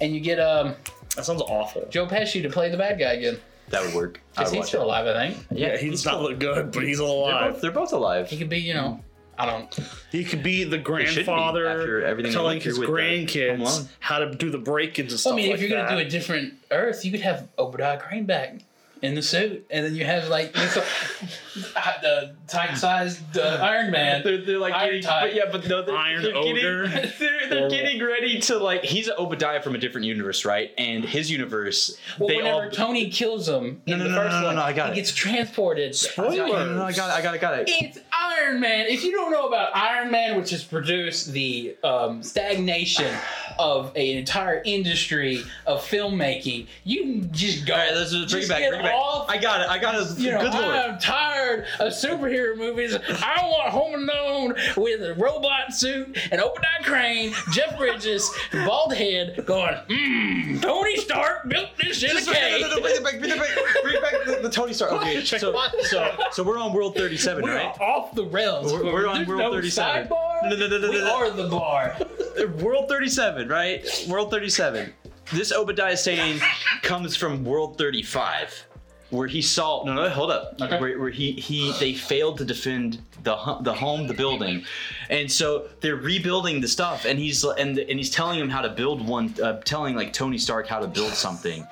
And 0.00 0.14
you 0.14 0.20
get 0.20 0.38
um, 0.38 0.74
That 1.16 1.24
sounds 1.24 1.42
awful. 1.42 1.86
Joe 1.90 2.06
Pesci 2.06 2.42
to 2.42 2.50
play 2.50 2.70
the 2.70 2.76
bad 2.76 2.98
guy 2.98 3.14
again. 3.14 3.38
That 3.70 3.82
would 3.84 3.94
work. 3.94 4.20
Because 4.34 4.52
he's 4.52 4.66
still 4.68 4.82
it. 4.82 4.84
alive, 4.84 5.06
I 5.06 5.28
think. 5.30 5.46
Yeah, 5.50 5.76
he 5.76 5.90
does 5.90 6.04
not 6.04 6.22
look 6.22 6.38
good, 6.38 6.70
but 6.72 6.84
he's 6.84 6.98
They're 6.98 7.06
alive. 7.06 7.52
both, 7.54 7.60
they're 7.62 7.70
both 7.70 7.92
alive. 7.92 8.28
He 8.30 8.36
could 8.38 8.48
be, 8.48 8.58
you 8.60 8.72
know, 8.74 9.00
I 9.38 9.46
don't. 9.46 9.78
He 10.12 10.24
could 10.24 10.42
be 10.42 10.64
the 10.64 10.76
should 10.76 10.84
be 10.84 10.90
after 10.92 11.24
grandfather 11.24 12.04
everything 12.04 12.32
telling 12.32 12.60
his 12.60 12.78
with 12.78 12.88
the 12.88 12.92
Home 12.94 13.00
grandkids 13.02 13.88
how 14.00 14.18
to 14.20 14.30
do 14.34 14.50
the 14.50 14.58
break-ins 14.58 15.12
and 15.12 15.20
stuff 15.20 15.32
I 15.32 15.36
mean, 15.36 15.46
like 15.50 15.54
if 15.56 15.60
you're 15.68 15.78
that. 15.78 15.88
gonna 15.88 16.00
do 16.02 16.06
a 16.06 16.10
different 16.10 16.54
Earth, 16.70 17.04
you 17.04 17.10
could 17.10 17.20
have 17.20 17.48
Obadiah 17.58 17.98
Crane 17.98 18.24
back 18.26 18.58
in 19.02 19.14
the 19.14 19.22
suit, 19.22 19.66
and 19.70 19.84
then 19.84 19.94
you 19.94 20.04
have 20.04 20.28
like 20.28 20.52
this, 20.52 20.76
uh, 21.76 21.92
the 22.02 22.34
tight-sized 22.46 23.38
uh, 23.38 23.58
Iron 23.62 23.90
Man. 23.90 24.22
They're, 24.24 24.44
they're 24.44 24.58
like 24.58 24.74
Iron 24.74 25.00
getting, 25.00 25.08
but 25.08 25.34
yeah, 25.34 25.42
but 25.50 25.68
no, 25.68 25.84
they're, 25.84 25.96
Iron 25.96 26.22
they're 26.22 26.36
Ogre. 26.36 26.88
getting, 26.88 27.12
they're, 27.18 27.48
they're 27.48 27.66
Or- 27.66 27.70
getting 27.70 28.02
ready 28.02 28.40
to 28.40 28.58
like. 28.58 28.84
He's 28.84 29.08
Obadiah 29.10 29.62
from 29.62 29.74
a 29.74 29.78
different 29.78 30.06
universe, 30.06 30.44
right? 30.44 30.70
And 30.78 31.04
his 31.04 31.30
universe, 31.30 31.96
Well, 32.18 32.28
they 32.28 32.36
whenever 32.36 32.64
all. 32.64 32.70
Tony 32.70 33.10
kills 33.10 33.48
him 33.48 33.82
in 33.86 33.98
No, 33.98 34.04
the 34.04 34.10
no, 34.10 34.16
no, 34.16 34.22
first 34.22 34.32
no, 34.34 34.40
no, 34.40 34.46
one, 34.48 34.56
no, 34.56 34.62
I 34.62 34.72
got 34.72 34.86
he 34.88 34.92
it. 34.92 34.96
gets 34.96 35.12
transported. 35.12 35.96
No, 36.16 36.28
no, 36.30 36.74
no, 36.76 36.82
I 36.84 36.92
got 36.92 37.10
it. 37.10 37.14
I 37.18 37.22
got 37.22 37.34
it. 37.34 37.40
Got 37.40 37.58
it. 37.60 37.64
It's 37.68 37.98
Iron 38.12 38.60
Man. 38.60 38.86
If 38.88 39.04
you 39.04 39.12
don't 39.12 39.30
know 39.30 39.46
about 39.48 39.74
Iron 39.76 40.10
Man, 40.10 40.36
which 40.36 40.50
has 40.50 40.64
produced 40.64 41.32
the 41.32 41.76
um, 41.84 42.22
stagnation 42.22 43.12
of 43.58 43.88
an 43.96 44.02
entire 44.18 44.62
industry 44.64 45.42
of 45.66 45.80
filmmaking, 45.84 46.66
you 46.84 47.02
can 47.02 47.32
just 47.32 47.66
go. 47.66 47.74
All 47.74 47.78
right, 47.80 47.94
let's 47.94 48.10
just 48.12 48.30
bring 48.30 48.40
just 48.42 48.48
back. 48.50 48.68
Bring 48.68 48.82
back. 48.82 48.94
off 48.94 49.28
I 49.28 49.38
got 49.38 49.60
it. 49.60 49.68
I 49.68 49.78
got 49.78 49.94
it. 49.96 50.18
you 50.18 50.30
know, 50.30 50.40
Good 50.40 50.54
lord. 50.54 50.74
I'm 50.74 50.98
tired 50.98 51.66
of 51.80 51.92
superhero 51.92 52.56
movies. 52.56 52.94
I 52.94 53.42
want 53.42 53.70
Home 53.70 54.08
Alone 54.08 54.54
with 54.76 55.02
a 55.02 55.14
robot 55.14 55.72
suit 55.74 56.16
and 56.30 56.40
Obadiah 56.40 56.82
Crane, 56.84 57.32
Jeff 57.52 57.76
Bridges, 57.78 58.30
bald 58.52 58.94
head, 58.94 59.44
going, 59.46 59.74
mmm, 59.88 60.62
Tony 60.62 60.96
Stark 60.96 61.48
built 61.48 61.70
this 61.82 62.02
in 62.02 62.10
a 62.10 62.14
Just- 62.14 62.26
no, 62.28 62.58
no, 62.58 62.68
no, 62.76 62.80
bring 62.80 62.94
it 62.96 63.04
back. 63.04 63.18
Bring 63.18 63.30
it 63.30 63.38
back. 63.38 63.82
Bring 63.82 63.94
it 63.96 64.02
back. 64.02 64.12
The, 64.24 64.38
the 64.42 64.50
Tony 64.50 64.72
Stark. 64.72 64.92
Okay, 64.92 65.24
so 65.24 65.38
so 65.82 66.16
so 66.32 66.42
we're 66.42 66.58
on 66.58 66.72
World 66.72 66.94
37, 66.94 67.42
We're 67.42 67.54
right? 67.56 67.80
off 67.80 68.14
the 68.14 68.24
rails. 68.24 68.72
We're- 68.72 68.84
we're 68.92 69.06
on 69.08 69.16
There's 69.18 69.28
World 69.28 69.40
no 69.40 69.52
37. 69.52 70.06
Sidebar. 70.08 70.42
No, 70.44 70.48
no, 70.50 70.56
no, 70.56 70.66
no, 70.68 70.78
no, 70.78 70.90
we 70.90 70.98
no. 70.98 71.14
are 71.16 71.30
the 71.30 71.48
bar. 71.48 71.96
World 72.46 72.88
37, 72.88 73.48
right? 73.48 73.84
World 74.08 74.30
37. 74.30 74.92
this 75.32 75.52
Obadiah 75.52 75.96
saying 75.96 76.40
comes 76.82 77.16
from 77.16 77.44
World 77.44 77.76
35, 77.78 78.66
where 79.10 79.26
he 79.26 79.42
saw 79.42 79.84
no 79.84 79.94
no 79.94 80.08
hold 80.08 80.30
up 80.30 80.54
Okay. 80.60 80.78
where, 80.80 80.98
where 80.98 81.10
he 81.10 81.32
he 81.32 81.72
they 81.80 81.94
failed 81.94 82.38
to 82.38 82.44
defend 82.44 83.00
the 83.24 83.36
hu- 83.36 83.62
the 83.62 83.72
home 83.74 84.06
the 84.06 84.14
building, 84.14 84.64
and 85.10 85.30
so 85.30 85.68
they're 85.80 85.96
rebuilding 85.96 86.60
the 86.60 86.68
stuff, 86.68 87.04
and 87.04 87.18
he's 87.18 87.44
and 87.44 87.78
and 87.78 87.98
he's 87.98 88.10
telling 88.10 88.38
him 88.38 88.48
how 88.48 88.60
to 88.62 88.68
build 88.70 89.06
one, 89.06 89.34
uh, 89.42 89.60
telling 89.64 89.94
like 89.96 90.12
Tony 90.12 90.38
Stark 90.38 90.66
how 90.66 90.78
to 90.78 90.86
build 90.86 91.12
something, 91.12 91.66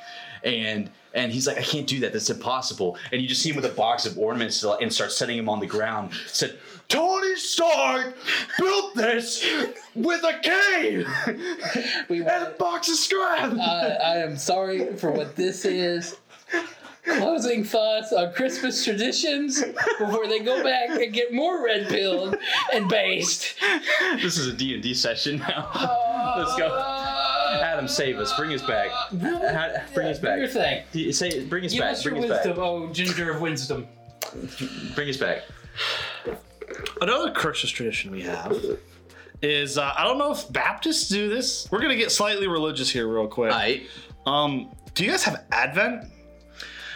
and. 0.44 0.90
And 1.14 1.33
he's 1.33 1.46
like, 1.46 1.57
I 1.57 1.62
can't 1.62 1.87
do 1.87 2.01
that. 2.01 2.12
That's 2.12 2.29
impossible. 2.29 2.99
And 3.11 3.22
you 3.22 3.27
just 3.27 3.40
see 3.40 3.49
him 3.49 3.57
with 3.57 3.64
a 3.64 3.70
box 3.70 4.05
of 4.05 4.18
ornaments 4.18 4.62
and 4.62 4.92
start 4.92 5.11
setting 5.11 5.38
him 5.38 5.49
on 5.49 5.61
the 5.61 5.66
ground. 5.66 6.12
Said, 6.27 6.59
Tony 6.88 7.37
Stark 7.37 8.16
built 8.59 8.94
this 8.94 9.44
with 9.94 10.22
a 10.22 10.38
cane 10.42 11.07
We 12.09 12.18
and 12.18 12.29
a 12.46 12.55
box 12.59 12.88
of 12.88 12.96
scrap. 12.96 13.55
I, 13.55 13.96
I 14.05 14.16
am 14.18 14.37
sorry 14.37 14.94
for 14.96 15.11
what 15.11 15.37
this 15.37 15.64
is. 15.64 16.16
Closing 17.05 17.62
thoughts 17.64 18.12
on 18.12 18.33
Christmas 18.33 18.85
traditions 18.85 19.62
before 19.99 20.27
they 20.27 20.40
go 20.40 20.62
back 20.62 20.90
and 20.90 21.12
get 21.12 21.33
more 21.33 21.64
red 21.64 21.88
pilled 21.88 22.37
and 22.72 22.88
based. 22.88 23.55
this 24.16 24.37
is 24.37 24.49
a 24.49 24.53
D&D 24.53 24.92
session 24.94 25.38
now. 25.38 25.70
Let's 26.37 26.57
go. 26.57 26.66
Uh, 26.66 27.15
Adam, 27.46 27.88
save 27.88 28.18
us. 28.18 28.32
Bring 28.37 28.52
us 28.52 28.62
back. 28.62 28.90
Ha- 28.90 29.82
Bring 29.94 30.09
us 30.09 30.18
Do 30.18 30.26
your 30.28 30.38
back. 30.46 30.50
thing. 30.50 30.82
D- 30.92 31.12
Say, 31.12 31.44
bring 31.44 31.64
us 31.64 31.72
Give 31.72 31.80
back. 31.80 31.92
us 31.92 32.04
your 32.04 32.12
Bring 32.14 32.24
us 32.24 32.30
wisdom, 32.30 32.52
back. 32.56 32.59
oh 32.64 32.92
ginger 32.92 33.30
of 33.32 33.40
wisdom. 33.40 33.87
Bring 34.94 35.09
us 35.09 35.16
back. 35.16 35.42
Another 37.00 37.30
Christmas 37.32 37.70
tradition 37.70 38.11
we 38.11 38.22
have 38.22 38.56
is 39.42 39.78
uh, 39.78 39.92
I 39.96 40.04
don't 40.04 40.18
know 40.18 40.32
if 40.32 40.50
Baptists 40.52 41.09
do 41.09 41.28
this. 41.28 41.68
We're 41.70 41.80
gonna 41.80 41.96
get 41.96 42.11
slightly 42.11 42.48
religious 42.48 42.90
here, 42.90 43.06
real 43.06 43.28
quick. 43.28 43.52
All 43.52 43.59
right. 43.59 43.82
Um, 44.26 44.74
do 44.94 45.04
you 45.04 45.11
guys 45.11 45.22
have 45.24 45.44
Advent? 45.52 46.04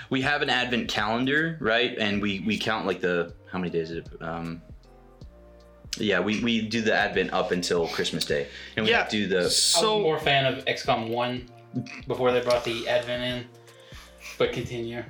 We 0.08 0.22
have 0.22 0.42
an 0.42 0.50
Advent 0.50 0.88
calendar, 0.88 1.56
right? 1.60 1.96
And 1.98 2.20
we 2.20 2.40
we 2.40 2.58
count 2.58 2.86
like 2.86 3.00
the 3.00 3.32
how 3.52 3.58
many 3.58 3.70
days 3.70 3.90
is 3.90 3.98
it? 3.98 4.08
Um, 4.20 4.62
yeah, 5.98 6.20
we, 6.20 6.42
we 6.42 6.60
do 6.62 6.80
the 6.82 6.94
Advent 6.94 7.32
up 7.32 7.50
until 7.52 7.88
Christmas 7.88 8.24
Day, 8.24 8.48
and 8.76 8.84
we 8.86 8.92
Yeah. 8.92 9.08
do 9.08 9.26
the 9.26 9.40
I 9.40 9.42
was 9.44 9.56
So 9.56 10.00
more 10.00 10.18
fan 10.18 10.46
of 10.46 10.64
XCOM 10.66 11.08
1 11.08 11.46
before 12.06 12.32
they 12.32 12.40
brought 12.40 12.64
the 12.64 12.88
Advent 12.88 13.22
in. 13.22 13.46
But 14.38 14.52
continue. 14.52 15.02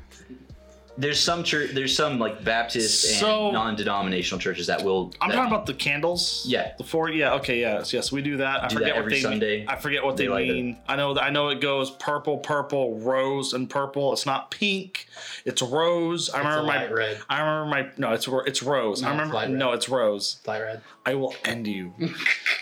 There's 1.01 1.19
some 1.19 1.43
church 1.43 1.71
there's 1.73 1.97
some 1.97 2.19
like 2.19 2.45
Baptist 2.45 3.19
So- 3.19 3.47
and 3.47 3.55
non-denominational 3.55 4.41
churches 4.41 4.67
that 4.69 4.83
will. 4.85 5.13
I'm 5.21 5.31
that- 5.31 5.37
talking 5.37 5.53
about 5.53 5.67
the 5.67 5.75
candles. 5.75 6.45
Yeah. 6.47 6.73
The 6.79 6.85
four. 6.85 7.11
Yeah. 7.11 7.35
Okay. 7.35 7.61
Yes. 7.61 7.93
Yes. 7.93 8.13
We 8.13 8.23
do 8.23 8.37
that. 8.39 8.65
I 8.65 8.69
Do 8.69 8.75
that 8.77 8.81
forget 8.81 8.97
what 9.03 9.11
they 9.11 9.21
Sunday. 9.21 9.59
mean. 9.61 9.69
I 9.69 9.77
forget 9.77 10.05
what 10.05 10.17
they, 10.17 10.25
They 10.25 10.29
light 10.29 10.49
it. 10.49 10.53
mean. 10.53 10.77
I 10.89 10.97
know. 10.97 11.15
that 11.15 11.23
I 11.25 11.31
know 11.31 11.49
it 11.49 11.61
goes 11.61 11.91
purple, 11.91 12.39
purple, 12.39 12.99
rose, 12.99 13.53
and 13.53 13.69
purple. 13.69 14.13
It's 14.13 14.27
not 14.27 14.51
pink. 14.51 15.07
It's 15.45 15.63
rose. 15.63 16.31
I 16.31 16.39
It's 16.39 16.47
a 16.47 16.49
remember 16.61 16.67
my. 16.67 16.87
red. 16.93 17.19
I 17.29 17.41
remember 17.41 17.67
my. 17.71 17.89
No, 17.97 18.13
it's 18.13 18.29
it's 18.47 18.63
rose. 18.63 19.03
No, 19.03 19.09
I 19.09 19.11
remember. 19.13 19.35
light. 19.35 19.51
No, 19.51 19.73
it's 19.73 19.89
rose. 19.89 20.41
Light 20.47 20.61
red. 20.61 20.83
I 21.07 21.15
will 21.15 21.35
end 21.45 21.67
you 21.67 21.95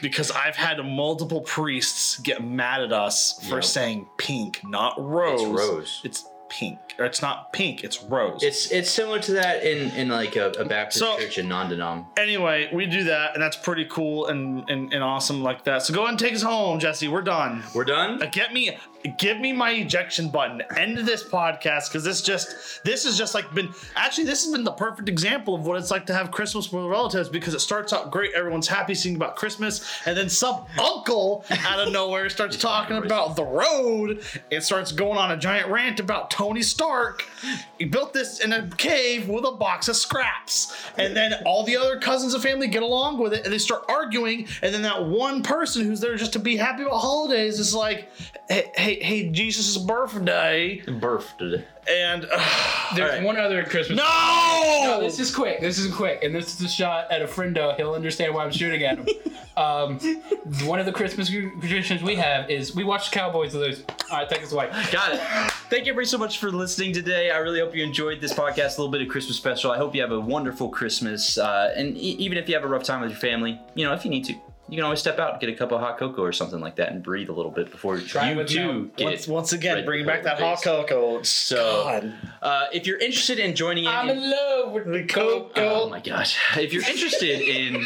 because 0.02 0.30
I've 0.30 0.54
had 0.56 0.78
multiple 0.84 1.40
priests 1.40 2.18
get 2.20 2.42
mad 2.44 2.82
at 2.82 2.92
us 2.92 3.44
for 3.48 3.56
Yep. 3.56 3.64
saying 3.64 4.06
pink, 4.16 4.60
not 4.64 4.94
rose. 4.98 5.42
It's 5.42 5.50
rose. 5.50 6.00
It's 6.04 6.24
pink, 6.48 6.78
or 6.98 7.04
it's 7.04 7.20
not 7.22 7.52
pink. 7.52 7.84
It's 7.84 8.02
rose. 8.02 8.42
It's 8.42 8.70
it's 8.70 8.90
similar 8.90 9.18
to 9.20 9.32
that 9.32 9.62
in 9.64 9.90
in 9.92 10.08
like 10.08 10.36
a, 10.36 10.48
a 10.58 10.64
Baptist 10.64 10.98
So- 11.00 11.16
church 11.18 11.38
and 11.38 11.48
non-denom. 11.48 12.06
anyway, 12.16 12.68
we 12.72 12.86
do 12.86 13.04
that, 13.04 13.34
and 13.34 13.42
that's 13.42 13.56
pretty 13.56 13.84
cool 13.86 14.26
and, 14.26 14.68
and 14.70 14.92
and 14.92 15.02
awesome 15.02 15.42
like 15.42 15.64
that. 15.64 15.82
So 15.82 15.92
go 15.94 16.00
ahead 16.00 16.10
and 16.10 16.18
take 16.18 16.34
us 16.34 16.42
home, 16.42 16.78
Jesse. 16.78 17.08
We're 17.08 17.22
done. 17.22 17.62
We're 17.74 17.84
done. 17.84 18.22
Uh, 18.22 18.26
Get 18.30 18.52
me, 18.52 18.76
give 19.16 19.38
me 19.38 19.52
my 19.52 19.70
ejection 19.70 20.28
button. 20.28 20.62
End 20.76 20.98
this 20.98 21.22
podcast 21.22 21.88
because 21.88 22.04
this 22.04 22.20
just 22.20 22.82
this 22.84 23.04
has 23.04 23.16
just 23.16 23.34
like 23.34 23.52
been 23.54 23.72
actually 23.94 24.24
this 24.24 24.44
has 24.44 24.52
been 24.52 24.64
the 24.64 24.72
perfect 24.72 25.08
example 25.08 25.54
of 25.54 25.66
what 25.66 25.78
it's 25.78 25.90
like 25.90 26.06
to 26.06 26.14
have 26.14 26.30
Christmas 26.30 26.72
with 26.72 26.84
relatives 26.84 27.28
because 27.28 27.54
it 27.54 27.60
starts 27.60 27.92
out 27.92 28.10
great, 28.10 28.32
everyone's 28.34 28.68
happy 28.68 28.94
singing 28.94 29.16
about 29.16 29.36
Christmas, 29.36 29.84
and 30.04 30.16
then 30.16 30.28
some 30.28 30.64
uncle 30.78 31.44
out 31.50 31.78
of 31.78 31.92
nowhere 31.92 32.28
starts 32.28 32.56
talking 32.60 32.96
about 32.96 33.36
the 33.36 33.44
road. 33.44 34.22
It 34.50 34.62
starts 34.62 34.92
going 34.92 35.18
on 35.18 35.30
a 35.30 35.36
giant 35.36 35.68
rant 35.68 36.00
about 36.00 36.30
Tony 36.30 36.62
Stark. 36.62 37.24
He 37.78 37.84
built 37.84 38.12
this 38.12 38.40
in 38.40 38.52
a 38.52 38.68
cave 38.76 39.28
with 39.28 39.44
a 39.44 39.52
box 39.52 39.88
of 39.88 39.96
scraps, 39.96 40.74
and 40.96 41.16
then 41.16 41.34
all 41.46 41.64
the 41.64 41.76
other 41.76 41.98
cousins 42.00 42.34
and 42.34 42.42
family 42.42 42.66
get 42.66 42.82
along 42.82 43.18
with 43.18 43.32
it, 43.32 43.44
and 43.44 43.52
they 43.52 43.58
start 43.58 43.84
arguing, 43.88 44.48
and 44.62 44.74
then 44.74 44.82
that 44.82 45.06
one 45.06 45.42
person 45.42 45.84
who's 45.84 46.00
there 46.00 46.16
just 46.16 46.32
to 46.32 46.38
be 46.38 46.56
happy 46.56 46.82
about 46.82 46.98
holidays 46.98 47.60
is 47.60 47.74
like, 47.74 48.10
"Hey, 48.48 48.70
hey, 48.74 48.87
hey 48.96 49.28
Jesus' 49.30 49.76
birthday," 49.78 50.82
Birthed. 50.86 51.64
and 51.88 52.22
There's 52.22 53.10
Alright. 53.10 53.22
one 53.22 53.36
other 53.38 53.62
Christmas. 53.64 53.96
no, 53.98 54.80
No, 54.84 55.00
this 55.00 55.18
is 55.18 55.34
quick. 55.34 55.60
This 55.60 55.78
is 55.78 55.92
quick, 55.94 56.22
and 56.22 56.34
this 56.34 56.54
is 56.54 56.60
a 56.66 56.68
shot 56.68 57.10
at 57.10 57.22
a 57.22 57.26
friendo. 57.26 57.76
He'll 57.76 57.94
understand 57.94 58.34
why 58.34 58.44
I'm 58.44 58.50
shooting 58.52 58.82
at 58.84 58.98
him. 58.98 59.06
um, 59.56 59.98
one 60.64 60.78
of 60.80 60.86
the 60.86 60.92
Christmas 60.92 61.28
traditions 61.28 62.02
we 62.02 62.14
have 62.16 62.50
is 62.50 62.74
we 62.74 62.84
watch 62.84 63.10
Cowboys 63.10 63.54
lose. 63.54 63.82
All 64.10 64.18
right, 64.18 64.28
take 64.28 64.42
us 64.42 64.52
away. 64.52 64.70
Got 64.92 65.14
it. 65.14 65.20
Thank 65.70 65.84
you 65.86 65.92
everybody 65.92 66.06
so 66.06 66.16
much 66.18 66.38
for 66.38 66.50
listening 66.50 66.92
today. 66.92 67.30
I 67.30 67.38
really 67.38 67.60
hope 67.60 67.74
you 67.74 67.82
enjoyed 67.84 68.20
this 68.20 68.32
podcast, 68.32 68.78
a 68.78 68.80
little 68.82 68.88
bit 68.90 69.02
of 69.02 69.08
Christmas 69.08 69.36
special. 69.36 69.70
I 69.70 69.76
hope 69.76 69.94
you 69.94 70.00
have 70.00 70.12
a 70.12 70.20
wonderful 70.20 70.68
Christmas. 70.70 71.36
Uh, 71.36 71.72
and 71.76 71.96
e- 71.96 72.16
even 72.18 72.38
if 72.38 72.48
you 72.48 72.54
have 72.54 72.64
a 72.64 72.68
rough 72.68 72.84
time 72.84 73.00
with 73.02 73.10
your 73.10 73.18
family, 73.18 73.60
you 73.74 73.84
know, 73.84 73.92
if 73.92 74.04
you 74.04 74.10
need 74.10 74.24
to, 74.26 74.34
you 74.68 74.76
can 74.76 74.84
always 74.84 75.00
step 75.00 75.18
out, 75.18 75.32
and 75.32 75.40
get 75.40 75.48
a 75.48 75.54
cup 75.54 75.72
of 75.72 75.80
hot 75.80 75.98
cocoa 75.98 76.22
or 76.22 76.32
something 76.32 76.60
like 76.60 76.76
that, 76.76 76.92
and 76.92 77.02
breathe 77.02 77.30
a 77.30 77.32
little 77.32 77.50
bit 77.50 77.70
before 77.70 77.98
Try 77.98 78.32
you 78.32 78.36
with 78.36 78.48
too 78.48 78.90
get. 78.96 79.04
once, 79.04 79.26
once 79.26 79.52
again, 79.52 79.76
red 79.76 79.86
bringing 79.86 80.06
back 80.06 80.24
that 80.24 80.38
hot 80.38 80.62
cocoa. 80.62 81.22
So, 81.22 81.84
God. 81.84 82.14
uh, 82.42 82.66
if 82.72 82.86
you're 82.86 82.98
interested 82.98 83.38
in 83.38 83.54
joining 83.54 83.84
in, 83.84 83.90
I'm 83.90 84.10
in 84.10 84.30
love 84.30 84.72
with 84.72 84.84
the 84.84 85.06
cocoa. 85.06 85.48
cocoa. 85.48 85.82
Oh 85.84 85.88
my 85.88 86.00
gosh! 86.00 86.38
If 86.56 86.72
you're 86.72 86.86
interested 86.86 87.40
in 87.40 87.82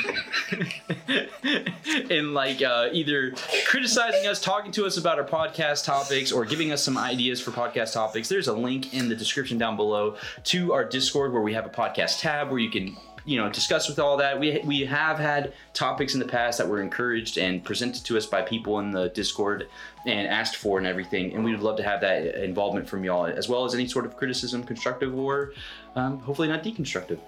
in 2.11 2.35
like 2.35 2.62
uh, 2.62 2.88
either 2.92 3.33
criticizing 3.66 4.27
us, 4.27 4.40
talking 4.40 4.73
to 4.73 4.85
us 4.85 4.97
about 4.97 5.18
our 5.18 5.27
podcast 5.27 5.85
topics, 5.85 6.33
or 6.33 6.45
giving 6.45 6.73
us 6.73 6.83
some 6.83 6.99
ideas 6.99 7.40
for 7.40 7.53
podcast 7.53 7.92
topics, 7.92 8.29
there's 8.29 8.49
a 8.49 8.55
link 8.55 8.92
in 8.92 9.09
the 9.09 9.14
description 9.14 9.57
down 9.57 9.77
below 9.77 10.16
to 10.45 10.73
our 10.73 10.85
Discord 10.85 11.33
where 11.33 11.42
we 11.42 11.53
have 11.55 11.66
a 11.66 11.71
podcast 11.71 12.21
tab 12.21 12.51
where 12.51 12.59
you 12.59 12.71
can 12.71 12.97
you 13.24 13.37
know 13.37 13.48
discuss 13.50 13.88
with 13.88 13.98
all 13.98 14.16
that. 14.18 14.38
We 14.38 14.61
we 14.64 14.80
have 14.80 15.18
had 15.18 15.52
topics 15.72 16.14
in 16.14 16.20
the 16.20 16.26
past 16.26 16.58
that 16.58 16.68
were 16.68 16.80
encouraged 16.80 17.38
and 17.38 17.62
presented 17.64 18.04
to 18.04 18.16
us 18.16 18.26
by 18.26 18.42
people 18.42 18.78
in 18.78 18.90
the 18.90 19.08
Discord 19.11 19.68
and 20.06 20.26
asked 20.26 20.56
for 20.56 20.78
and 20.78 20.87
everything, 20.87 21.35
and 21.35 21.44
we 21.44 21.52
would 21.52 21.62
love 21.62 21.76
to 21.76 21.82
have 21.82 22.00
that 22.00 22.42
involvement 22.42 22.88
from 22.88 23.04
y'all 23.04 23.26
as 23.26 23.48
well 23.48 23.64
as 23.64 23.74
any 23.74 23.87
sort 23.87 24.04
of 24.04 24.16
criticism, 24.16 24.62
constructive 24.62 25.14
or 25.16 25.52
um, 25.96 26.18
hopefully 26.20 26.48
not 26.48 26.62
deconstructive. 26.62 27.18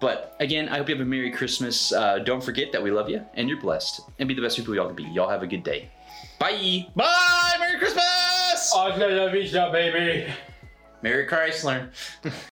But 0.00 0.36
again, 0.38 0.68
I 0.68 0.78
hope 0.78 0.88
you 0.88 0.94
have 0.94 1.04
a 1.04 1.08
Merry 1.08 1.30
Christmas. 1.30 1.92
Uh, 1.92 2.20
don't 2.20 2.42
forget 2.42 2.70
that 2.72 2.82
we 2.82 2.90
love 2.90 3.10
you 3.10 3.24
and 3.34 3.48
you're 3.48 3.60
blessed. 3.60 4.00
And 4.18 4.28
be 4.28 4.34
the 4.34 4.42
best 4.42 4.56
people 4.56 4.74
y'all 4.74 4.86
can 4.86 4.94
be. 4.94 5.04
Y'all 5.04 5.28
have 5.28 5.42
a 5.42 5.46
good 5.46 5.64
day. 5.64 5.90
Bye. 6.38 6.86
Bye. 6.94 7.56
Merry 7.58 7.78
Christmas. 7.78 8.72
Oh, 8.74 8.94
no 8.96 9.30
beach 9.32 9.52
now 9.52 9.72
baby. 9.72 10.32
Merry 11.02 11.26
Chrysler. 11.26 11.88